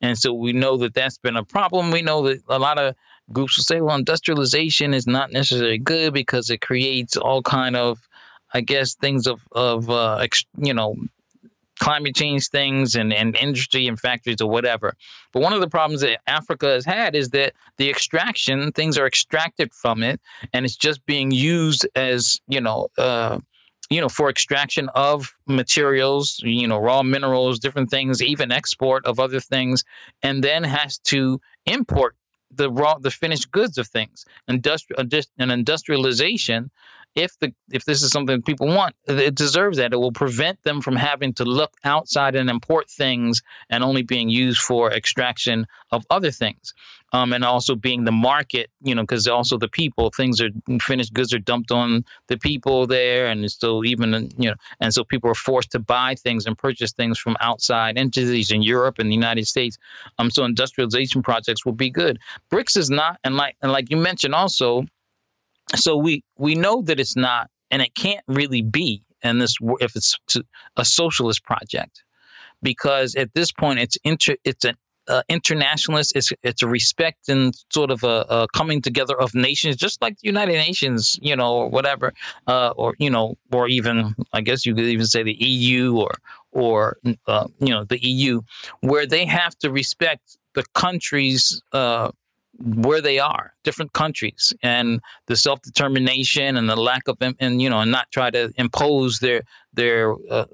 [0.00, 1.90] And so we know that that's been a problem.
[1.90, 2.94] We know that a lot of
[3.36, 7.98] groups will say, well, industrialization is not necessarily good because it creates all kind of,
[8.58, 10.26] I guess, things of, of uh,
[10.68, 10.96] you know,
[11.78, 14.94] climate change things and, and industry and factories or whatever.
[15.32, 19.06] But one of the problems that Africa has had is that the extraction, things are
[19.06, 20.20] extracted from it,
[20.52, 23.38] and it's just being used as, you know, uh,
[23.90, 29.18] you know, for extraction of materials, you know, raw minerals, different things, even export of
[29.18, 29.84] other things,
[30.22, 32.14] and then has to import
[32.50, 34.24] the raw, the finished goods of things.
[34.48, 36.70] Industri- uh, an industrialization
[37.14, 39.92] if the if this is something people want, it deserves that.
[39.92, 44.28] It will prevent them from having to look outside and import things and only being
[44.28, 46.74] used for extraction of other things.
[47.14, 51.14] Um, and also being the market, you know, because also the people, things are finished
[51.14, 55.30] goods are dumped on the people there, and still even you know, and so people
[55.30, 59.14] are forced to buy things and purchase things from outside entities in Europe and the
[59.14, 59.78] United States.
[60.18, 62.18] Um, so industrialization projects will be good.
[62.52, 64.84] BRICS is not, and like and like you mentioned also,
[65.74, 69.96] so we we know that it's not and it can't really be in this if
[69.96, 70.16] it's
[70.76, 72.02] a socialist project.
[72.62, 74.74] Because at this point it's inter, it's an
[75.08, 79.74] uh, internationalist it's it's a respect and sort of a, a, coming together of nations
[79.74, 82.12] just like the united nations you know or whatever
[82.46, 86.14] uh, or you know or even i guess you could even say the eu or
[86.52, 88.42] or uh, you know the eu
[88.80, 92.10] where they have to respect the countries uh,
[92.58, 97.70] where they are, different countries, and the self determination and the lack of, and you
[97.70, 99.42] know, and not try to impose their
[99.74, 100.46] their uh,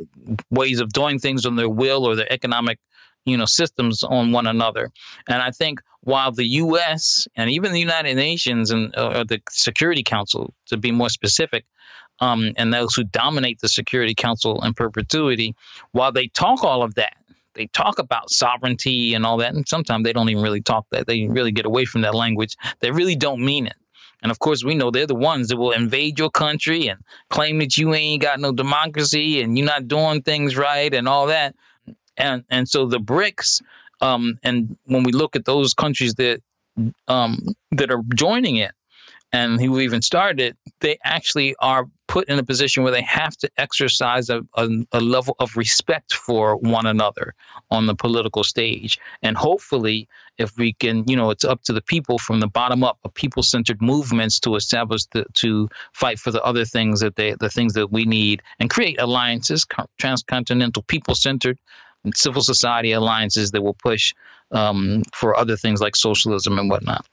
[0.51, 2.79] ways of doing things on their will or their economic
[3.25, 4.91] you know systems on one another.
[5.29, 7.27] And I think while the U.S.
[7.37, 11.65] and even the United Nations and uh, the Security Council, to be more specific,
[12.21, 15.55] um, and those who dominate the Security Council in perpetuity,
[15.93, 17.17] while they talk all of that,
[17.55, 21.07] they talk about sovereignty and all that, and sometimes they don't even really talk that.
[21.07, 22.57] They really get away from that language.
[22.81, 23.77] They really don't mean it.
[24.23, 26.99] And of course, we know they're the ones that will invade your country and
[27.29, 31.27] claim that you ain't got no democracy and you're not doing things right and all
[31.27, 31.55] that.
[32.17, 33.61] And and so the BRICS,
[34.01, 36.41] um, and when we look at those countries that
[37.07, 37.39] um,
[37.73, 38.73] that are joining it,
[39.35, 43.51] and who even started, they actually are put in a position where they have to
[43.57, 47.35] exercise a, a, a, level of respect for one another
[47.71, 48.99] on the political stage.
[49.23, 50.09] And hopefully,
[50.39, 53.15] if we can, you know, it's up to the people from the bottom up, of
[53.15, 57.51] people centered movements to establish, the, to fight for the other things that they, the
[57.51, 59.67] things that we need and create alliances,
[59.99, 61.59] transcontinental people centered
[62.15, 64.13] civil society alliances that will push
[64.51, 67.07] um, for other things like socialism and whatnot.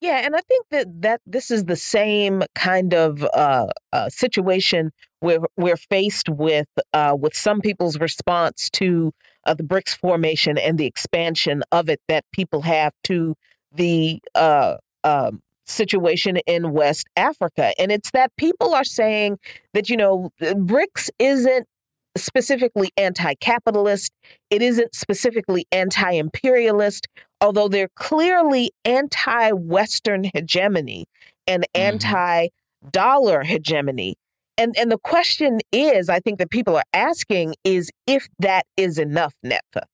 [0.00, 4.92] Yeah, and I think that that this is the same kind of uh, uh, situation
[5.20, 9.12] where we're faced with uh, with some people's response to
[9.44, 13.36] uh, the BRICS formation and the expansion of it that people have to
[13.74, 19.38] the uh, um, situation in West Africa, and it's that people are saying
[19.74, 21.68] that you know BRICS isn't
[22.16, 24.12] specifically anti capitalist,
[24.50, 27.08] it isn't specifically anti imperialist,
[27.40, 31.06] although they're clearly anti Western hegemony
[31.46, 31.82] and mm-hmm.
[31.82, 32.48] anti
[32.90, 34.16] dollar hegemony.
[34.56, 38.98] And, and the question is, I think that people are asking, is if that is
[38.98, 39.84] enough, Netfa.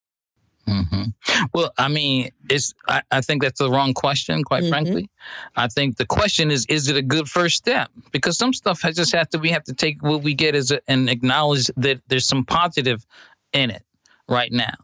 [1.53, 2.75] Well, I mean, it's.
[2.89, 4.43] I, I, think that's the wrong question.
[4.45, 4.71] Quite mm-hmm.
[4.71, 5.11] frankly,
[5.57, 7.91] I think the question is: Is it a good first step?
[8.13, 9.39] Because some stuff has just have to.
[9.39, 13.05] We have to take what we get as a, and acknowledge that there's some positive
[13.53, 13.83] in it
[14.29, 14.75] right now,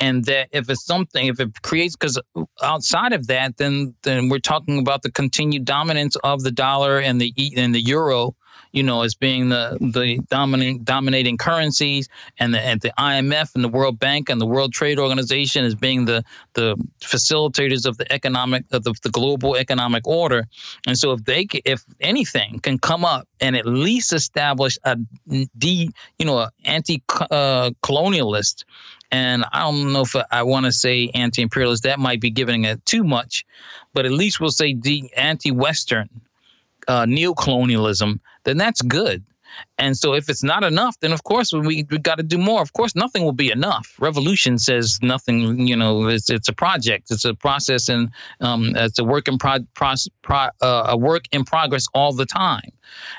[0.00, 2.20] and that if it's something, if it creates, because
[2.62, 7.20] outside of that, then then we're talking about the continued dominance of the dollar and
[7.20, 8.34] the and the euro
[8.72, 12.08] you know, as being the the dominating dominating currencies,
[12.38, 15.74] and the and the IMF and the World Bank and the World Trade Organization as
[15.74, 16.24] being the
[16.54, 20.46] the facilitators of the economic of the, the global economic order.
[20.86, 25.90] And so, if they if anything can come up and at least establish a you
[26.20, 28.64] know anti uh, colonialist
[29.12, 31.82] and I don't know if I want to say anti-imperialist.
[31.82, 33.44] That might be giving it too much,
[33.92, 36.08] but at least we'll say the anti-Western
[36.88, 39.24] uh, neo-colonialism, then that's good.
[39.78, 42.62] And so if it's not enough, then of course we we got to do more.
[42.62, 43.96] Of course, nothing will be enough.
[43.98, 45.66] Revolution says nothing.
[45.66, 48.10] You know, it's it's a project, it's a process, and
[48.40, 52.26] um, it's a work in pro, pro, pro uh, a work in progress all the
[52.26, 52.70] time.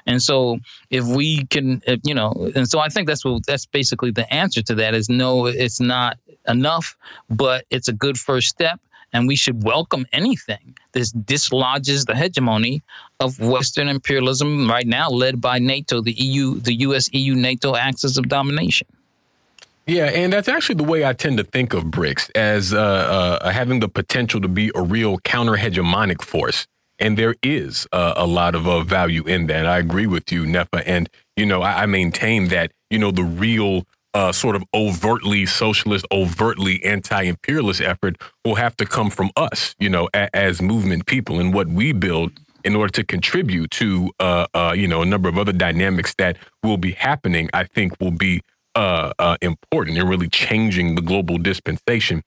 [0.05, 0.59] And so
[0.89, 4.31] if we can, if, you know, and so I think that's what that's basically the
[4.33, 6.17] answer to that is no, it's not
[6.47, 6.95] enough,
[7.29, 8.79] but it's a good first step
[9.13, 12.83] and we should welcome anything that dislodges the hegemony
[13.19, 17.09] of Western imperialism right now, led by NATO, the EU, the U.S.
[17.13, 18.87] EU NATO axis of domination.
[19.85, 23.49] Yeah, and that's actually the way I tend to think of BRICS as uh, uh,
[23.51, 26.67] having the potential to be a real counter hegemonic force.
[26.99, 29.65] And there is uh, a lot of uh, value in that.
[29.65, 30.83] I agree with you, Netfa.
[30.85, 35.45] And, you know, I, I maintain that, you know, the real uh, sort of overtly
[35.45, 41.05] socialist, overtly anti-imperialist effort will have to come from us, you know, a, as movement
[41.05, 42.31] people and what we build
[42.63, 46.37] in order to contribute to, uh, uh, you know, a number of other dynamics that
[46.63, 47.49] will be happening.
[47.53, 48.41] I think will be
[48.75, 52.23] uh, uh, important in really changing the global dispensation.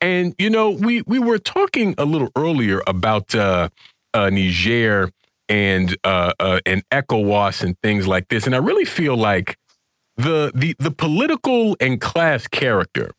[0.00, 3.68] And you know, we we were talking a little earlier about uh,
[4.14, 5.10] Niger
[5.48, 9.56] and and ECOWAS and things like this, and I really feel like
[10.22, 13.12] the the the political and class character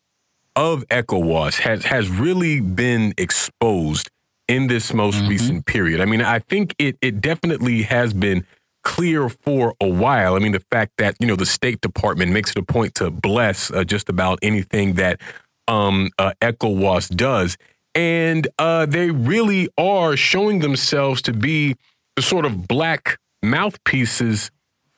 [0.56, 4.10] of ECOWAS has has really been exposed
[4.48, 5.30] in this most mm-hmm.
[5.30, 6.02] recent period.
[6.02, 8.46] I mean, I think it it definitely has been
[8.84, 10.36] clear for a while.
[10.36, 13.10] I mean, the fact that you know the State Department makes it a point to
[13.10, 15.22] bless uh, just about anything that
[15.68, 17.58] um, uh, ECOWAS does,
[17.96, 21.76] and uh, they really are showing themselves to be
[22.16, 24.52] the sort of black mouthpieces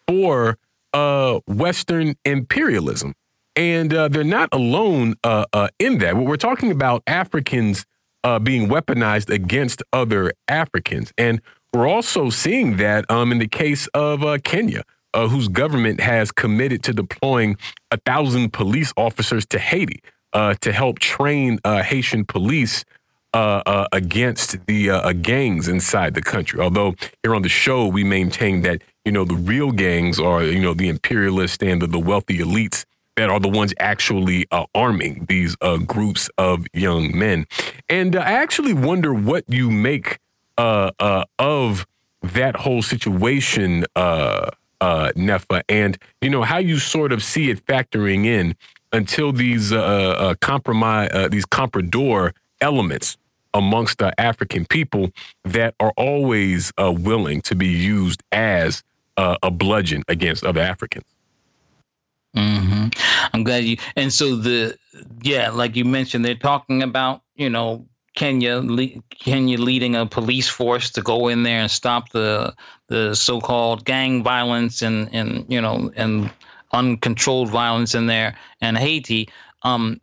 [0.07, 0.57] for
[0.93, 3.13] uh, Western imperialism.
[3.55, 6.17] And uh, they're not alone uh, uh, in that.
[6.17, 7.85] We're talking about Africans
[8.23, 11.13] uh, being weaponized against other Africans.
[11.17, 11.41] And
[11.73, 14.83] we're also seeing that um, in the case of uh, Kenya,
[15.13, 17.57] uh, whose government has committed to deploying
[17.91, 20.01] a thousand police officers to Haiti
[20.61, 22.83] to help train Haitian police
[23.35, 26.59] against the gangs inside the country.
[26.59, 30.59] Although here on the show, we maintain that you know, the real gangs are, you
[30.59, 32.85] know, the imperialists and the, the wealthy elites
[33.15, 37.45] that are the ones actually uh, arming these uh, groups of young men.
[37.89, 40.19] And I actually wonder what you make
[40.57, 41.85] uh, uh, of
[42.21, 44.49] that whole situation, uh,
[44.81, 48.55] uh, Netfa, and you know how you sort of see it factoring in
[48.91, 53.17] until these uh, uh, compromise, uh, these comprador elements
[53.53, 55.11] amongst the African people
[55.43, 58.83] that are always uh, willing to be used as
[59.17, 61.05] uh, a bludgeon against other Africans.
[62.35, 62.87] Mm-hmm.
[63.33, 63.77] I'm glad you.
[63.95, 64.77] And so the
[65.21, 67.85] yeah, like you mentioned, they're talking about you know
[68.15, 68.63] Kenya
[69.09, 72.53] Kenya leading a police force to go in there and stop the
[72.87, 76.31] the so-called gang violence and and you know and
[76.71, 79.29] uncontrolled violence in there and Haiti.
[79.61, 80.01] Um,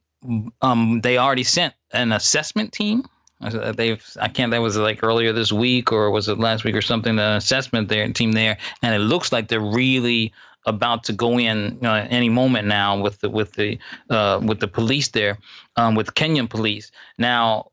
[0.62, 3.05] um, they already sent an assessment team.
[3.41, 6.83] They've I can't that was like earlier this week or was it last week or
[6.83, 7.17] something?
[7.17, 10.33] The assessment there team there, and it looks like they're really
[10.67, 13.79] about to go in uh, any moment now with the with the
[14.11, 15.39] uh, with the police there,
[15.77, 16.93] um, with Kenyan police.
[17.17, 17.71] Now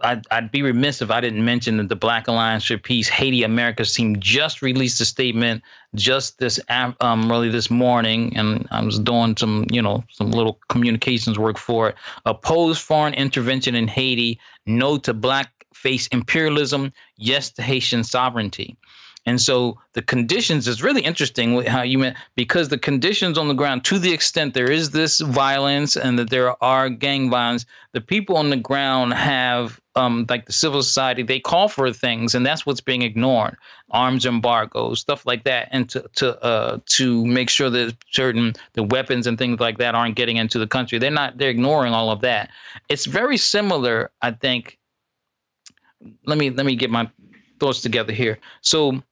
[0.00, 3.42] I'd, I'd, be remiss if I didn't mention that the Black Alliance for Peace Haiti
[3.42, 5.62] Americas team just released a statement
[5.94, 10.58] just this um really this morning, and I was doing some you know some little
[10.68, 11.96] communications work for it.
[12.26, 14.38] Oppose foreign intervention in Haiti.
[14.66, 16.92] No to black face imperialism.
[17.16, 18.76] Yes to Haitian sovereignty.
[19.28, 23.52] And so the conditions is really interesting how you meant because the conditions on the
[23.52, 28.00] ground, to the extent there is this violence and that there are gang violence, the
[28.00, 32.46] people on the ground have um, like the civil society, they call for things, and
[32.46, 33.56] that's what's being ignored:
[33.90, 38.84] arms embargoes, stuff like that, and to to uh, to make sure that certain the
[38.84, 40.98] weapons and things like that aren't getting into the country.
[40.98, 41.36] They're not.
[41.36, 42.48] They're ignoring all of that.
[42.88, 44.78] It's very similar, I think.
[46.24, 47.10] Let me let me get my
[47.58, 48.38] thoughts together here.
[48.60, 49.02] So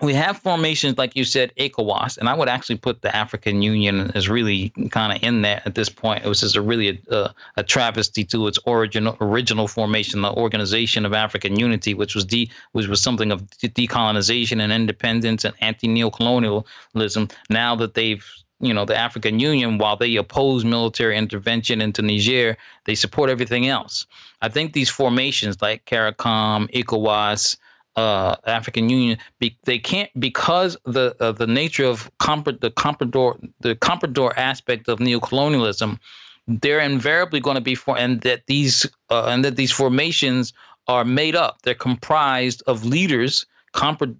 [0.00, 4.10] we have formations like you said ecowas and i would actually put the african union
[4.14, 6.24] as really kind of in there at this point.
[6.24, 11.04] It was just a really a, a, travesty to its original original formation the organization
[11.04, 17.32] of african unity which was de, which was something of decolonization and independence and anti-neocolonialism.
[17.50, 18.24] Now that they've
[18.60, 23.68] you know the african union while they oppose military intervention into niger they support everything
[23.68, 24.06] else.
[24.42, 27.56] I think these formations like caricom ecowas
[27.98, 33.30] uh, African Union, be, they can't because the uh, the nature of the comprador
[33.60, 35.98] the comprador aspect of neocolonialism,
[36.46, 40.52] they're invariably going to be for and that these uh, and that these formations
[40.86, 41.62] are made up.
[41.62, 43.46] They're comprised of leaders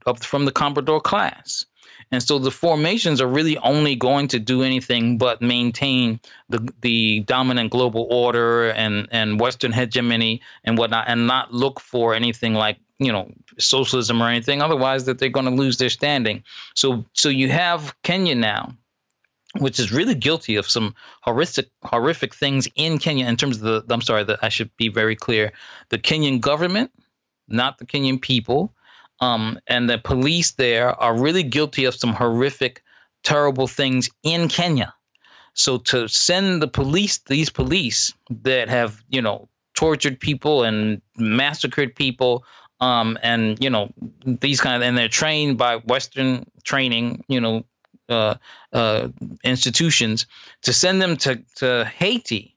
[0.07, 1.65] of, from the comprador class.
[2.11, 7.21] And so the formations are really only going to do anything but maintain the the
[7.21, 12.79] dominant global order and and Western hegemony and whatnot, and not look for anything like
[12.99, 14.63] you know socialism or anything.
[14.63, 16.43] Otherwise that they're going to lose their standing.
[16.75, 18.75] So so you have kenya now
[19.61, 23.95] which is really guilty of some horrific horrific things in kenya in terms of the
[23.95, 25.51] i'm sorry that i should be very clear
[25.89, 26.91] the kenyan government
[27.49, 28.75] not the kenyan people
[29.21, 32.83] um, and the police there are really guilty of some horrific
[33.25, 34.95] terrible things in kenya.
[35.55, 38.13] So to send the police these police
[38.43, 42.45] that have you know tortured people and massacred people
[42.81, 43.93] um, and you know
[44.25, 47.65] these kind of and they're trained by Western training, you know,
[48.09, 48.35] uh,
[48.73, 49.09] uh,
[49.45, 50.27] institutions.
[50.63, 52.55] To send them to to Haiti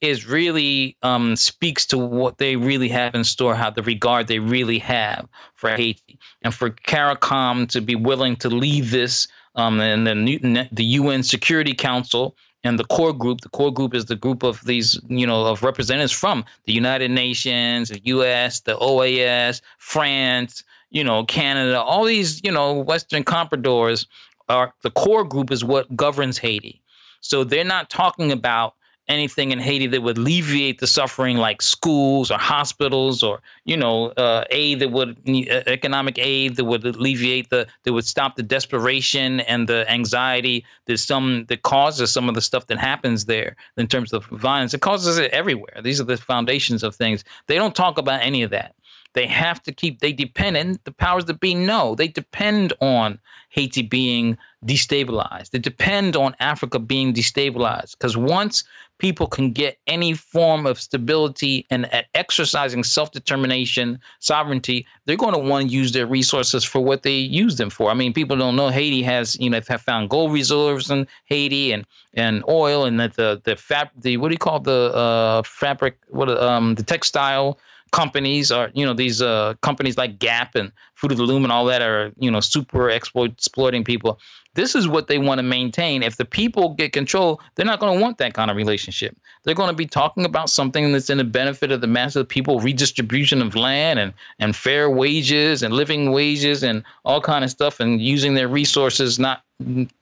[0.00, 4.38] is really um, speaks to what they really have in store, how the regard they
[4.38, 10.06] really have for Haiti, and for CARICOM to be willing to leave this um, and
[10.06, 12.36] the the UN Security Council
[12.68, 15.62] and the core group the core group is the group of these you know of
[15.62, 22.42] representatives from the united nations the us the oas france you know canada all these
[22.44, 24.06] you know western compradors
[24.48, 26.80] are the core group is what governs haiti.
[27.20, 28.74] So they're not talking about
[29.08, 34.08] anything in Haiti that would alleviate the suffering, like schools or hospitals, or you know,
[34.10, 38.42] uh, aid that would uh, economic aid that would alleviate the that would stop the
[38.42, 43.56] desperation and the anxiety that some that causes some of the stuff that happens there
[43.76, 44.74] in terms of violence.
[44.74, 45.80] It causes it everywhere.
[45.82, 47.24] These are the foundations of things.
[47.46, 48.74] They don't talk about any of that.
[49.14, 53.18] They have to keep, they depend, and the powers that be know, they depend on
[53.48, 55.50] Haiti being destabilized.
[55.50, 57.92] They depend on Africa being destabilized.
[57.92, 58.64] Because once
[58.98, 65.32] people can get any form of stability and at exercising self determination, sovereignty, they're going
[65.32, 67.90] to want to use their resources for what they use them for.
[67.90, 71.72] I mean, people don't know Haiti has, you know, have found gold reserves in Haiti
[71.72, 75.42] and and oil, and that the the fab the what do you call the uh,
[75.42, 77.58] fabric what um the textile
[77.90, 81.52] companies are you know these uh, companies like Gap and Fruit of the Loom and
[81.52, 84.18] all that are you know super exploit, exploiting people.
[84.58, 86.02] This is what they want to maintain.
[86.02, 89.16] If the people get control, they're not going to want that kind of relationship.
[89.44, 92.22] They're going to be talking about something that's in the benefit of the mass of
[92.22, 97.44] the people, redistribution of land and and fair wages and living wages and all kind
[97.44, 99.44] of stuff, and using their resources not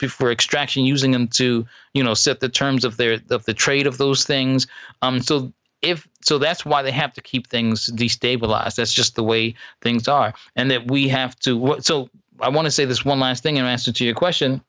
[0.09, 3.87] for extraction, using them to you know set the terms of their of the trade
[3.87, 4.67] of those things.
[5.03, 5.53] Um, so
[5.83, 10.09] if so that's why they have to keep things destabilized that's just the way things
[10.09, 12.09] are and that we have to so
[12.41, 14.63] i want to say this one last thing in answer to your question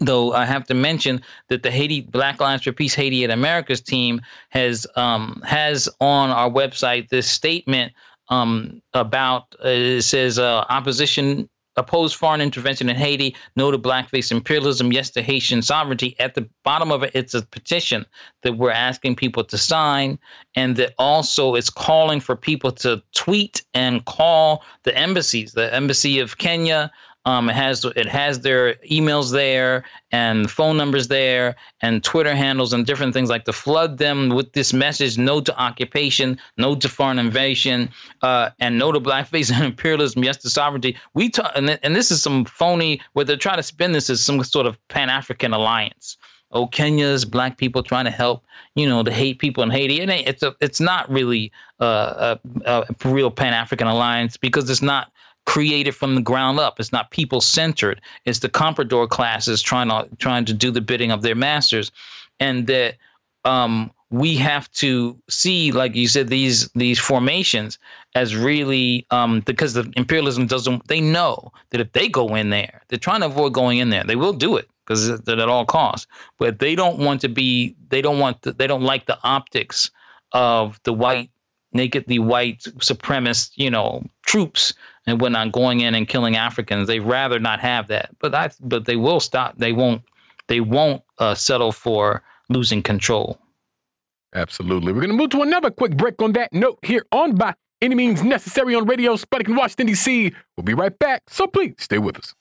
[0.00, 3.80] though i have to mention that the haiti black Lives for peace haiti and america's
[3.80, 4.20] team
[4.50, 7.92] has um, has on our website this statement
[8.28, 11.48] um, about uh, it says uh, opposition
[11.80, 16.14] oppose foreign intervention in Haiti, no to blackface imperialism, yes to Haitian sovereignty.
[16.20, 18.06] At the bottom of it, it's a petition
[18.42, 20.18] that we're asking people to sign,
[20.54, 26.20] and that also it's calling for people to tweet and call the embassies, the embassy
[26.20, 26.90] of Kenya,
[27.26, 32.72] um, it has it has their emails there and phone numbers there and Twitter handles
[32.72, 36.88] and different things like to flood them with this message: no to occupation, no to
[36.88, 37.90] foreign invasion,
[38.22, 40.96] uh, and no to blackface and imperialism, yes to sovereignty.
[41.12, 44.22] We talk, and, and this is some phony where they're trying to spin this as
[44.22, 46.16] some sort of Pan African alliance
[46.52, 48.44] oh Kenya's black people trying to help
[48.74, 50.00] you know the hate people in Haiti.
[50.00, 54.82] It it's a it's not really a, a, a real Pan African alliance because it's
[54.82, 55.12] not
[55.46, 56.78] created from the ground up.
[56.78, 58.00] It's not people centered.
[58.24, 61.90] It's the comprador classes trying to trying to do the bidding of their masters,
[62.38, 62.96] and that
[63.44, 67.78] um, we have to see, like you said, these these formations
[68.14, 70.86] as really um, because the imperialism doesn't.
[70.88, 74.04] They know that if they go in there, they're trying to avoid going in there.
[74.04, 76.06] They will do it because at all costs.
[76.38, 77.76] But they don't want to be.
[77.88, 78.42] They don't want.
[78.42, 79.90] To, they don't like the optics
[80.32, 81.30] of the white
[81.72, 84.74] nakedly white supremacist, you know, troops
[85.06, 86.86] and whatnot going in and killing Africans.
[86.86, 89.58] They'd rather not have that, but I, but they will stop.
[89.58, 90.02] They won't.
[90.46, 93.38] They won't uh, settle for losing control.
[94.34, 94.92] Absolutely.
[94.92, 97.94] We're going to move to another quick break on that note here on By Any
[97.94, 100.32] Means Necessary on Radio Sputnik in Washington, D.C.
[100.56, 102.34] We'll be right back, so please stay with us.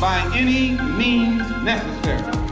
[0.00, 2.51] By any means necessary.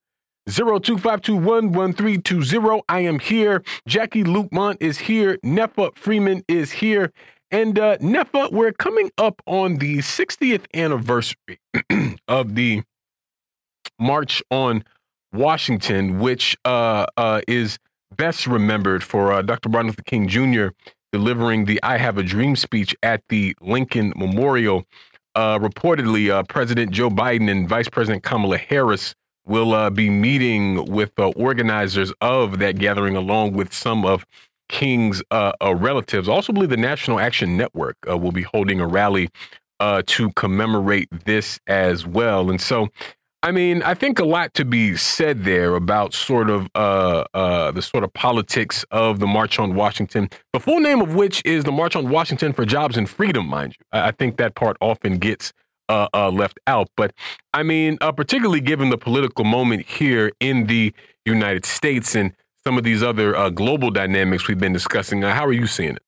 [0.51, 2.81] 0252111320.
[2.89, 3.61] I am here.
[3.87, 5.37] Jacquie Luqman is here.
[5.45, 7.11] Netfa Freeman is here.
[7.51, 11.59] And uh, Netfa, we're coming up on the 60th anniversary
[12.27, 12.81] of the
[13.99, 14.83] March on
[15.33, 17.77] Washington, which uh, uh, is
[18.15, 19.69] best remembered for uh, Dr.
[19.69, 20.67] Martin Luther King Jr.
[21.11, 24.85] delivering the I Have a Dream speech at the Lincoln Memorial.
[25.33, 29.15] Uh, reportedly, uh, President Joe Biden and Vice President Kamala Harris
[29.45, 34.25] will uh, be meeting with the organizers of that gathering, along with some of
[34.69, 36.29] King's uh, uh relatives.
[36.29, 39.29] I also believe the National Action Network uh, will be holding a rally
[39.79, 42.49] uh, to commemorate this as well.
[42.49, 42.87] And so,
[43.43, 48.03] I mean, I think a lot to be said there about sort of the sort
[48.03, 51.95] of politics of the March on Washington, the full name of which is the March
[51.95, 53.85] on Washington for Jobs and Freedom, mind you.
[53.91, 55.51] I think that part often gets
[55.91, 56.89] uh, uh, left out.
[56.95, 57.13] But
[57.53, 60.93] I mean, uh, particularly given the political moment here in the
[61.25, 65.45] United States and some of these other uh, global dynamics we've been discussing, uh, how
[65.45, 66.03] are you seeing it?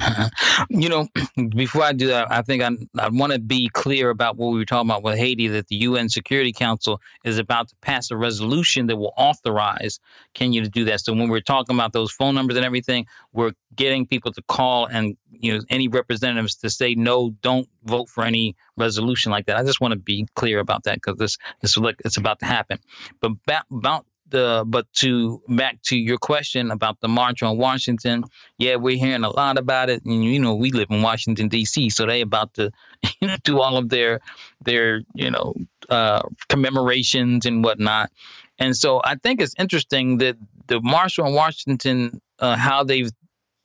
[0.70, 1.08] you know,
[1.56, 4.58] before I do that, I think I, I want to be clear about what we
[4.58, 8.16] were talking about with Haiti that the UN Security Council is about to pass a
[8.16, 10.00] resolution that will authorize
[10.34, 11.00] Kenya to do that.
[11.00, 14.86] So when we're talking about those phone numbers and everything, we're getting people to call
[14.86, 19.56] and you know any representatives to say no, don't vote for any resolution like that.
[19.56, 22.46] I just want to be clear about that because this this like it's about to
[22.46, 22.78] happen.
[23.20, 23.32] But
[23.70, 28.24] about the but to back to your question about the march on Washington,
[28.58, 31.90] yeah, we're hearing a lot about it, and you know we live in Washington D.C.,
[31.90, 32.72] so they about to
[33.20, 34.20] you know, do all of their
[34.60, 35.54] their you know
[35.88, 38.10] uh, commemorations and whatnot,
[38.58, 40.36] and so I think it's interesting that
[40.66, 43.10] the march on Washington, uh, how they've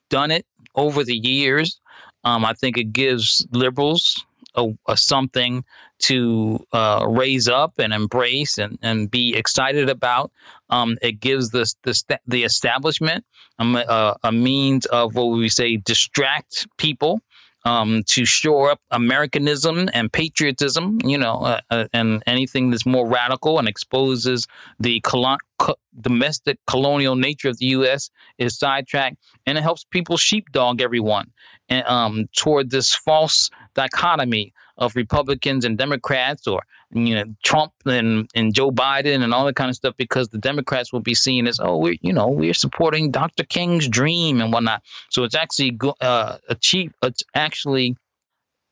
[0.10, 0.46] done it
[0.76, 1.80] over the years.
[2.24, 4.26] Um, I think it gives liberals
[4.58, 5.64] a, a something
[6.00, 10.32] to uh, raise up and embrace and, and be excited about.
[10.70, 13.24] Um, it gives the, the, the establishment
[13.60, 17.22] a, a, a means of what we say distract people
[17.66, 23.06] um, to shore up Americanism and patriotism, you know, uh, uh, and anything that's more
[23.06, 24.48] radical and exposes
[24.80, 28.10] the colon- co- domestic colonial nature of the U.S.
[28.38, 31.32] is sidetracked, and it helps people sheepdog everyone
[31.70, 36.62] um, toward this false dichotomy of Republicans and Democrats or
[36.92, 40.38] you know Trump and, and Joe Biden and all that kind of stuff because the
[40.38, 43.44] Democrats will be seen as oh we're you know we're supporting Dr.
[43.44, 44.84] King's dream and whatnot.
[45.10, 47.96] So it's actually uh, achieve it's actually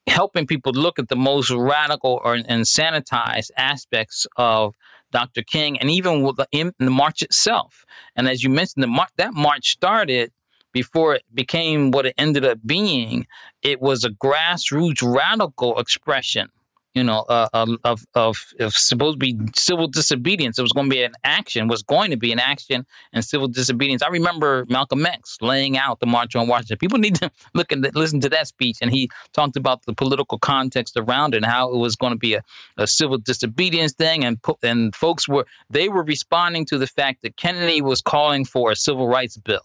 [0.06, 4.74] helping people look at the most radical or and sanitized aspects of
[5.12, 5.42] Dr.
[5.42, 7.84] King and even with the, in the march itself.
[8.14, 10.32] And as you mentioned, the mar- that march started
[10.76, 13.26] before it became what it ended up being,
[13.62, 16.50] it was a grassroots radical expression,
[16.92, 20.58] you know, uh, of, of, of supposed to be civil disobedience.
[20.58, 22.84] It was going to be an action, was going to be an action
[23.14, 24.02] and civil disobedience.
[24.02, 26.76] I remember Malcolm X laying out the March on Washington.
[26.76, 28.76] People need to look and listen to that speech.
[28.82, 32.18] And he talked about the political context around it and how it was going to
[32.18, 32.42] be a,
[32.76, 34.26] a civil disobedience thing.
[34.26, 38.72] And, and folks were, they were responding to the fact that Kennedy was calling for
[38.72, 39.62] a civil rights bill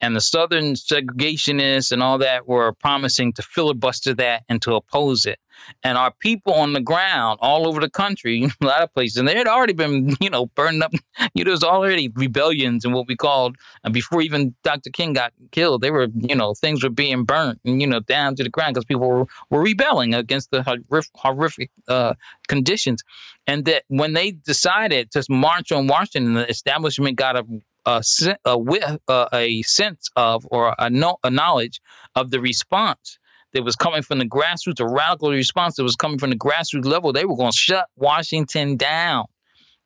[0.00, 5.26] and the Southern segregationists and all that were promising to filibuster that and to oppose
[5.26, 5.38] it.
[5.82, 9.26] And our people on the ground all over the country, a lot of places, and
[9.26, 10.92] they had already been, you know, burned up.
[11.34, 14.90] You know, there was already rebellions and what we called, and before even Dr.
[14.90, 18.36] King got killed, they were, you know, things were being burnt, and, you know, down
[18.36, 22.14] to the ground because people were, were rebelling against the horrific, horrific uh,
[22.46, 23.02] conditions.
[23.48, 27.44] And that when they decided to march on Washington, the establishment got a
[27.86, 28.02] a,
[28.44, 31.80] a, uh, a sense of or a, no, a knowledge
[32.14, 33.18] of the response
[33.52, 36.84] that was coming from the grassroots, a radical response that was coming from the grassroots
[36.84, 39.24] level, they were going to shut Washington down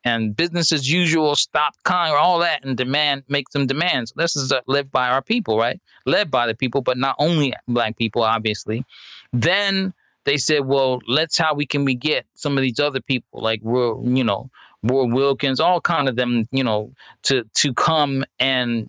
[0.04, 4.12] and business as usual, stop con, all that, and demand, make some demands.
[4.16, 5.80] This is uh, led by our people, right?
[6.06, 8.84] Led by the people, but not only black people, obviously.
[9.32, 9.94] Then
[10.24, 13.60] they said, well, let's how we can we get some of these other people, like
[13.62, 14.50] we're you know,
[14.82, 16.92] Roy Wilkins, all kind of them, you know,
[17.24, 18.88] to to come and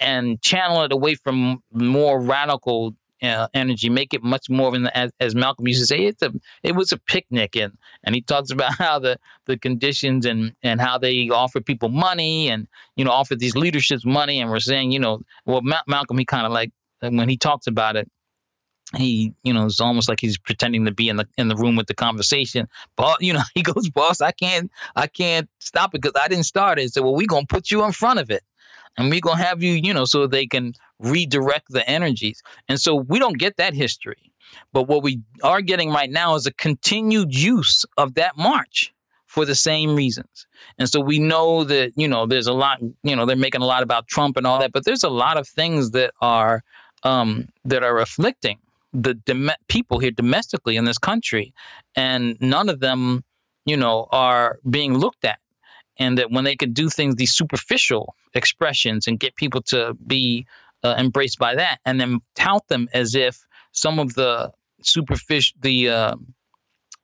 [0.00, 5.12] and channel it away from more radical uh, energy, make it much more of as,
[5.20, 6.32] as Malcolm used to say, it's a
[6.62, 10.80] it was a picnic, and and he talks about how the the conditions and and
[10.80, 12.66] how they offer people money and
[12.96, 16.24] you know offer these leaderships money, and we're saying you know well Ma- Malcolm he
[16.24, 18.08] kind of like when he talks about it
[18.96, 21.76] he you know it's almost like he's pretending to be in the in the room
[21.76, 22.68] with the conversation.
[22.96, 26.44] But you know he goes boss i can't i can't stop it because i didn't
[26.44, 26.92] start it.
[26.92, 28.42] So well we're gonna put you in front of it
[28.96, 32.42] and we're gonna have you you know so they can redirect the energies.
[32.68, 34.30] And so we don't get that history.
[34.72, 38.92] But what we are getting right now is a continued use of that march
[39.26, 40.46] for the same reasons.
[40.78, 43.66] And so we know that you know there's a lot you know they're making a
[43.66, 46.62] lot about trump and all that but there's a lot of things that are
[47.02, 48.58] um, that are afflicting
[48.92, 51.52] the dom- people here domestically in this country,
[51.96, 53.24] and none of them,
[53.64, 55.38] you know, are being looked at.
[55.98, 60.46] And that when they could do things, these superficial expressions, and get people to be
[60.82, 64.50] uh, embraced by that, and then tout them as if some of the
[64.82, 66.16] superficial, the uh,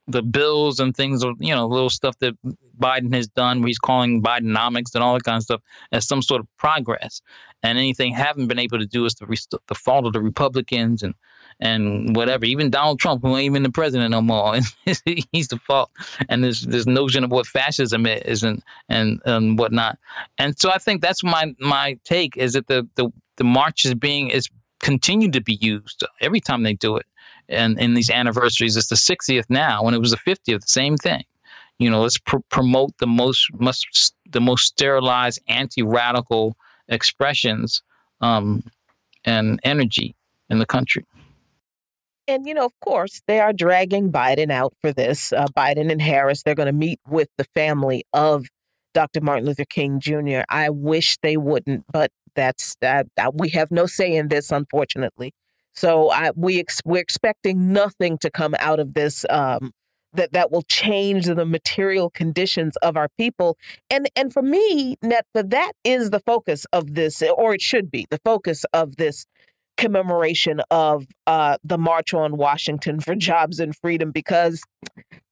[0.07, 2.33] the bills and things, you know, little stuff that
[2.79, 5.61] Biden has done, where he's calling Bidenomics and all that kind of stuff,
[5.91, 7.21] as some sort of progress.
[7.61, 11.13] And anything haven't been able to do is the, the fault of the Republicans and
[11.59, 12.45] and whatever.
[12.45, 14.55] Even Donald Trump, who ain't even the president no more,
[15.31, 15.91] he's the fault.
[16.29, 19.97] And this this notion of what fascism is and and and whatnot.
[20.37, 23.93] And so I think that's my my take is that the the the march is
[23.93, 24.47] being is
[24.79, 27.05] continued to be used every time they do it.
[27.49, 29.83] And in these anniversaries, it's the 60th now.
[29.83, 31.23] When it was the 50th, same thing.
[31.79, 36.55] You know, let's pr- promote the most must the most sterilized anti-radical
[36.87, 37.81] expressions
[38.21, 38.63] um,
[39.25, 40.15] and energy
[40.49, 41.05] in the country.
[42.29, 45.33] And, you know, of course, they are dragging Biden out for this.
[45.33, 48.45] Uh, Biden and Harris, they're going to meet with the family of
[48.93, 49.21] Dr.
[49.21, 50.41] Martin Luther King Jr.
[50.47, 53.07] I wish they wouldn't, but that's that.
[53.33, 55.33] We have no say in this, unfortunately.
[55.73, 59.71] So I, we ex- we're expecting nothing to come out of this um,
[60.13, 63.57] that that will change the material conditions of our people.
[63.89, 68.05] And and for me, Netfa, that is the focus of this, or it should be
[68.11, 69.25] the focus of this
[69.79, 74.61] commemoration of uh, the March on Washington for Jobs and Freedom because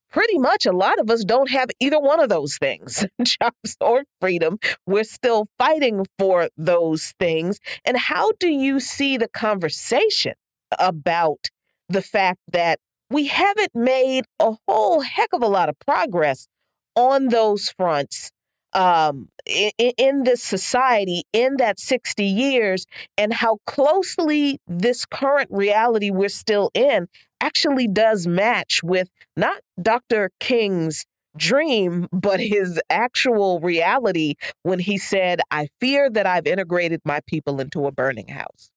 [0.09, 4.03] pretty much a lot of us don't have either one of those things jobs or
[4.21, 4.57] freedom.
[4.85, 7.59] We're still fighting for those things.
[7.83, 10.33] And how do you see the conversation
[10.79, 11.49] about
[11.89, 12.79] the fact that
[13.09, 16.47] we haven't made a whole heck of a lot of progress
[16.95, 18.31] on those fronts
[18.77, 22.85] um, in, in this society in that 60 years
[23.17, 27.07] and how closely this current reality we're still in
[27.41, 30.29] actually does match with not Dr.
[30.39, 31.05] King's
[31.35, 37.59] dream, but his actual reality when he said, I fear that I've integrated my people
[37.59, 38.69] into a burning house.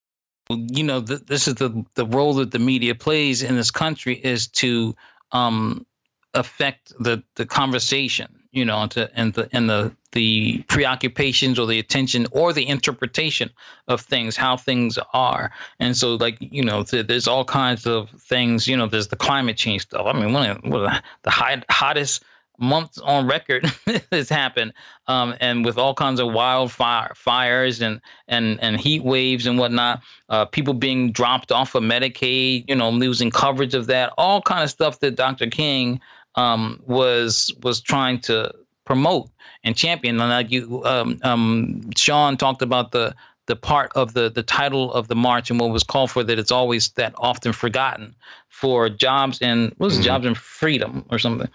[0.49, 4.15] You know, th- this is the, the role that the media plays in this country
[4.15, 4.97] is to
[5.31, 5.87] um,
[6.35, 11.79] affect the, the conversation you know, and, and the and the the preoccupations or the
[11.79, 13.51] attention or the interpretation
[13.87, 15.53] of things, how things are.
[15.79, 18.67] And so, like, you know, th- there's all kinds of things.
[18.67, 20.07] You know, there's the climate change stuff.
[20.07, 22.25] I mean, one of the, the high, hottest
[22.59, 23.65] months on record
[24.13, 24.73] has happened,
[25.07, 30.03] um, and with all kinds of wildfire fires and and and heat waves and whatnot,
[30.29, 34.63] uh, people being dropped off of Medicaid, you know, losing coverage of that, all kind
[34.63, 35.47] of stuff that Dr.
[35.47, 36.01] King
[36.35, 38.55] um, was was trying to
[38.85, 39.31] promote
[39.65, 40.21] and champion.
[40.21, 43.15] And like you, um, um, Sean talked about the
[43.47, 46.39] the part of the the title of the march and what was called for that
[46.39, 48.15] it's always that often forgotten
[48.49, 50.05] for jobs and what was mm-hmm.
[50.05, 51.49] jobs and freedom or something,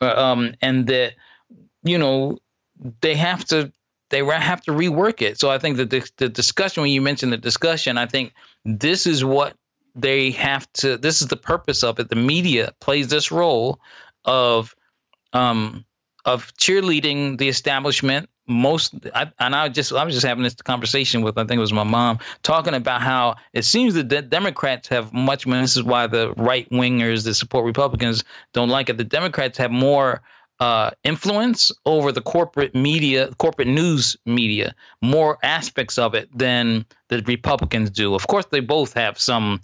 [0.00, 1.12] uh, um, and that
[1.82, 2.38] you know
[3.00, 3.70] they have to
[4.08, 5.40] they have to rework it.
[5.40, 8.34] So I think that the, the discussion when you mentioned the discussion, I think
[8.64, 9.54] this is what
[9.94, 10.96] they have to.
[10.96, 12.08] This is the purpose of it.
[12.08, 13.80] The media plays this role
[14.24, 14.74] of
[15.32, 15.84] um,
[16.24, 18.28] of cheerleading the establishment.
[18.48, 21.60] Most, I, and I just I was just having this conversation with I think it
[21.60, 25.46] was my mom talking about how it seems that the Democrats have much.
[25.46, 28.96] And this is why the right wingers that support Republicans don't like it.
[28.98, 30.22] The Democrats have more
[30.62, 37.22] uh, influence over the corporate media, corporate news media, more aspects of it than the
[37.22, 38.14] Republicans do.
[38.14, 39.60] Of course, they both have some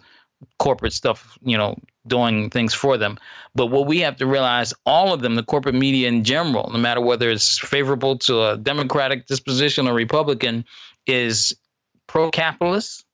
[0.59, 3.19] corporate stuff, you know, doing things for them.
[3.55, 6.79] But what we have to realize, all of them, the corporate media in general, no
[6.79, 10.65] matter whether it's favorable to a Democratic disposition or Republican,
[11.07, 11.55] is
[12.07, 13.05] pro-capitalist,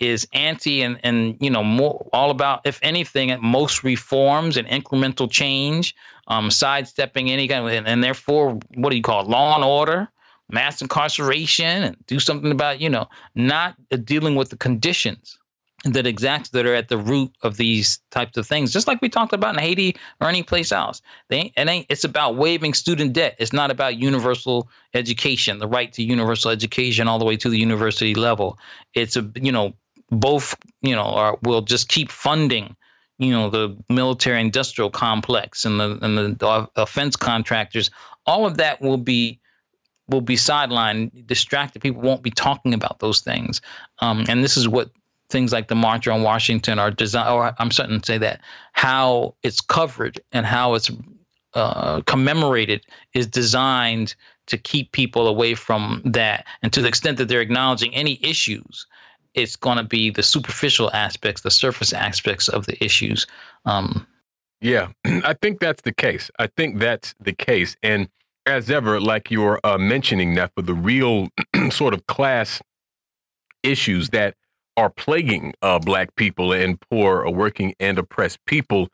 [0.00, 4.66] is anti and and you know more all about if anything at most reforms and
[4.66, 5.94] incremental change,
[6.26, 9.64] um, sidestepping any kind of and, and therefore what do you call it, law and
[9.64, 10.08] order,
[10.50, 15.38] mass incarceration, and do something about you know not dealing with the conditions
[15.84, 19.08] that exacts that are at the root of these types of things, just like we
[19.08, 21.02] talked about in Haiti or any place else.
[21.28, 23.36] They it ain't it's about waiving student debt.
[23.38, 27.58] It's not about universal education, the right to universal education all the way to the
[27.58, 28.58] university level.
[28.94, 29.74] It's a you know
[30.10, 32.76] both you know are will just keep funding
[33.18, 37.90] you know the military industrial complex and the and the offense contractors.
[38.26, 39.40] All of that will be
[40.08, 41.80] will be sidelined, distracted.
[41.80, 43.60] People won't be talking about those things.
[44.00, 44.90] Um, and this is what
[45.30, 48.40] things like the March on Washington are designed, or I'm certain to say that
[48.72, 50.90] how it's covered and how it's
[51.54, 52.84] uh, commemorated
[53.14, 54.14] is designed
[54.46, 56.46] to keep people away from that.
[56.62, 58.86] And to the extent that they're acknowledging any issues,
[59.34, 63.26] it's going to be the superficial aspects, the surface aspects of the issues.
[63.64, 64.06] Um,
[64.60, 66.30] yeah, I think that's the case.
[66.38, 67.76] I think that's the case.
[67.82, 68.08] And
[68.46, 71.28] as ever, like you're uh, mentioning, that for the real
[71.70, 72.60] sort of class
[73.62, 74.34] issues that
[74.76, 78.88] are plaguing uh, black people and poor, uh, working and oppressed people.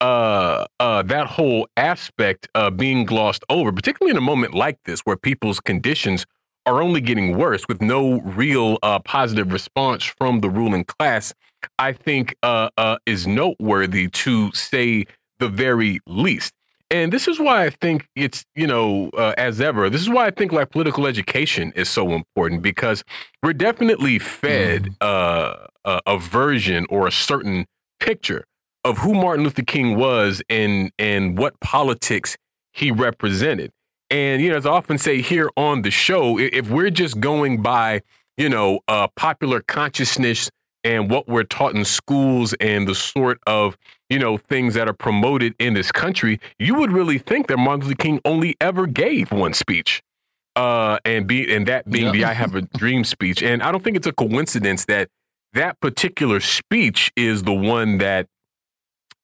[0.00, 5.00] Uh, uh, that whole aspect uh, being glossed over, particularly in a moment like this
[5.00, 6.26] where people's conditions
[6.66, 11.32] are only getting worse with no real uh, positive response from the ruling class,
[11.78, 15.06] I think uh, is noteworthy to say
[15.38, 16.52] the very least.
[16.92, 20.26] And this is why I think it's, you know, uh, as ever, this is why
[20.26, 23.02] I think like political education is so important because
[23.42, 24.96] we're definitely fed mm.
[25.00, 27.64] uh, a, a version or a certain
[27.98, 28.44] picture
[28.84, 32.36] of who Martin Luther King was and and what politics
[32.74, 33.70] he represented.
[34.10, 37.62] And you know, as I often say here on the show, if we're just going
[37.62, 38.02] by,
[38.36, 40.50] you know, uh, popular consciousness
[40.84, 43.76] and what we're taught in schools and the sort of
[44.10, 47.86] you know things that are promoted in this country, you would really think that Martin
[47.86, 50.02] Luther King only ever gave one speech,
[50.56, 52.12] uh, and be and that being yeah.
[52.12, 53.42] the "I Have a Dream" speech.
[53.42, 55.08] And I don't think it's a coincidence that
[55.52, 58.26] that particular speech is the one that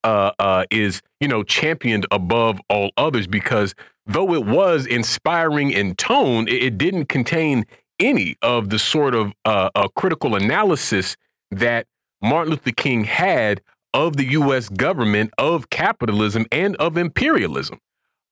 [0.04, 3.74] uh, uh, is you know championed above all others because
[4.06, 7.66] though it was inspiring in tone, it, it didn't contain
[8.00, 11.16] any of the sort of uh, critical analysis
[11.50, 11.86] that
[12.20, 13.60] Martin Luther King had
[13.94, 14.68] of the U.S.
[14.68, 17.80] government, of capitalism, and of imperialism.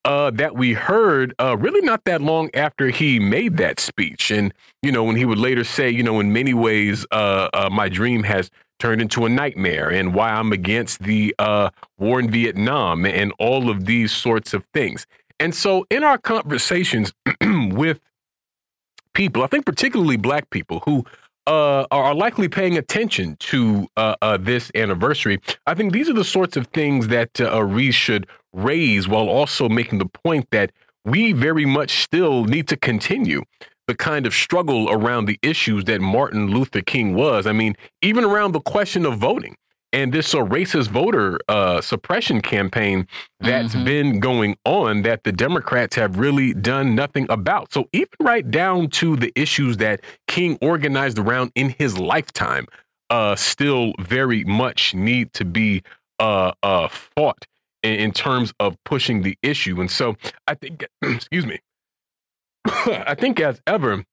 [0.05, 4.31] uh, that we heard uh, really not that long after he made that speech.
[4.31, 7.69] And, you know, when he would later say, you know, in many ways, uh, uh
[7.69, 8.49] my dream has
[8.79, 13.69] turned into a nightmare and why I'm against the uh, war in Vietnam and all
[13.69, 15.05] of these sorts of things.
[15.39, 17.99] And so in our conversations with
[19.13, 21.05] people, I think particularly black people who
[21.47, 25.39] uh, are likely paying attention to uh, uh, this anniversary.
[25.65, 29.69] I think these are the sorts of things that uh, Reese should raise while also
[29.69, 30.71] making the point that
[31.05, 33.41] we very much still need to continue
[33.87, 37.47] the kind of struggle around the issues that Martin Luther King was.
[37.47, 39.55] I mean, even around the question of voting
[39.93, 43.07] and this uh, racist voter uh, suppression campaign
[43.39, 43.85] that's mm-hmm.
[43.85, 47.71] been going on that the Democrats have really done nothing about.
[47.71, 52.67] So even right down to the issues that King organized around in his lifetime,
[53.09, 55.83] uh, still very much need to be
[56.19, 57.45] uh, uh, fought
[57.83, 59.79] in, in terms of pushing the issue.
[59.79, 61.59] And so I think, excuse me,
[62.65, 64.03] I think as ever,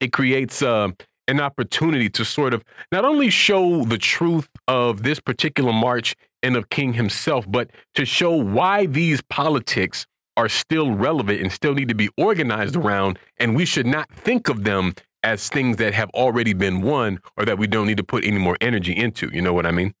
[0.00, 0.88] it creates uh,
[1.28, 6.56] an opportunity to sort of not only show the truth of this particular march and
[6.56, 11.88] of King himself, but to show why these politics are still relevant and still need
[11.88, 13.18] to be organized around.
[13.38, 17.44] And we should not think of them as things that have already been won or
[17.44, 19.28] that we don't need to put any more energy into.
[19.32, 19.94] You know what I mean?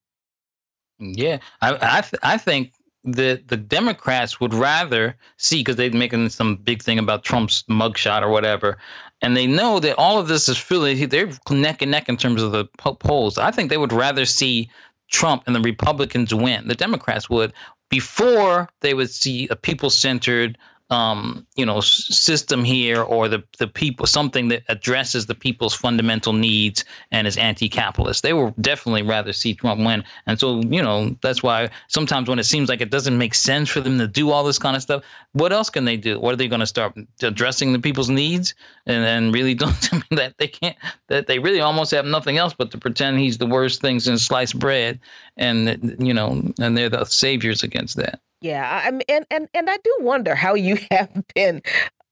[0.98, 2.72] Yeah, I I, th- I think
[3.06, 8.22] the the Democrats would rather see because they're making some big thing about Trump's mugshot
[8.22, 8.78] or whatever,
[9.22, 12.42] and they know that all of this is really they're neck and neck in terms
[12.42, 12.66] of the
[12.98, 13.38] polls.
[13.38, 14.68] I think they would rather see
[15.08, 16.66] Trump and the Republicans win.
[16.66, 17.52] The Democrats would
[17.88, 20.58] before they would see a people centered
[20.90, 26.32] um, you know, system here or the the people something that addresses the people's fundamental
[26.32, 28.22] needs and is anti-capitalist.
[28.22, 32.38] They will definitely rather see Trump win, and so you know that's why sometimes when
[32.38, 34.82] it seems like it doesn't make sense for them to do all this kind of
[34.82, 35.02] stuff,
[35.32, 36.20] what else can they do?
[36.20, 38.54] What are they going to start addressing the people's needs
[38.86, 39.74] and then really don't
[40.10, 40.76] that they can't
[41.08, 44.18] that they really almost have nothing else but to pretend he's the worst things in
[44.18, 45.00] sliced bread,
[45.36, 48.20] and you know, and they're the saviors against that.
[48.40, 51.62] Yeah, I mean, and and and I do wonder how you have been,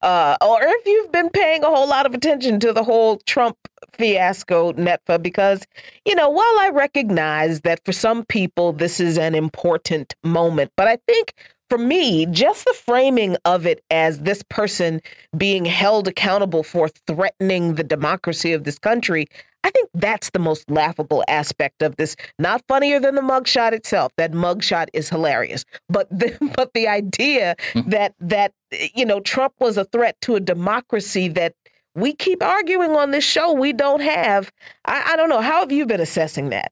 [0.01, 3.57] uh, or if you've been paying a whole lot of attention to the whole Trump
[3.93, 5.65] fiasco, Netfa, because
[6.05, 10.87] you know, while I recognize that for some people this is an important moment, but
[10.87, 11.33] I think
[11.69, 15.01] for me, just the framing of it as this person
[15.35, 19.27] being held accountable for threatening the democracy of this country,
[19.65, 22.15] I think that's the most laughable aspect of this.
[22.37, 24.11] Not funnier than the mugshot itself.
[24.15, 25.65] That mugshot is hilarious.
[25.89, 27.89] But the, but the idea hmm.
[27.89, 28.53] that that
[28.93, 31.55] you know Trump was a threat to a democracy that
[31.95, 34.51] we keep arguing on this show we don't have.
[34.85, 35.41] I, I don't know.
[35.41, 36.71] How have you been assessing that?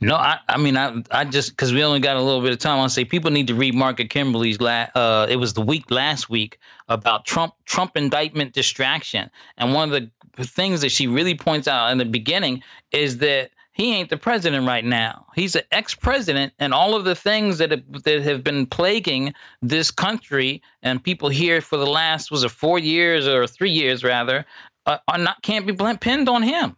[0.00, 2.58] No, I, I mean, I, I just because we only got a little bit of
[2.58, 2.80] time.
[2.80, 4.60] I say people need to read Margaret Kimberley's.
[4.60, 6.58] La- uh, it was the week last week
[6.88, 11.90] about Trump Trump indictment distraction, and one of the things that she really points out
[11.90, 12.62] in the beginning
[12.92, 15.26] is that he ain't the president right now.
[15.34, 19.32] He's an ex-president, and all of the things that have, that have been plaguing
[19.62, 24.04] this country and people here for the last was it four years or three years
[24.04, 24.44] rather
[24.86, 26.76] uh, are not can't be pinned on him.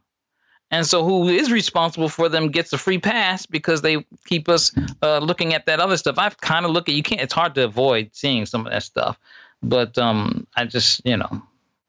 [0.71, 4.73] And so, who is responsible for them gets a free pass because they keep us
[5.03, 6.19] uh, looking at that other stuff.
[6.19, 7.21] I've kind of look at you can't.
[7.21, 9.19] It's hard to avoid seeing some of that stuff,
[9.63, 11.43] but um, I just you know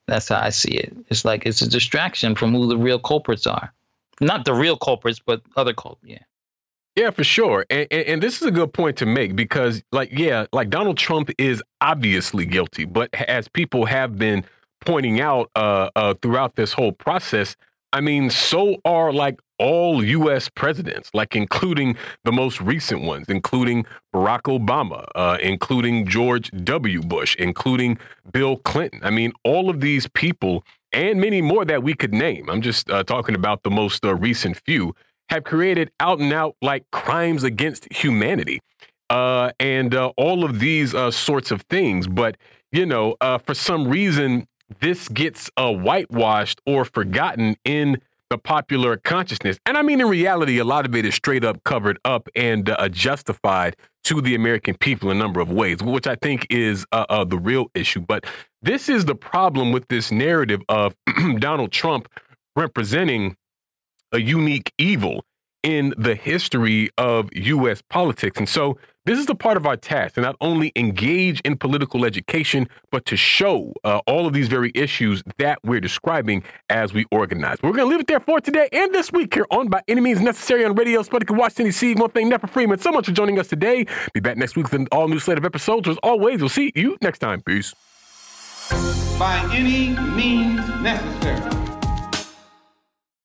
[0.07, 0.95] that's how I see it.
[1.09, 3.73] It's like it's a distraction from who the real culprits are,
[4.21, 6.11] not the real culprits, but other culprits.
[6.11, 6.19] Yeah.
[6.95, 7.65] Yeah, for sure.
[7.71, 10.95] And, and, and, this is a good point to make because, like, yeah, like Donald
[10.95, 14.45] Trump is obviously guilty, but as people have been
[14.85, 17.55] pointing out uh, uh, throughout this whole process,
[17.94, 21.95] I mean, so are like all US presidents, like including
[22.26, 27.02] the most recent ones, including Barack Obama, uh, including George W.
[27.02, 27.99] Bush, including
[28.32, 28.99] Bill Clinton.
[29.03, 32.90] I mean, all of these people and many more that we could name, I'm just
[32.90, 34.95] uh, talking about the most uh, recent few,
[35.30, 38.60] have created out and out like crimes against humanity.
[39.10, 42.07] Uh, and uh, all of these uh, sorts of things.
[42.07, 42.38] But,
[42.72, 43.15] you know,
[43.45, 44.48] for some reason,
[44.80, 49.60] this gets uh, whitewashed or forgotten in the popular consciousness.
[49.66, 52.70] And I mean, in reality, a lot of it is straight up covered up and
[52.70, 53.76] uh, justified
[54.06, 57.24] to the American people in a number of ways, which I think is uh, uh,
[57.24, 58.02] the real issue.
[58.02, 58.26] But
[58.62, 60.95] this is the problem with this narrative of
[61.40, 62.10] Donald Trump
[62.56, 63.36] representing
[64.12, 65.26] a unique evil
[65.64, 67.82] in the history of U.S.
[67.90, 68.38] politics.
[68.38, 72.05] And so this is a part of our task to not only engage in political
[72.05, 77.05] education, but to show uh, all of these very issues that we're describing as we
[77.11, 77.57] organize.
[77.61, 80.01] We're going to leave it there for today and this week here on By Any
[80.01, 81.95] Means Necessary on Radio Sputnik in Washington, D.C.
[81.95, 83.85] One thing, Netfa Freeman, so much for joining us today.
[84.13, 85.88] Be back next week with an all new slate of episodes.
[85.88, 87.41] As always, we'll see you next time.
[87.41, 87.73] Peace.
[89.19, 91.62] By any means necessary.